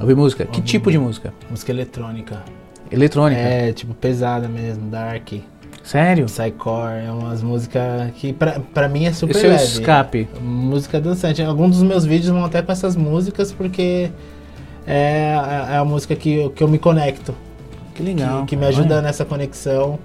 Ouvir 0.00 0.16
música. 0.16 0.44
Que 0.44 0.56
Ouvir 0.58 0.62
tipo 0.68 0.90
de 0.90 0.98
música? 0.98 1.32
música 1.50 1.70
eletrônica. 1.72 2.42
Eletrônica. 2.90 3.40
É, 3.40 3.72
tipo, 3.72 3.94
pesada 3.94 4.48
mesmo, 4.48 4.88
dark, 4.90 5.32
Sério? 5.84 6.26
psycore, 6.26 7.06
é 7.06 7.10
umas 7.12 7.42
músicas 7.42 8.10
que 8.16 8.32
pra, 8.32 8.60
pra 8.74 8.88
mim 8.88 9.04
é 9.06 9.12
super 9.12 9.36
Esse 9.36 9.46
é 9.46 9.50
leve. 9.50 9.62
escape. 9.62 10.28
Música 10.40 11.00
dançante. 11.00 11.42
Alguns 11.42 11.76
dos 11.76 11.82
meus 11.84 12.04
vídeos 12.04 12.30
vão 12.32 12.44
até 12.44 12.60
com 12.62 12.72
essas 12.72 12.96
músicas 12.96 13.52
porque 13.52 14.10
é, 14.86 15.34
a- 15.34 15.68
é 15.74 15.76
a 15.78 15.84
música 15.84 16.16
que, 16.16 16.34
eu- 16.34 16.50
que 16.50 16.62
eu 16.62 16.68
me 16.68 16.78
conecto, 16.78 17.34
Que 17.94 18.02
que, 18.02 18.02
legal. 18.02 18.44
que 18.46 18.56
me 18.56 18.62
cara. 18.62 18.72
ajuda 18.74 18.94
Olha. 18.96 19.02
nessa 19.02 19.24
conexão. 19.24 19.98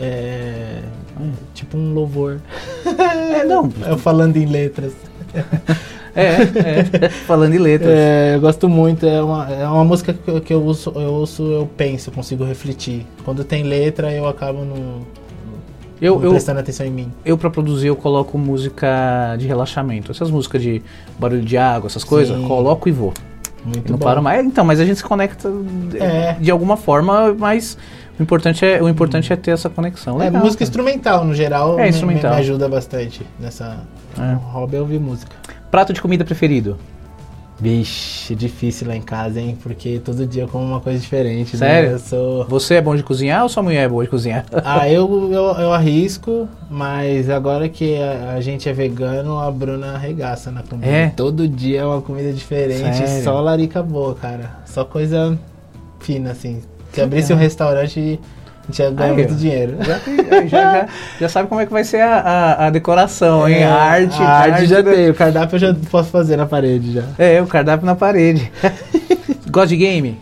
É, 0.00 0.80
Olha. 1.20 1.30
tipo 1.54 1.76
um 1.76 1.92
louvor. 1.94 2.40
É, 2.84 3.44
não. 3.44 3.70
Eu 3.86 3.96
falando 3.98 4.36
em 4.36 4.46
letras. 4.46 4.92
É, 6.14 7.04
é. 7.04 7.08
Falando 7.26 7.54
em 7.54 7.58
letras. 7.58 7.90
É, 7.92 8.36
eu 8.36 8.40
gosto 8.40 8.68
muito, 8.68 9.04
é 9.06 9.22
uma, 9.22 9.50
é 9.50 9.66
uma 9.66 9.84
música 9.84 10.12
que, 10.12 10.28
eu- 10.30 10.40
que 10.40 10.54
eu, 10.54 10.62
ouço, 10.64 10.92
eu 10.94 11.12
ouço, 11.12 11.42
eu 11.42 11.68
penso, 11.76 12.10
eu 12.10 12.14
consigo 12.14 12.44
refletir. 12.44 13.06
Quando 13.24 13.42
tem 13.44 13.62
letra, 13.62 14.12
eu 14.12 14.26
acabo 14.28 14.64
não, 14.64 15.00
Eu, 16.00 16.22
eu, 16.22 16.30
prestando 16.30 16.60
atenção 16.60 16.86
em 16.86 16.90
mim. 16.90 17.12
eu 17.24 17.36
pra 17.38 17.50
produzir, 17.50 17.88
eu 17.88 17.96
coloco 17.96 18.36
música 18.38 19.36
de 19.38 19.46
relaxamento. 19.46 20.10
Essas 20.12 20.30
músicas 20.30 20.62
de 20.62 20.82
barulho 21.18 21.42
de 21.42 21.56
água, 21.56 21.86
essas 21.88 22.04
coisas, 22.04 22.36
Sim. 22.36 22.46
coloco 22.46 22.88
e 22.88 22.92
vou. 22.92 23.12
Muito 23.64 23.78
Eu 23.88 23.92
não 23.92 23.98
bom. 23.98 24.04
paro 24.04 24.22
mais. 24.22 24.44
Então, 24.44 24.62
mas 24.64 24.78
a 24.78 24.84
gente 24.84 24.96
se 24.98 25.04
conecta 25.04 25.50
de, 25.90 25.98
É. 25.98 26.36
de 26.38 26.50
alguma 26.50 26.76
forma, 26.76 27.34
mas 27.38 27.78
o 28.20 28.22
importante 28.22 28.62
é, 28.64 28.82
o 28.82 28.88
importante 28.90 29.32
é 29.32 29.36
ter 29.36 29.52
essa 29.52 29.70
conexão. 29.70 30.20
É, 30.20 30.26
Legal, 30.26 30.42
música 30.42 30.58
cara. 30.58 30.68
instrumental, 30.68 31.24
no 31.24 31.34
geral, 31.34 31.78
É, 31.78 31.84
me- 31.84 31.88
instrumental. 31.88 32.30
Me, 32.32 32.36
me 32.36 32.42
ajuda 32.42 32.68
bastante 32.68 33.22
nessa... 33.40 33.78
É. 34.20 34.34
O 34.34 34.38
hobby 34.52 34.76
é 34.76 34.80
ouvir 34.80 35.00
música. 35.00 35.34
Prato 35.74 35.92
de 35.92 36.00
comida 36.00 36.24
preferido? 36.24 36.78
Vixe, 37.58 38.32
difícil 38.36 38.86
lá 38.86 38.94
em 38.94 39.02
casa, 39.02 39.40
hein? 39.40 39.58
Porque 39.60 39.98
todo 39.98 40.24
dia 40.24 40.44
eu 40.44 40.48
como 40.48 40.64
uma 40.64 40.80
coisa 40.80 41.00
diferente, 41.00 41.56
Sério? 41.56 41.88
né? 41.88 41.94
Eu 41.96 41.98
sou... 41.98 42.44
Você 42.44 42.74
é 42.74 42.80
bom 42.80 42.94
de 42.94 43.02
cozinhar 43.02 43.42
ou 43.42 43.48
sua 43.48 43.60
mulher 43.60 43.82
é 43.82 43.88
boa 43.88 44.04
de 44.04 44.08
cozinhar? 44.08 44.46
Ah, 44.64 44.88
eu, 44.88 45.32
eu, 45.32 45.42
eu 45.46 45.72
arrisco, 45.72 46.48
mas 46.70 47.28
agora 47.28 47.68
que 47.68 48.00
a, 48.00 48.34
a 48.36 48.40
gente 48.40 48.68
é 48.68 48.72
vegano, 48.72 49.40
a 49.40 49.50
Bruna 49.50 49.94
arregaça 49.94 50.48
na 50.52 50.62
comida. 50.62 50.86
É? 50.86 51.08
Todo 51.08 51.48
dia 51.48 51.80
é 51.80 51.84
uma 51.84 52.00
comida 52.00 52.32
diferente, 52.32 52.96
Sério? 52.96 53.24
só 53.24 53.40
larica 53.40 53.82
boa, 53.82 54.14
cara. 54.14 54.58
Só 54.66 54.84
coisa 54.84 55.36
fina, 55.98 56.30
assim. 56.30 56.62
Se 56.92 57.00
abrisse 57.00 57.32
um 57.32 57.36
restaurante, 57.36 58.20
a 58.68 58.72
gente 58.72 59.02
Aí, 59.02 59.12
muito 59.12 59.34
dinheiro. 59.34 59.76
Já, 59.84 59.98
tem- 59.98 60.16
já, 60.16 60.46
já, 60.46 60.88
já 61.20 61.28
sabe 61.28 61.48
como 61.48 61.60
é 61.60 61.66
que 61.66 61.72
vai 61.72 61.84
ser 61.84 62.00
a, 62.00 62.18
a, 62.18 62.66
a 62.66 62.70
decoração, 62.70 63.48
hein? 63.48 63.56
É, 63.56 63.64
a 63.66 63.74
arte. 63.74 64.22
a 64.22 64.28
arte 64.28 64.66
já 64.66 64.80
da- 64.80 64.90
tem, 64.92 65.10
o 65.10 65.14
cardápio 65.14 65.56
eu 65.56 65.60
já 65.60 65.74
posso 65.90 66.10
fazer 66.10 66.36
na 66.36 66.46
parede 66.46 66.92
já. 66.94 67.02
É, 67.18 67.40
o 67.42 67.46
cardápio 67.46 67.84
na 67.86 67.94
parede. 67.94 68.50
Gosta 69.50 69.68
de 69.68 69.76
game? 69.76 70.18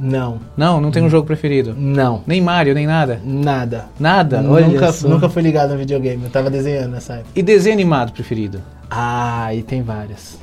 Não, 0.00 0.40
Não, 0.56 0.80
não 0.80 0.90
tem 0.90 1.00
um 1.02 1.08
jogo 1.08 1.24
preferido. 1.26 1.74
não, 1.78 2.22
Nem 2.26 2.40
Mario, 2.40 2.74
nem 2.74 2.86
nada? 2.88 3.20
nada. 3.24 3.84
Nada? 4.00 4.42
Olha 4.48 4.66
Nunca, 4.66 4.90
só. 4.90 5.06
nunca 5.06 5.28
fui 5.28 5.42
ligado 5.42 5.70
no 5.70 5.78
videogame, 5.78 6.24
eu 6.24 6.30
tava 6.30 6.50
desenhando 6.50 6.90
nessa 6.90 7.12
época. 7.14 7.28
E 7.36 7.42
desenho 7.42 7.74
animado 7.74 8.10
preferido? 8.12 8.60
Ah, 8.90 9.54
e 9.54 9.62
tem 9.62 9.80
várias. 9.80 10.38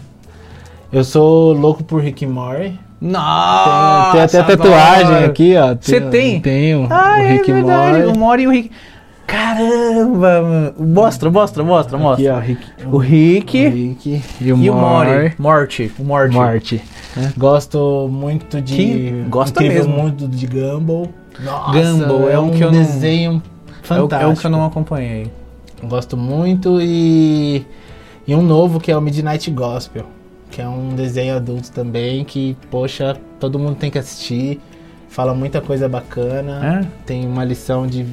Eu 0.93 1.03
sou 1.03 1.51
louco 1.51 1.83
por 1.83 2.01
Rick 2.01 2.25
Morty. 2.25 2.79
Nossa! 3.01 4.11
tem 4.11 4.21
até 4.41 4.43
tatuagem 4.57 5.05
adoro. 5.07 5.25
aqui, 5.25 5.55
ó. 5.55 5.75
Você 5.79 6.01
tem? 6.01 6.39
Tenho. 6.41 6.87
Ah, 6.89 7.15
o 7.17 7.21
é 7.21 7.27
Rick 7.33 7.51
and 7.51 7.55
verdade. 7.55 7.97
Morty. 7.97 8.17
O 8.17 8.19
Mori 8.19 8.43
e 8.43 8.47
o 8.47 8.51
Rick. 8.51 8.71
Caramba, 9.27 10.41
mano. 10.41 10.73
Mostra, 10.79 11.29
mostra, 11.29 11.63
mostra, 11.63 11.95
Aqui, 11.97 12.03
mostra. 12.03 12.35
ó, 12.35 12.39
Rick, 12.39 12.65
O 12.91 12.97
Rick 12.97 13.67
o 13.67 13.69
Rick 13.69 14.21
e 14.41 14.51
o, 14.51 14.57
e 14.57 14.69
o 14.69 14.73
Mori. 14.73 15.33
Morty. 15.37 15.91
O 15.99 16.03
Morty. 16.03 16.33
Morty. 16.35 16.81
É. 17.17 17.29
Gosto 17.37 18.09
muito 18.11 18.59
de. 18.61 18.75
Que 18.75 19.25
gosta 19.29 19.63
Incrível 19.63 19.87
mesmo. 19.87 20.03
Mundo 20.03 20.27
de 20.27 20.47
Gumball. 20.47 21.09
Nossa, 21.39 21.71
Gumball, 21.79 22.29
é, 22.29 22.33
é 22.33 22.39
um 22.39 22.49
que 22.49 22.61
eu 22.63 22.71
não- 22.71 22.79
desenho 22.79 23.31
É 23.33 23.35
o, 23.35 23.81
fantástico. 23.83 24.29
é 24.31 24.33
o 24.33 24.35
que 24.37 24.45
eu 24.45 24.51
não 24.51 24.65
acompanhei. 24.65 25.31
Gosto 25.83 26.17
muito 26.17 26.79
e. 26.81 27.65
E 28.27 28.35
um 28.35 28.41
novo 28.41 28.79
que 28.79 28.91
é 28.91 28.97
o 28.97 29.01
Midnight 29.01 29.49
Gospel. 29.51 30.05
Que 30.49 30.61
é 30.61 30.67
um 30.67 30.95
desenho 30.95 31.35
adulto 31.35 31.71
também 31.71 32.23
que, 32.23 32.57
poxa, 32.71 33.17
todo 33.39 33.59
mundo 33.59 33.75
tem 33.75 33.91
que 33.91 33.97
assistir. 33.97 34.59
Fala 35.07 35.33
muita 35.33 35.61
coisa 35.61 35.87
bacana. 35.87 36.81
É? 36.81 36.87
Tem 37.05 37.25
uma 37.25 37.43
lição 37.43 37.85
de, 37.85 38.05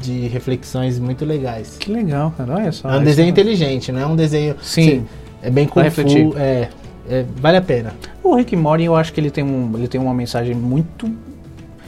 de 0.00 0.26
reflexões 0.28 0.98
muito 0.98 1.24
legais. 1.24 1.76
Que 1.78 1.90
legal, 1.90 2.32
cara. 2.36 2.54
Olha 2.54 2.72
só. 2.72 2.90
É 2.90 2.98
um 2.98 3.04
desenho 3.04 3.28
inteligente, 3.28 3.90
não 3.90 4.00
é 4.00 4.06
um 4.06 4.16
desenho. 4.16 4.56
Sim. 4.62 5.06
É 5.42 5.50
bem 5.50 5.66
fu. 5.66 5.80
refletir. 5.80 6.28
É, 6.36 6.68
é, 7.08 7.24
vale 7.36 7.56
a 7.56 7.62
pena. 7.62 7.94
O 8.22 8.34
Rick 8.34 8.56
Morty, 8.56 8.84
eu 8.84 8.96
acho 8.96 9.12
que 9.12 9.20
ele 9.20 9.30
tem, 9.30 9.44
um, 9.44 9.72
ele 9.76 9.88
tem 9.88 10.00
uma 10.00 10.14
mensagem 10.14 10.54
muito 10.54 11.10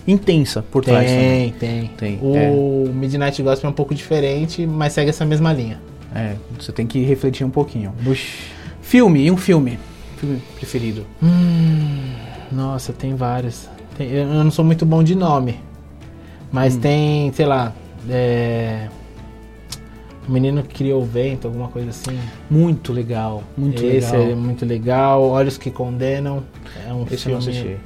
intensa 0.07 0.62
por 0.62 0.85
trás 0.85 1.11
também. 1.11 1.53
Tem, 1.53 1.91
tem. 1.99 2.16
Tem, 2.16 2.21
O 2.23 2.91
Midnight 2.95 3.43
Gospel 3.43 3.69
é 3.69 3.71
um 3.71 3.75
pouco 3.75 3.95
diferente, 3.95 4.66
mas 4.66 4.93
segue 4.93 5.11
essa 5.11 5.25
mesma 5.25 5.53
linha. 5.53 5.81
É, 6.14 6.35
você 6.59 6.73
tem 6.73 6.87
que 6.87 7.03
refletir 7.03 7.45
um 7.45 7.51
pouquinho. 7.51 7.93
Filme, 8.89 9.20
e 9.26 9.30
um 9.30 9.36
filme? 9.36 9.78
Filme 10.16 10.43
preferido? 10.57 11.05
Hum, 11.22 12.14
nossa, 12.51 12.91
tem 12.91 13.14
vários. 13.14 13.68
Tem- 13.99 14.09
eu 14.11 14.24
não 14.26 14.51
sou 14.51 14.64
muito 14.64 14.86
bom 14.86 15.03
de 15.05 15.14
nome. 15.14 15.61
Mas 16.51 16.74
Hum. 16.74 16.80
tem, 16.80 17.32
sei 17.34 17.45
lá. 17.45 17.74
É, 18.09 18.89
o 20.26 20.32
menino 20.32 20.62
que 20.62 20.74
criou 20.74 21.03
o 21.03 21.05
vento, 21.05 21.47
alguma 21.47 21.68
coisa 21.68 21.91
assim. 21.91 22.18
Muito 22.51 22.91
legal, 22.91 23.43
muito 23.59 23.84
Esse 23.84 24.11
legal. 24.16 24.32
é 24.32 24.34
muito 24.34 24.64
legal. 24.64 25.22
Olhos 25.22 25.59
que 25.59 25.70
Condenam. 25.70 26.43
É 26.89 26.91
um 26.95 27.05
Esse 27.11 27.18
filme. 27.18 27.76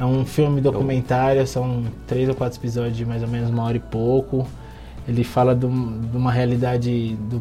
É 0.00 0.04
um 0.04 0.26
filme 0.26 0.60
documentário, 0.60 1.46
são 1.46 1.84
três 2.08 2.28
ou 2.28 2.34
quatro 2.34 2.58
episódios 2.58 2.96
de 2.96 3.06
mais 3.06 3.22
ou 3.22 3.28
menos 3.28 3.50
uma 3.50 3.62
hora 3.62 3.76
e 3.76 3.80
pouco. 3.80 4.48
Ele 5.06 5.22
fala 5.22 5.54
de, 5.54 5.60
de 5.68 6.16
uma 6.16 6.32
realidade 6.32 7.16
do, 7.30 7.40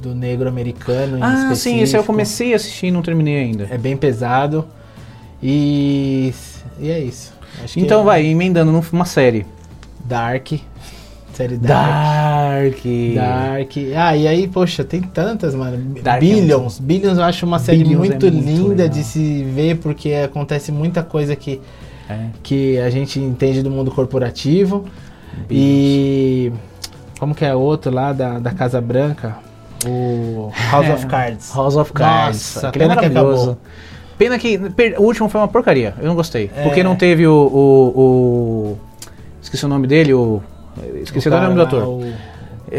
do 0.00 0.14
negro 0.14 0.48
americano 0.48 1.18
em 1.18 1.22
Ah, 1.22 1.54
sim, 1.54 1.54
esse 1.54 1.68
eu 1.68 1.74
específico. 1.82 2.04
comecei 2.06 2.52
a 2.52 2.56
assistir 2.56 2.86
e 2.86 2.90
não 2.90 3.02
terminei 3.02 3.38
ainda. 3.38 3.68
É 3.70 3.76
bem 3.78 3.96
pesado. 3.96 4.66
E, 5.42 6.32
e 6.78 6.90
é 6.90 6.98
isso. 6.98 7.32
Acho 7.62 7.78
então 7.80 8.02
é 8.02 8.04
vai, 8.04 8.26
emendando 8.26 8.72
numa 8.72 9.04
série. 9.04 9.46
Dark. 10.04 10.52
Série 11.32 11.56
Dark. 11.56 12.74
Dark. 12.74 12.84
Dark. 13.14 13.70
Ah, 13.96 14.16
e 14.16 14.26
aí, 14.28 14.48
poxa, 14.48 14.84
tem 14.84 15.00
tantas, 15.00 15.54
mano. 15.54 15.76
Dark 16.02 16.16
é 16.18 16.20
Billions. 16.20 16.78
Billions 16.78 17.18
eu 17.18 17.24
acho 17.24 17.46
uma 17.46 17.58
série 17.58 17.78
Billions 17.78 17.98
muito, 17.98 18.26
é 18.26 18.30
muito 18.30 18.46
linda 18.50 18.68
legal. 18.84 18.88
de 18.88 19.04
se 19.04 19.44
ver, 19.44 19.76
porque 19.78 20.12
acontece 20.12 20.70
muita 20.72 21.02
coisa 21.02 21.34
que, 21.36 21.60
É. 22.08 22.26
que 22.42 22.78
a 22.78 22.90
gente 22.90 23.18
entende 23.20 23.62
do 23.62 23.70
mundo 23.70 23.90
corporativo. 23.90 24.84
E. 25.50 26.52
Como 27.18 27.34
que 27.34 27.44
é 27.44 27.54
outro 27.54 27.92
lá 27.94 28.12
da, 28.12 28.38
da 28.38 28.50
Casa 28.50 28.80
Branca? 28.80 29.36
O 29.86 30.50
House 30.70 30.86
É, 30.86 30.92
of 30.94 31.06
Cards. 31.06 31.52
House 31.54 31.76
of 31.76 31.92
Cards. 31.92 32.54
Nossa, 32.54 32.68
Aquele 32.68 32.84
é 32.84 32.88
que 32.88 32.94
maravilhoso. 32.94 33.42
acabou. 33.42 33.58
Pena 34.18 34.38
que 34.38 34.58
per- 34.70 35.00
o 35.00 35.04
último 35.04 35.28
foi 35.28 35.40
uma 35.40 35.48
porcaria. 35.48 35.94
Eu 35.98 36.06
não 36.08 36.14
gostei. 36.14 36.50
É. 36.54 36.62
Porque 36.62 36.82
não 36.82 36.94
teve 36.96 37.26
o, 37.26 37.32
o, 37.32 38.00
o- 38.00 38.78
Esqueci 39.42 39.64
o 39.64 39.68
nome 39.68 39.86
dele, 39.86 40.12
o. 40.12 40.42
Esqueci 41.02 41.28
O 41.28 41.32
o 41.32 41.40
nome 41.40 41.54
do 41.54 41.64
cara 41.64 41.78
ator. 41.78 41.88
o- 41.88 42.12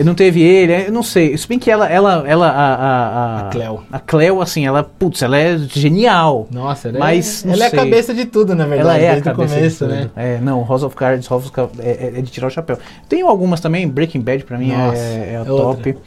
Não 0.06 0.14
teve 0.14 0.42
ele, 0.42 0.88
eu 0.88 0.92
não 0.92 1.02
sei. 1.04 1.36
Se 1.36 1.48
bem 1.48 1.58
que 1.60 1.70
ela, 1.70 1.90
ela, 1.90 2.24
ela, 2.28 2.48
a, 2.48 2.76
a, 2.76 3.08
a, 3.08 3.40
A 3.40 3.50
Cleo. 3.50 3.84
A 3.92 4.00
Cleo, 4.00 4.40
assim, 4.42 4.66
ela, 4.66 4.84
putz, 4.84 5.22
ela 5.24 5.36
é 5.38 5.58
genial. 5.58 6.48
Nossa, 6.52 6.88
ela, 6.90 7.00
Mas, 7.00 7.44
é, 7.44 7.48
não 7.48 7.54
ela 7.56 7.64
é 7.64 7.68
a 7.68 7.70
sei. 7.72 7.80
cabeça 7.80 8.14
de 8.14 8.26
tudo, 8.26 8.56
na 8.56 8.66
verdade, 8.68 8.82
Ela 8.90 8.98
é 9.00 9.08
a 9.10 9.12
desde 9.14 9.30
o 9.30 9.32
cabeça 9.34 9.56
começo, 9.56 9.86
de 9.88 9.92
né? 9.92 10.10
É, 10.16 10.38
não, 10.40 10.64
House 10.66 10.84
of 10.84 10.96
Cards, 10.96 11.28
House 11.28 11.44
of 11.46 11.52
Cards 11.52 11.78
é, 11.80 11.90
é- 11.90 12.20
é 12.20 12.22
de 12.22 12.32
tirar 12.32 12.48
o 12.48 12.50
chapéu. 12.52 12.78
Tem 13.10 13.22
algumas 13.24 13.60
também, 13.60 13.86
Breaking 13.88 14.22
Bad 14.22 14.46
pra 14.46 14.58
mim 14.58 14.72
é- 14.72 14.78
Nossa, 14.78 14.98
é, 15.02 15.38
a 15.38 15.42
é 15.42 15.44
top. 15.44 15.98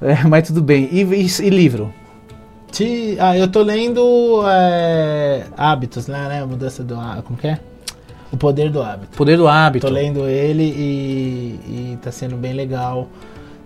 É, 0.00 0.24
mas 0.26 0.46
tudo 0.46 0.62
bem. 0.62 0.88
E, 0.92 1.02
e- 1.02 1.46
e 1.46 1.50
livro? 1.50 1.92
Ah, 3.18 3.36
eu 3.36 3.48
tô 3.48 3.62
lendo 3.62 4.42
é, 4.46 5.44
Hábitos, 5.56 6.06
né? 6.06 6.40
A 6.42 6.46
mudança 6.46 6.84
do 6.84 6.94
hábito. 6.94 7.22
Como 7.24 7.38
que 7.38 7.48
é? 7.48 7.58
O 8.30 8.36
poder 8.36 8.70
do 8.70 8.82
hábito. 8.82 9.16
Poder 9.16 9.36
do 9.36 9.48
hábito. 9.48 9.86
Tô 9.86 9.92
lendo 9.92 10.28
ele 10.28 10.62
e, 10.62 11.60
e 11.92 11.98
tá 12.02 12.12
sendo 12.12 12.36
bem 12.36 12.52
legal. 12.52 13.08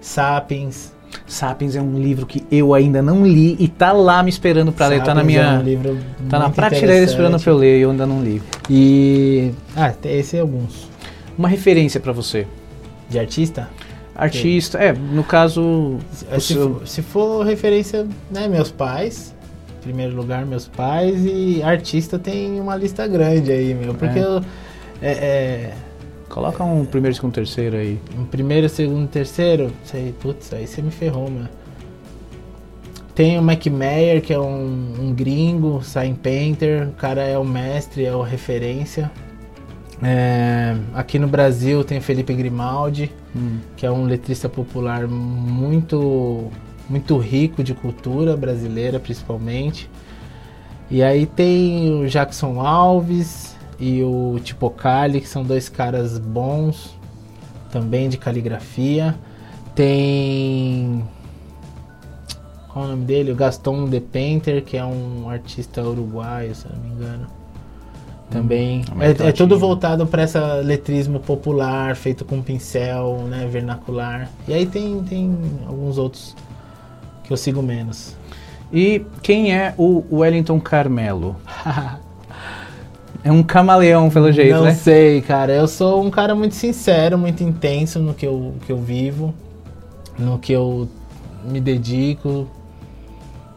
Sapiens. 0.00 0.92
Sapiens 1.26 1.74
é 1.76 1.82
um 1.82 1.98
livro 1.98 2.24
que 2.26 2.44
eu 2.50 2.72
ainda 2.72 3.02
não 3.02 3.26
li 3.26 3.56
e 3.58 3.68
tá 3.68 3.92
lá 3.92 4.22
me 4.22 4.30
esperando 4.30 4.72
pra 4.72 4.86
ler. 4.86 5.02
Tá 5.02 5.14
na 5.14 5.20
Sapiens 5.20 5.38
é 5.38 5.42
minha. 5.42 5.58
um 5.58 5.62
livro 5.62 5.98
tá 6.30 6.38
na 6.38 6.48
prateleira 6.48 7.04
esperando 7.04 7.38
pra 7.40 7.50
eu 7.52 7.56
ler 7.56 7.78
e 7.78 7.82
eu 7.82 7.90
ainda 7.90 8.06
não 8.06 8.22
li. 8.22 8.40
E. 8.70 9.50
Ah, 9.76 9.90
tem 9.90 10.18
esse 10.18 10.36
é 10.36 10.40
alguns. 10.40 10.88
Uma 11.36 11.48
referência 11.48 11.98
pra 12.00 12.12
você. 12.12 12.46
De 13.10 13.18
artista? 13.18 13.68
Artista, 14.14 14.78
é, 14.78 14.92
no 14.92 15.24
caso. 15.24 15.98
Se, 16.12 16.24
o 16.34 16.40
seu- 16.40 16.74
for, 16.78 16.86
se 16.88 17.02
for 17.02 17.46
referência, 17.46 18.06
né, 18.30 18.46
meus 18.48 18.70
pais. 18.70 19.34
Em 19.78 19.82
primeiro 19.82 20.14
lugar, 20.14 20.44
meus 20.46 20.68
pais. 20.68 21.24
E 21.24 21.62
artista 21.62 22.18
tem 22.18 22.60
uma 22.60 22.76
lista 22.76 23.06
grande 23.06 23.50
aí, 23.50 23.74
meu. 23.74 23.94
Porque 23.94 24.18
É. 24.18 24.22
eu. 24.22 24.40
É, 25.00 25.10
é, 25.12 25.74
Coloca 26.28 26.64
um 26.64 26.84
primeiro, 26.86 27.14
segundo, 27.14 27.34
terceiro 27.34 27.76
aí. 27.76 27.98
Em 28.18 28.24
primeiro, 28.24 28.66
segundo, 28.68 29.06
terceiro, 29.06 29.70
sei, 29.84 30.14
putz, 30.18 30.50
aí 30.54 30.66
você 30.66 30.80
me 30.80 30.90
ferrou, 30.90 31.28
mano. 31.30 31.48
Tem 33.14 33.38
o 33.38 33.42
Mac 33.42 33.66
Mayer, 33.66 34.22
que 34.22 34.32
é 34.32 34.38
um, 34.40 34.94
um 34.98 35.12
gringo, 35.14 35.82
sign 35.82 36.14
painter, 36.14 36.88
o 36.88 36.92
cara 36.92 37.20
é 37.22 37.36
o 37.36 37.44
mestre, 37.44 38.06
é 38.06 38.14
o 38.16 38.22
referência. 38.22 39.10
É, 40.02 40.74
aqui 40.94 41.18
no 41.18 41.28
Brasil 41.28 41.84
tem 41.84 41.98
o 41.98 42.02
Felipe 42.02 42.32
Grimaldi, 42.32 43.12
Hum. 43.34 43.60
que 43.76 43.86
é 43.86 43.90
um 43.90 44.04
letrista 44.04 44.46
popular 44.46 45.08
muito, 45.08 46.50
muito 46.88 47.16
rico 47.16 47.64
de 47.64 47.72
cultura 47.72 48.36
brasileira, 48.36 49.00
principalmente. 49.00 49.88
E 50.90 51.02
aí 51.02 51.24
tem 51.24 51.90
o 51.94 52.06
Jackson 52.06 52.60
Alves 52.60 53.56
e 53.80 54.02
o 54.02 54.38
Tipocali, 54.44 55.20
que 55.20 55.28
são 55.28 55.42
dois 55.42 55.68
caras 55.68 56.18
bons, 56.18 56.94
também 57.70 58.08
de 58.10 58.18
caligrafia. 58.18 59.18
Tem. 59.74 61.02
Qual 62.68 62.84
é 62.84 62.88
o 62.88 62.90
nome 62.90 63.04
dele? 63.06 63.32
O 63.32 63.34
Gaston 63.34 63.88
De 63.88 64.00
Painter, 64.00 64.62
que 64.62 64.76
é 64.76 64.84
um 64.84 65.30
artista 65.30 65.82
uruguaio, 65.82 66.54
se 66.54 66.68
não 66.68 66.76
me 66.76 66.90
engano. 66.90 67.41
Também. 68.32 68.84
É, 69.00 69.28
é 69.28 69.32
tudo 69.32 69.58
voltado 69.58 70.06
para 70.06 70.22
essa 70.22 70.56
letrismo 70.56 71.20
popular, 71.20 71.94
feito 71.96 72.24
com 72.24 72.40
pincel, 72.42 73.26
né, 73.28 73.46
vernacular. 73.50 74.30
E 74.48 74.54
aí 74.54 74.66
tem, 74.66 75.02
tem 75.02 75.36
alguns 75.66 75.98
outros 75.98 76.34
que 77.24 77.32
eu 77.32 77.36
sigo 77.36 77.62
menos. 77.62 78.16
E 78.72 79.04
quem 79.22 79.54
é 79.54 79.74
o 79.76 80.04
Wellington 80.10 80.60
Carmelo? 80.60 81.36
É 83.24 83.30
um 83.30 83.42
camaleão, 83.42 84.10
pelo 84.10 84.32
jeito, 84.32 84.56
não 84.56 84.64
né? 84.64 84.74
sei, 84.74 85.20
cara. 85.20 85.52
Eu 85.52 85.68
sou 85.68 86.04
um 86.04 86.10
cara 86.10 86.34
muito 86.34 86.56
sincero, 86.56 87.16
muito 87.16 87.44
intenso 87.44 88.00
no 88.00 88.12
que 88.14 88.26
eu, 88.26 88.54
que 88.66 88.72
eu 88.72 88.78
vivo, 88.78 89.32
no 90.18 90.38
que 90.38 90.52
eu 90.52 90.88
me 91.44 91.60
dedico. 91.60 92.48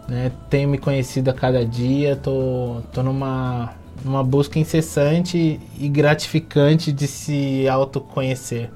Né? 0.07 0.31
Tenho 0.51 0.69
me 0.69 0.77
conhecido 0.77 1.31
a 1.31 1.33
cada 1.33 1.65
dia, 1.65 2.15
tô, 2.15 2.77
tô 2.93 3.01
numa, 3.01 3.73
numa 4.05 4.23
busca 4.23 4.59
incessante 4.59 5.59
e 5.79 5.89
gratificante 5.89 6.91
de 6.93 7.07
se 7.07 7.67
autoconhecer. 7.67 8.69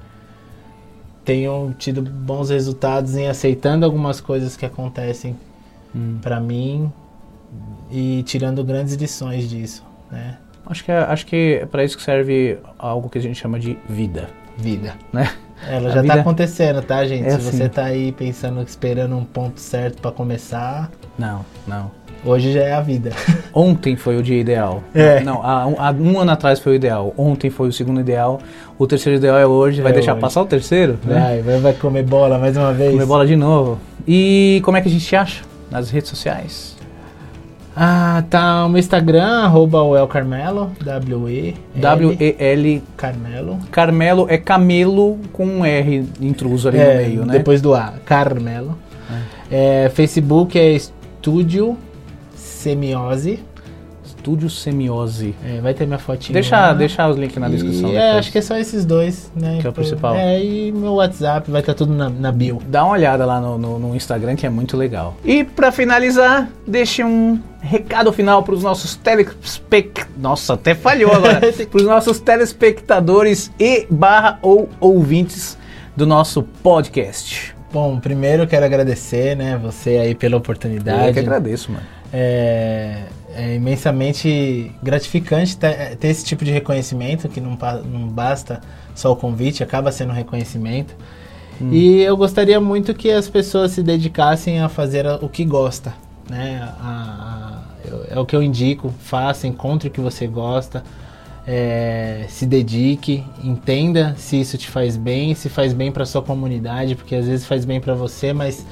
Tenho 1.24 1.74
tido 1.78 2.02
bons 2.02 2.50
resultados 2.50 3.14
em 3.16 3.28
aceitando 3.28 3.86
algumas 3.86 4.20
coisas 4.20 4.56
que 4.56 4.66
acontecem 4.66 5.36
Hum. 5.94 6.18
pra 6.20 6.38
mim 6.40 6.90
e 7.90 8.22
tirando 8.24 8.62
grandes 8.64 8.94
lições 8.94 9.48
disso, 9.48 9.84
né? 10.10 10.36
Acho 10.66 10.84
que 10.84 10.92
é, 10.92 10.98
acho 10.98 11.26
que 11.26 11.58
é 11.62 11.66
para 11.66 11.82
isso 11.84 11.96
que 11.96 12.02
serve 12.02 12.58
algo 12.78 13.08
que 13.08 13.18
a 13.18 13.20
gente 13.20 13.36
chama 13.38 13.58
de 13.58 13.76
vida, 13.88 14.28
Vida. 14.56 14.94
né? 15.12 15.32
Ela 15.68 15.88
A 15.90 15.92
já 15.92 16.02
vida- 16.02 16.14
tá 16.14 16.20
acontecendo, 16.20 16.80
tá, 16.82 17.04
gente? 17.06 17.26
É 17.26 17.30
Se 17.30 17.36
assim. 17.48 17.50
você 17.58 17.68
tá 17.68 17.84
aí 17.84 18.12
pensando, 18.12 18.62
esperando 18.62 19.16
um 19.16 19.24
ponto 19.24 19.60
certo 19.60 20.00
pra 20.00 20.10
começar, 20.12 20.90
Não, 21.18 21.44
não. 21.66 21.90
Hoje 22.24 22.52
já 22.52 22.60
é 22.60 22.72
a 22.72 22.80
vida. 22.80 23.10
Ontem 23.52 23.96
foi 23.96 24.16
o 24.16 24.22
dia 24.22 24.38
ideal. 24.40 24.82
É. 24.94 25.20
Não, 25.20 25.44
há 25.44 25.66
um, 25.66 25.74
há 25.78 25.90
um 25.92 26.18
ano 26.20 26.30
atrás 26.30 26.58
foi 26.60 26.72
o 26.72 26.74
ideal. 26.74 27.12
Ontem 27.16 27.50
foi 27.50 27.68
o 27.68 27.72
segundo 27.72 28.00
ideal. 28.00 28.40
O 28.78 28.86
terceiro 28.86 29.18
ideal 29.18 29.36
é 29.38 29.46
hoje. 29.46 29.82
Vai 29.82 29.92
É 29.92 29.94
deixar 29.94 30.12
hoje. 30.12 30.20
passar 30.20 30.42
o 30.42 30.46
terceiro? 30.46 30.98
Né? 31.04 31.42
Vai, 31.44 31.58
vai, 31.58 31.72
comer 31.74 32.04
bola 32.04 32.38
mais 32.38 32.56
uma 32.56 32.72
vez. 32.72 32.92
Comer 32.92 33.06
bola 33.06 33.26
de 33.26 33.36
novo. 33.36 33.78
E 34.06 34.60
como 34.64 34.76
é 34.76 34.80
que 34.80 34.88
a 34.88 34.90
gente 34.90 35.04
te 35.06 35.16
acha? 35.16 35.42
Nas 35.70 35.90
redes 35.90 36.08
sociais? 36.10 36.76
Ah, 37.76 38.24
tá 38.28 38.66
o 38.66 38.68
meu 38.68 38.78
Instagram, 38.78 39.44
arroba 39.44 39.80
o 39.82 39.96
El 39.96 40.06
Carmelo, 40.08 40.70
W-E. 40.84 41.54
W-E-L. 41.76 42.82
Carmelo. 42.96 43.58
Carmelo 43.70 44.26
é 44.28 44.36
camelo 44.36 45.18
com 45.32 45.46
um 45.46 45.64
R 45.64 46.04
intruso 46.20 46.68
ali 46.68 46.78
É, 46.78 46.94
no 46.94 47.00
meio, 47.02 47.24
né? 47.24 47.32
Depois 47.34 47.62
do 47.62 47.72
A, 47.74 47.94
Carmelo. 48.04 48.76
É, 49.50 49.90
Facebook 49.94 50.58
é 50.58 50.72
Estúdio 50.72 51.76
Semiose. 52.60 53.40
Estúdio 54.04 54.50
Semiose. 54.50 55.34
É, 55.42 55.60
vai 55.62 55.72
ter 55.72 55.86
minha 55.86 55.98
fotinha. 55.98 56.34
Deixa, 56.34 56.58
lá. 56.58 56.72
deixa 56.74 57.08
os 57.08 57.16
links 57.16 57.36
na 57.38 57.48
descrição. 57.48 57.88
E, 57.90 57.96
é, 57.96 58.18
acho 58.18 58.30
que 58.30 58.36
é 58.36 58.42
só 58.42 58.56
esses 58.56 58.84
dois, 58.84 59.30
né? 59.34 59.58
Que 59.60 59.66
é 59.66 59.70
o 59.70 59.72
principal. 59.72 60.14
É, 60.14 60.42
e 60.44 60.70
meu 60.72 60.94
WhatsApp 60.94 61.50
vai 61.50 61.60
estar 61.62 61.72
tudo 61.72 61.94
na, 61.94 62.10
na 62.10 62.30
bio. 62.30 62.60
Dá 62.68 62.84
uma 62.84 62.92
olhada 62.92 63.24
lá 63.24 63.40
no, 63.40 63.56
no- 63.56 63.78
no 63.78 63.96
Instagram 63.96 64.36
que 64.36 64.44
é 64.44 64.50
muito 64.50 64.76
legal. 64.76 65.16
E 65.24 65.42
pra 65.42 65.72
finalizar, 65.72 66.50
deixe 66.66 67.02
um 67.02 67.40
recado 67.62 68.12
final 68.12 68.42
pros 68.42 68.62
nossos 68.62 68.94
telespect... 68.94 70.04
Nossa, 70.18 70.52
até 70.54 70.74
falhou 70.74 71.12
agora. 71.12 71.40
pros 71.70 71.84
nossos 71.84 72.20
telespectadores 72.20 73.50
e 73.58 73.86
barra 73.90 74.38
ou 74.42 74.68
ouvintes 74.80 75.56
do 75.96 76.06
nosso 76.06 76.42
podcast. 76.42 77.54
Bom, 77.72 77.98
primeiro 78.00 78.42
eu 78.42 78.46
quero 78.46 78.66
agradecer, 78.66 79.36
né, 79.36 79.58
você 79.62 79.90
aí 79.90 80.14
pela 80.14 80.34
Eu 80.34 80.38
oportunidade. 80.40 81.12
que 81.14 81.18
agradeço, 81.20 81.70
mano. 81.72 81.84
É, 82.12 83.04
é 83.34 83.54
imensamente 83.54 84.72
gratificante 84.82 85.56
ter, 85.56 85.96
ter 85.96 86.08
esse 86.08 86.24
tipo 86.24 86.44
de 86.44 86.50
reconhecimento, 86.50 87.28
que 87.28 87.40
não, 87.40 87.56
não 87.84 88.08
basta 88.08 88.60
só 88.94 89.12
o 89.12 89.16
convite, 89.16 89.62
acaba 89.62 89.92
sendo 89.92 90.10
um 90.10 90.14
reconhecimento. 90.16 90.94
E 91.70 92.00
eu 92.00 92.16
gostaria 92.16 92.58
muito 92.60 92.94
que 92.94 93.10
as 93.10 93.28
pessoas 93.28 93.72
se 93.72 93.82
dedicassem 93.82 94.60
a 94.60 94.68
fazer 94.68 95.06
o 95.22 95.28
que 95.28 95.44
gosta, 95.44 95.92
né? 96.28 96.58
A- 96.80 97.62
a- 97.84 97.88
eu- 97.88 98.06
é 98.10 98.18
o 98.18 98.24
que 98.24 98.34
eu 98.34 98.42
indico, 98.42 98.92
faça, 99.00 99.46
encontre 99.46 99.88
o 99.88 99.90
que 99.90 100.00
você 100.00 100.26
gosta, 100.26 100.82
é, 101.46 102.24
se 102.28 102.46
dedique, 102.46 103.24
entenda 103.44 104.14
se 104.16 104.40
isso 104.40 104.56
te 104.56 104.68
faz 104.70 104.96
bem, 104.96 105.34
se 105.34 105.48
faz 105.50 105.72
bem 105.74 105.92
para 105.92 106.06
sua 106.06 106.22
comunidade, 106.22 106.94
porque 106.94 107.14
às 107.14 107.26
vezes 107.26 107.46
faz 107.46 107.64
bem 107.64 107.80
para 107.80 107.94
você, 107.94 108.32
mas 108.32 108.64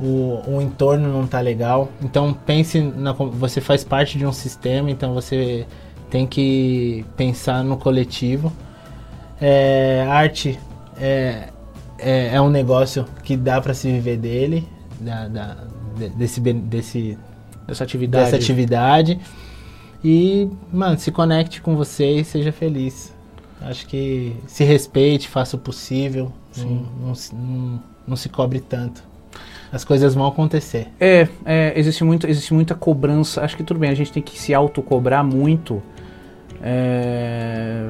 o, 0.00 0.42
o 0.46 0.60
entorno 0.62 1.10
não 1.12 1.26
tá 1.26 1.40
legal. 1.40 1.88
Então 2.02 2.32
pense 2.32 2.80
na 2.80 3.12
você 3.12 3.60
faz 3.60 3.82
parte 3.84 4.18
de 4.18 4.26
um 4.26 4.32
sistema, 4.32 4.90
então 4.90 5.14
você 5.14 5.66
tem 6.10 6.26
que 6.26 7.04
pensar 7.16 7.62
no 7.64 7.76
coletivo. 7.76 8.52
É, 9.40 10.06
arte 10.08 10.58
é, 10.98 11.48
é, 11.98 12.34
é 12.34 12.40
um 12.40 12.48
negócio 12.48 13.04
que 13.22 13.36
dá 13.36 13.60
para 13.60 13.74
se 13.74 13.90
viver 13.90 14.16
dele, 14.16 14.66
da, 15.00 15.28
da- 15.28 15.56
de- 15.96 16.08
desse, 16.10 16.40
desse, 16.40 17.18
Dessa 17.66 17.84
atividade. 17.84 18.24
dessa 18.24 18.36
atividade. 18.36 19.18
E, 20.04 20.48
mano, 20.72 20.98
se 20.98 21.10
conecte 21.10 21.60
com 21.60 21.74
você 21.76 22.20
e 22.20 22.24
seja 22.24 22.52
feliz. 22.52 23.12
Acho 23.60 23.86
que 23.86 24.36
se 24.46 24.62
respeite, 24.64 25.28
faça 25.28 25.56
o 25.56 25.58
possível, 25.58 26.30
não, 26.56 26.66
não 27.00 27.12
não- 27.32 27.82
não 28.08 28.16
se 28.16 28.28
cobre 28.28 28.60
tanto. 28.60 29.02
As 29.76 29.84
coisas 29.84 30.14
vão 30.14 30.26
acontecer. 30.26 30.88
É, 30.98 31.28
é, 31.44 31.74
existe, 31.76 32.02
muito, 32.02 32.26
existe 32.26 32.54
muita 32.54 32.74
cobrança. 32.74 33.42
Acho 33.42 33.56
que 33.58 33.62
tudo 33.62 33.78
bem, 33.78 33.90
a 33.90 33.94
gente 33.94 34.10
tem 34.10 34.22
que 34.22 34.38
se 34.38 34.54
autocobrar 34.54 35.22
muito. 35.22 35.82
É, 36.62 37.84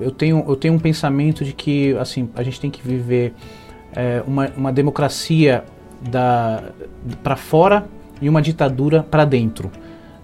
eu, 0.00 0.12
tenho, 0.12 0.44
eu 0.46 0.54
tenho 0.54 0.74
um 0.74 0.78
pensamento 0.78 1.44
de 1.44 1.52
que 1.52 1.96
assim, 1.96 2.28
a 2.36 2.44
gente 2.44 2.60
tem 2.60 2.70
que 2.70 2.80
viver 2.80 3.34
é, 3.92 4.22
uma, 4.24 4.48
uma 4.56 4.72
democracia 4.72 5.64
da, 6.08 6.62
para 7.24 7.34
fora 7.34 7.86
e 8.20 8.28
uma 8.28 8.40
ditadura 8.40 9.02
para 9.02 9.24
dentro. 9.24 9.68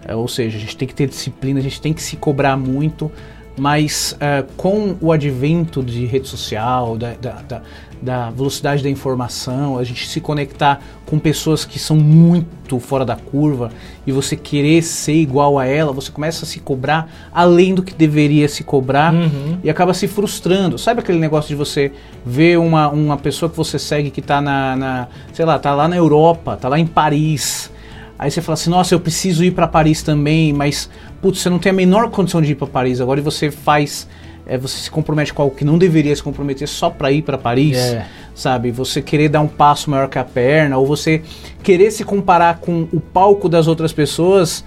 É, 0.07 0.14
ou 0.14 0.29
seja, 0.29 0.57
a 0.57 0.61
gente 0.61 0.77
tem 0.77 0.87
que 0.87 0.95
ter 0.95 1.09
disciplina, 1.09 1.59
a 1.59 1.62
gente 1.62 1.81
tem 1.81 1.93
que 1.93 2.01
se 2.01 2.16
cobrar 2.16 2.57
muito, 2.57 3.11
mas 3.59 4.16
é, 4.21 4.45
com 4.57 4.97
o 5.01 5.11
advento 5.11 5.83
de 5.83 6.07
rede 6.07 6.29
social, 6.29 6.97
da, 6.97 7.14
da, 7.14 7.43
da- 7.43 7.62
da 8.01 8.31
velocidade 8.31 8.83
da 8.83 8.89
informação, 8.91 9.79
a 9.79 9.85
gente 9.85 10.09
se 10.09 10.21
conectar 10.21 10.81
com 11.07 11.19
pessoas 11.19 11.65
que 11.65 11.79
são 11.79 11.97
muito 11.97 12.79
fora 12.79 13.05
da 13.05 13.17
curva 13.17 13.71
e 14.07 14.13
você 14.13 14.37
querer 14.37 14.83
ser 14.83 15.15
igual 15.15 15.59
a 15.59 15.67
ela, 15.67 15.93
você 15.93 16.11
começa 16.13 16.45
a 16.45 16.49
se 16.49 16.61
cobrar 16.61 17.11
além 17.33 17.75
do 17.75 17.83
que 17.83 17.95
deveria 17.95 18.49
se 18.49 18.63
cobrar 18.63 19.13
Uhum. 19.13 19.59
e 19.65 19.71
acaba 19.71 19.95
se 19.95 20.07
frustrando. 20.07 20.79
Sabe 20.79 21.01
aquele 21.01 21.19
negócio 21.19 21.49
de 21.49 21.55
você 21.55 21.93
ver 22.25 22.59
uma, 22.59 22.89
uma 22.89 23.17
pessoa 23.17 23.49
que 23.51 23.57
você 23.57 23.79
segue 23.79 24.11
que 24.11 24.21
tá 24.23 24.41
na, 24.41 24.77
na, 24.77 25.09
sei 25.33 25.45
lá, 25.45 25.59
tá 25.59 25.75
lá 25.75 25.89
na 25.89 25.97
Europa, 25.97 26.57
tá 26.57 26.69
lá 26.69 26.79
em 26.79 26.87
Paris. 26.87 27.71
Aí 28.19 28.31
você 28.31 28.43
fala 28.43 28.55
assim, 28.55 28.69
nossa, 28.71 28.95
eu 28.95 29.01
preciso 29.01 29.45
ir 29.45 29.53
para 29.53 29.67
Paris 29.69 30.03
também, 30.03 30.53
mas 30.53 30.91
putz, 31.23 31.39
você 31.41 31.49
não 31.49 31.59
tem 31.59 31.71
a 31.71 31.73
menor 31.73 32.11
condição 32.11 32.43
de 32.43 32.53
ir 32.53 32.55
para 32.57 32.67
Paris. 32.67 33.01
Agora 33.01 33.21
e 33.21 33.23
você 33.23 33.51
faz, 33.51 34.09
é, 34.49 34.57
você 34.59 34.79
se 34.79 34.91
compromete 34.91 35.33
com 35.35 35.43
algo 35.43 35.55
que 35.55 35.65
não 35.65 35.77
deveria 35.79 36.17
se 36.17 36.23
comprometer 36.23 36.67
só 36.67 36.89
para 36.91 37.13
ir 37.13 37.23
para 37.23 37.37
Paris, 37.39 37.77
É. 37.77 38.07
sabe? 38.35 38.71
Você 38.71 39.03
querer 39.03 39.29
dar 39.29 39.41
um 39.43 39.47
passo 39.49 39.91
maior 39.91 40.09
que 40.09 40.19
a 40.19 40.25
perna, 40.25 40.77
ou 40.79 40.87
você 40.87 41.23
querer 41.63 41.91
se 41.91 42.03
comparar 42.03 42.59
com 42.59 42.89
o 42.93 42.99
palco 43.01 43.49
das 43.49 43.67
outras 43.67 43.93
pessoas 43.93 44.65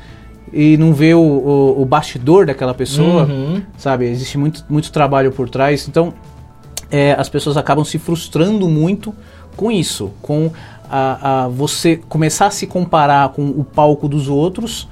e 0.54 0.78
não 0.78 0.94
ver 0.94 1.16
o, 1.16 1.20
o, 1.22 1.82
o 1.82 1.86
bastidor 1.86 2.46
daquela 2.46 2.74
pessoa 2.74 3.24
Uhum. 3.26 3.62
sabe? 3.78 4.06
Existe 4.06 4.38
muito, 4.38 4.64
muito 4.70 4.92
trabalho 4.92 5.32
por 5.32 5.50
trás. 5.50 5.88
Então, 5.88 6.14
é, 6.92 7.14
as 7.18 7.28
pessoas 7.30 7.58
acabam 7.58 7.84
se 7.86 7.98
frustrando 7.98 8.68
muito 8.70 9.14
com 9.56 9.72
isso, 9.72 10.12
com 10.22 10.52
a, 10.90 11.44
a 11.46 11.48
você 11.48 11.98
começar 12.10 12.48
a 12.48 12.52
se 12.52 12.68
comparar 12.68 13.30
com 13.30 13.48
o 13.48 13.64
palco 13.64 14.08
dos 14.10 14.28
outros 14.28 14.88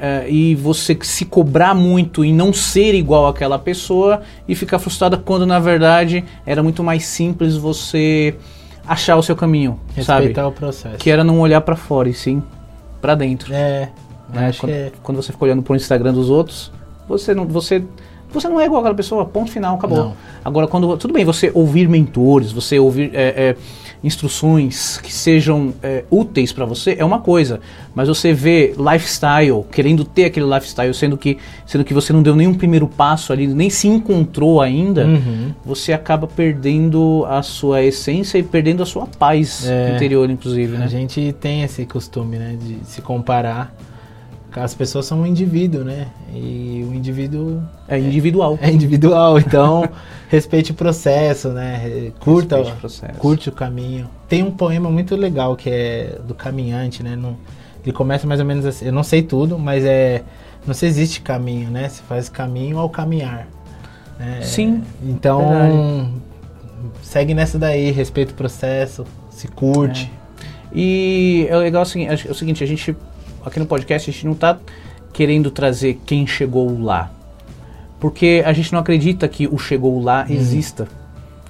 é, 0.00 0.30
e 0.30 0.54
você 0.54 0.96
se 1.02 1.24
cobrar 1.24 1.74
muito 1.74 2.24
em 2.24 2.32
não 2.32 2.52
ser 2.52 2.94
igual 2.94 3.26
àquela 3.26 3.58
pessoa 3.58 4.22
e 4.46 4.54
ficar 4.54 4.78
frustrada 4.78 5.16
quando 5.16 5.46
na 5.46 5.58
verdade 5.58 6.24
era 6.46 6.62
muito 6.62 6.82
mais 6.84 7.04
simples 7.04 7.56
você 7.56 8.36
achar 8.86 9.16
o 9.16 9.22
seu 9.22 9.36
caminho, 9.36 9.78
sabe? 10.02 10.26
Respeitar 10.26 10.46
o 10.46 10.52
processo. 10.52 10.96
Que 10.96 11.10
era 11.10 11.22
não 11.22 11.40
olhar 11.40 11.60
pra 11.60 11.76
fora 11.76 12.08
e 12.08 12.14
sim 12.14 12.42
pra 13.00 13.14
dentro. 13.14 13.52
É, 13.52 13.90
né? 14.32 14.48
acho 14.48 14.60
quando, 14.60 14.70
que 14.70 14.76
é. 14.76 14.92
quando 15.02 15.16
você 15.22 15.32
fica 15.32 15.44
olhando 15.44 15.62
pro 15.62 15.76
Instagram 15.76 16.12
dos 16.12 16.30
outros, 16.30 16.72
você 17.08 17.34
não, 17.34 17.46
você, 17.46 17.82
você 18.32 18.48
não 18.48 18.60
é 18.60 18.66
igual 18.66 18.80
aquela 18.80 18.94
pessoa, 18.94 19.24
ponto 19.24 19.50
final, 19.50 19.76
acabou. 19.76 19.98
Não. 19.98 20.14
Agora, 20.44 20.66
quando 20.66 20.96
tudo 20.96 21.12
bem, 21.14 21.24
você 21.24 21.50
ouvir 21.54 21.88
mentores, 21.88 22.52
você 22.52 22.78
ouvir 22.78 23.10
é, 23.14 23.54
é, 23.54 23.56
instruções 24.02 24.98
que 24.98 25.12
sejam 25.12 25.72
é, 25.82 26.04
úteis 26.10 26.52
para 26.52 26.64
você 26.64 26.96
é 26.98 27.04
uma 27.04 27.20
coisa, 27.20 27.60
mas 27.94 28.08
você 28.08 28.32
vê 28.32 28.74
lifestyle, 28.78 29.64
querendo 29.70 30.04
ter 30.04 30.24
aquele 30.26 30.46
lifestyle, 30.46 30.92
sendo 30.94 31.16
que, 31.16 31.38
sendo 31.66 31.84
que 31.84 31.94
você 31.94 32.12
não 32.12 32.22
deu 32.22 32.34
nenhum 32.34 32.54
primeiro 32.54 32.86
passo 32.88 33.32
ali, 33.32 33.46
nem 33.46 33.70
se 33.70 33.86
encontrou 33.88 34.60
ainda, 34.60 35.04
Uhum. 35.06 35.52
você 35.64 35.92
acaba 35.92 36.26
perdendo 36.26 37.24
a 37.28 37.42
sua 37.42 37.82
essência 37.82 38.38
e 38.38 38.42
perdendo 38.42 38.82
a 38.82 38.86
sua 38.86 39.06
paz 39.06 39.66
É. 39.68 39.94
interior, 39.94 40.28
inclusive, 40.30 40.76
né? 40.76 40.84
A 40.84 40.88
gente 40.88 41.32
tem 41.40 41.62
esse 41.62 41.84
costume, 41.86 42.36
né, 42.38 42.56
de 42.60 42.78
se 42.84 43.00
comparar. 43.02 43.74
As 44.56 44.74
pessoas 44.74 45.06
são 45.06 45.20
um 45.20 45.26
indivíduo, 45.26 45.84
né? 45.84 46.08
E 46.34 46.84
o 46.88 46.94
indivíduo 46.94 47.62
É 47.86 47.98
individual. 47.98 48.58
é 48.60 48.70
individual, 48.70 49.38
então 49.38 49.88
respeite 50.28 50.72
o 50.72 50.74
processo, 50.74 51.50
né? 51.50 52.12
Curta, 52.18 52.56
Respeite 52.56 52.76
o 52.76 52.80
processo. 52.80 53.18
curte 53.20 53.48
o 53.48 53.52
caminho. 53.52 54.08
Tem 54.28 54.42
um 54.42 54.50
poema 54.50 54.90
muito 54.90 55.14
legal 55.14 55.54
que 55.54 55.68
é 55.70 56.18
do 56.26 56.34
caminhante, 56.34 57.02
né? 57.02 57.14
Não- 57.14 57.36
ele 57.84 57.92
começa 57.92 58.26
mais 58.26 58.40
ou 58.40 58.46
menos 58.46 58.66
assim. 58.66 58.86
Eu 58.86 58.92
não 58.92 59.02
sei 59.04 59.22
tudo, 59.22 59.58
mas 59.58 59.84
é 59.84 60.22
não 60.66 60.74
se 60.74 60.84
existe 60.86 61.20
caminho, 61.20 61.70
né? 61.70 61.88
Se 61.88 62.02
faz 62.02 62.28
caminho 62.28 62.78
ao 62.78 62.88
caminhar. 62.90 63.46
né? 64.18 64.40
Sim, 64.42 64.82
Então 65.02 65.38
verdade. 65.48 66.08
segue 67.02 67.34
nessa 67.34 67.58
daí, 67.58 67.90
respeita 67.92 68.32
o 68.32 68.34
processo, 68.34 69.04
se 69.30 69.46
curte. 69.46 70.10
E 70.72 71.46
é 71.48 71.56
legal 71.56 71.82
assim, 71.82 72.06
é 72.06 72.14
o 72.14 72.34
seguinte, 72.34 72.62
a 72.62 72.66
gente 72.66 72.94
aqui 73.44 73.58
no 73.58 73.66
podcast 73.66 74.10
a 74.10 74.12
gente 74.12 74.26
não 74.26 74.34
tá 74.34 74.58
querendo 75.12 75.50
trazer 75.50 76.00
quem 76.06 76.26
chegou 76.26 76.80
lá. 76.82 77.10
Porque 77.98 78.42
a 78.46 78.52
gente 78.52 78.72
não 78.72 78.80
acredita 78.80 79.26
que 79.26 79.46
o 79.46 79.58
chegou 79.58 80.00
lá 80.00 80.26
exista. 80.28 80.88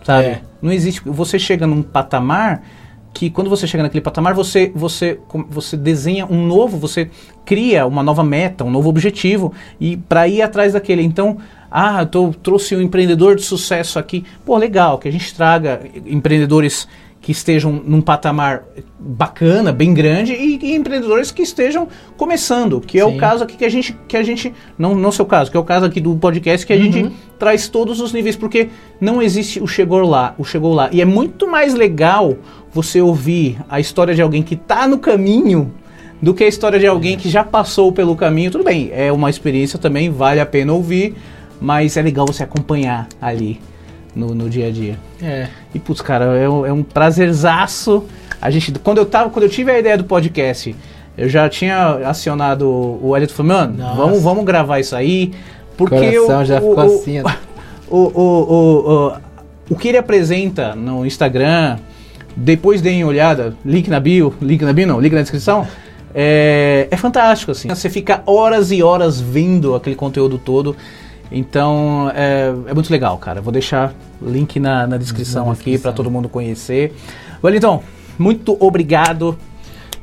Sabe? 0.02 0.26
É. 0.26 0.40
Não 0.62 0.72
existe. 0.72 1.02
Você 1.04 1.38
chega 1.38 1.66
num 1.66 1.82
patamar 1.82 2.62
que 3.12 3.30
quando 3.30 3.50
você 3.50 3.66
chega 3.66 3.82
naquele 3.82 4.00
patamar, 4.00 4.32
você 4.32 4.72
você 4.74 5.18
você 5.50 5.76
desenha 5.76 6.26
um 6.26 6.46
novo, 6.46 6.78
você 6.78 7.10
cria 7.44 7.86
uma 7.86 8.02
nova 8.02 8.22
meta, 8.22 8.64
um 8.64 8.70
novo 8.70 8.88
objetivo 8.88 9.52
e 9.80 9.96
para 9.96 10.28
ir 10.28 10.40
atrás 10.40 10.72
daquele. 10.72 11.02
Então, 11.02 11.38
ah, 11.70 12.02
eu 12.02 12.06
tô, 12.06 12.30
trouxe 12.30 12.76
um 12.76 12.80
empreendedor 12.80 13.36
de 13.36 13.42
sucesso 13.42 13.98
aqui. 13.98 14.24
Pô, 14.44 14.56
legal, 14.56 14.98
que 14.98 15.08
a 15.08 15.12
gente 15.12 15.34
traga 15.34 15.80
empreendedores 16.06 16.88
que 17.20 17.32
estejam 17.32 17.72
num 17.84 18.00
patamar 18.00 18.64
bacana, 18.98 19.72
bem 19.72 19.92
grande 19.92 20.32
e, 20.32 20.58
e 20.62 20.74
empreendedores 20.74 21.30
que 21.30 21.42
estejam 21.42 21.88
começando, 22.16 22.80
que 22.80 22.98
é 22.98 23.04
o 23.04 23.10
Sim. 23.10 23.16
caso 23.16 23.44
aqui 23.44 23.56
que 23.56 23.64
a 23.64 23.68
gente 23.68 23.96
que 24.06 24.16
a 24.16 24.22
gente 24.22 24.52
não 24.78 24.94
não 24.94 25.10
seu 25.10 25.26
caso, 25.26 25.50
que 25.50 25.56
é 25.56 25.60
o 25.60 25.64
caso 25.64 25.84
aqui 25.84 26.00
do 26.00 26.16
podcast 26.16 26.66
que 26.66 26.72
a 26.72 26.78
gente 26.78 27.10
traz 27.38 27.68
todos 27.68 28.00
os 28.00 28.12
níveis 28.12 28.36
porque 28.36 28.70
não 29.00 29.20
existe 29.20 29.60
o 29.60 29.66
chegou 29.66 30.00
lá, 30.00 30.34
o 30.38 30.44
chegou 30.44 30.72
lá. 30.72 30.88
E 30.92 31.00
é 31.00 31.04
muito 31.04 31.48
mais 31.48 31.74
legal 31.74 32.36
você 32.72 33.00
ouvir 33.00 33.58
a 33.68 33.80
história 33.80 34.14
de 34.14 34.22
alguém 34.22 34.42
que 34.42 34.54
está 34.54 34.86
no 34.86 34.98
caminho 34.98 35.72
do 36.20 36.34
que 36.34 36.44
a 36.44 36.48
história 36.48 36.78
de 36.78 36.86
alguém 36.86 37.16
que 37.16 37.28
já 37.28 37.44
passou 37.44 37.92
pelo 37.92 38.16
caminho. 38.16 38.50
Tudo 38.50 38.64
bem, 38.64 38.90
é 38.92 39.12
uma 39.12 39.30
experiência 39.30 39.78
também, 39.78 40.10
vale 40.10 40.40
a 40.40 40.46
pena 40.46 40.72
ouvir, 40.72 41.14
mas 41.60 41.96
é 41.96 42.02
legal 42.02 42.26
você 42.26 42.42
acompanhar 42.42 43.08
ali 43.20 43.60
no, 44.18 44.34
no 44.34 44.50
dia 44.50 44.66
a 44.66 44.70
dia. 44.70 44.98
É. 45.22 45.46
E 45.72 45.78
putz, 45.78 46.00
cara, 46.00 46.24
é 46.36 46.48
um, 46.48 46.66
é 46.66 46.72
um 46.72 46.82
prazerzaço. 46.82 48.04
A 48.40 48.50
gente, 48.50 48.72
quando 48.80 48.98
eu 48.98 49.06
tava, 49.06 49.30
quando 49.30 49.44
eu 49.44 49.48
tive 49.48 49.70
a 49.70 49.78
ideia 49.78 49.96
do 49.96 50.04
podcast, 50.04 50.74
eu 51.16 51.28
já 51.28 51.48
tinha 51.48 52.08
acionado 52.08 52.68
o 52.68 53.16
Elito 53.16 53.32
falou, 53.32 53.52
mano, 53.52 53.78
Nossa. 53.78 53.96
vamos, 53.96 54.22
vamos 54.22 54.44
gravar 54.44 54.80
isso 54.80 54.94
aí. 54.94 55.32
Porque 55.76 55.94
Coração 55.94 56.42
o, 56.42 56.44
já 56.44 56.56
o, 56.58 56.68
ficou 56.68 56.76
o, 56.76 56.80
assim, 56.80 57.20
o, 57.88 57.96
o, 57.96 58.22
o, 58.22 58.92
o, 58.92 59.16
o 59.70 59.76
que 59.76 59.88
ele 59.88 59.98
apresenta 59.98 60.74
no 60.74 61.06
Instagram, 61.06 61.78
depois 62.36 62.82
deem 62.82 63.04
uma 63.04 63.10
olhada, 63.10 63.54
link 63.64 63.88
na 63.88 64.00
bio, 64.00 64.34
link 64.42 64.62
na 64.64 64.72
bio 64.72 64.86
não, 64.86 65.00
link 65.00 65.12
na 65.12 65.22
descrição, 65.22 65.66
é, 66.14 66.88
é 66.90 66.96
fantástico, 66.96 67.52
assim. 67.52 67.68
Você 67.68 67.88
fica 67.88 68.22
horas 68.26 68.72
e 68.72 68.82
horas 68.82 69.20
vendo 69.20 69.74
aquele 69.74 69.94
conteúdo 69.94 70.38
todo. 70.38 70.76
Então, 71.30 72.10
é, 72.14 72.52
é 72.68 72.74
muito 72.74 72.90
legal, 72.90 73.16
cara. 73.18 73.40
Vou 73.40 73.52
deixar 73.52 73.92
link 74.20 74.58
na, 74.58 74.86
na 74.86 74.96
descrição 74.96 75.46
Na 75.46 75.52
aqui 75.52 75.78
para 75.78 75.92
todo 75.92 76.10
mundo 76.10 76.28
conhecer. 76.28 76.94
Wellington, 77.42 77.82
muito 78.18 78.56
obrigado 78.58 79.38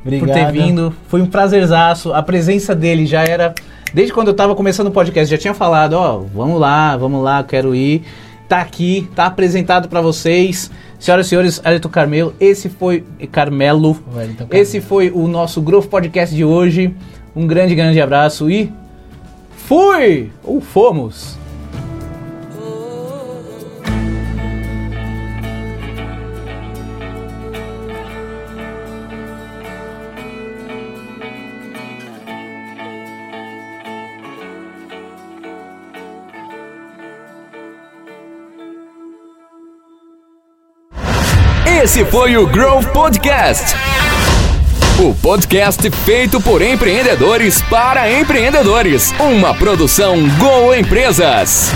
por 0.02 0.10
ter 0.10 0.22
Obrigado. 0.22 0.52
vindo. 0.52 0.94
Foi 1.08 1.20
um 1.20 1.26
prazerzaço. 1.26 2.12
A 2.12 2.22
presença 2.22 2.74
dele 2.74 3.06
já 3.06 3.22
era. 3.24 3.54
Desde 3.92 4.12
quando 4.12 4.28
eu 4.28 4.34
tava 4.34 4.54
começando 4.54 4.86
o 4.88 4.90
podcast, 4.90 5.30
já 5.30 5.38
tinha 5.38 5.54
falado: 5.54 5.94
ó, 5.94 6.18
vamos 6.18 6.60
lá, 6.60 6.96
vamos 6.96 7.22
lá, 7.22 7.42
quero 7.42 7.74
ir. 7.74 8.02
Tá 8.48 8.60
aqui, 8.60 9.08
tá 9.14 9.26
apresentado 9.26 9.88
pra 9.88 10.00
vocês. 10.00 10.70
Senhoras 10.98 11.26
e 11.26 11.28
senhores, 11.28 11.60
Elton 11.64 11.88
Carmelo, 11.88 12.34
esse 12.38 12.68
foi. 12.68 13.04
Carmelo. 13.30 14.00
Wellington 14.14 14.46
Esse 14.50 14.80
foi 14.80 15.10
o 15.10 15.26
nosso 15.26 15.60
Growth 15.60 15.86
Podcast 15.86 16.34
de 16.34 16.44
hoje. 16.44 16.94
Um 17.34 17.46
grande, 17.46 17.74
grande 17.74 18.00
abraço 18.00 18.48
e. 18.50 18.72
Fui! 19.66 20.30
Ou 20.44 20.60
fomos! 20.60 21.36
Esse 41.66 42.04
foi 42.04 42.36
o 42.36 42.46
Growth 42.46 42.86
Podcast. 42.92 43.74
O 44.98 45.14
podcast 45.14 45.90
feito 46.06 46.40
por 46.40 46.62
empreendedores 46.62 47.60
para 47.68 48.10
empreendedores. 48.10 49.12
Uma 49.20 49.52
produção 49.52 50.16
Go 50.38 50.74
Empresas. 50.74 51.70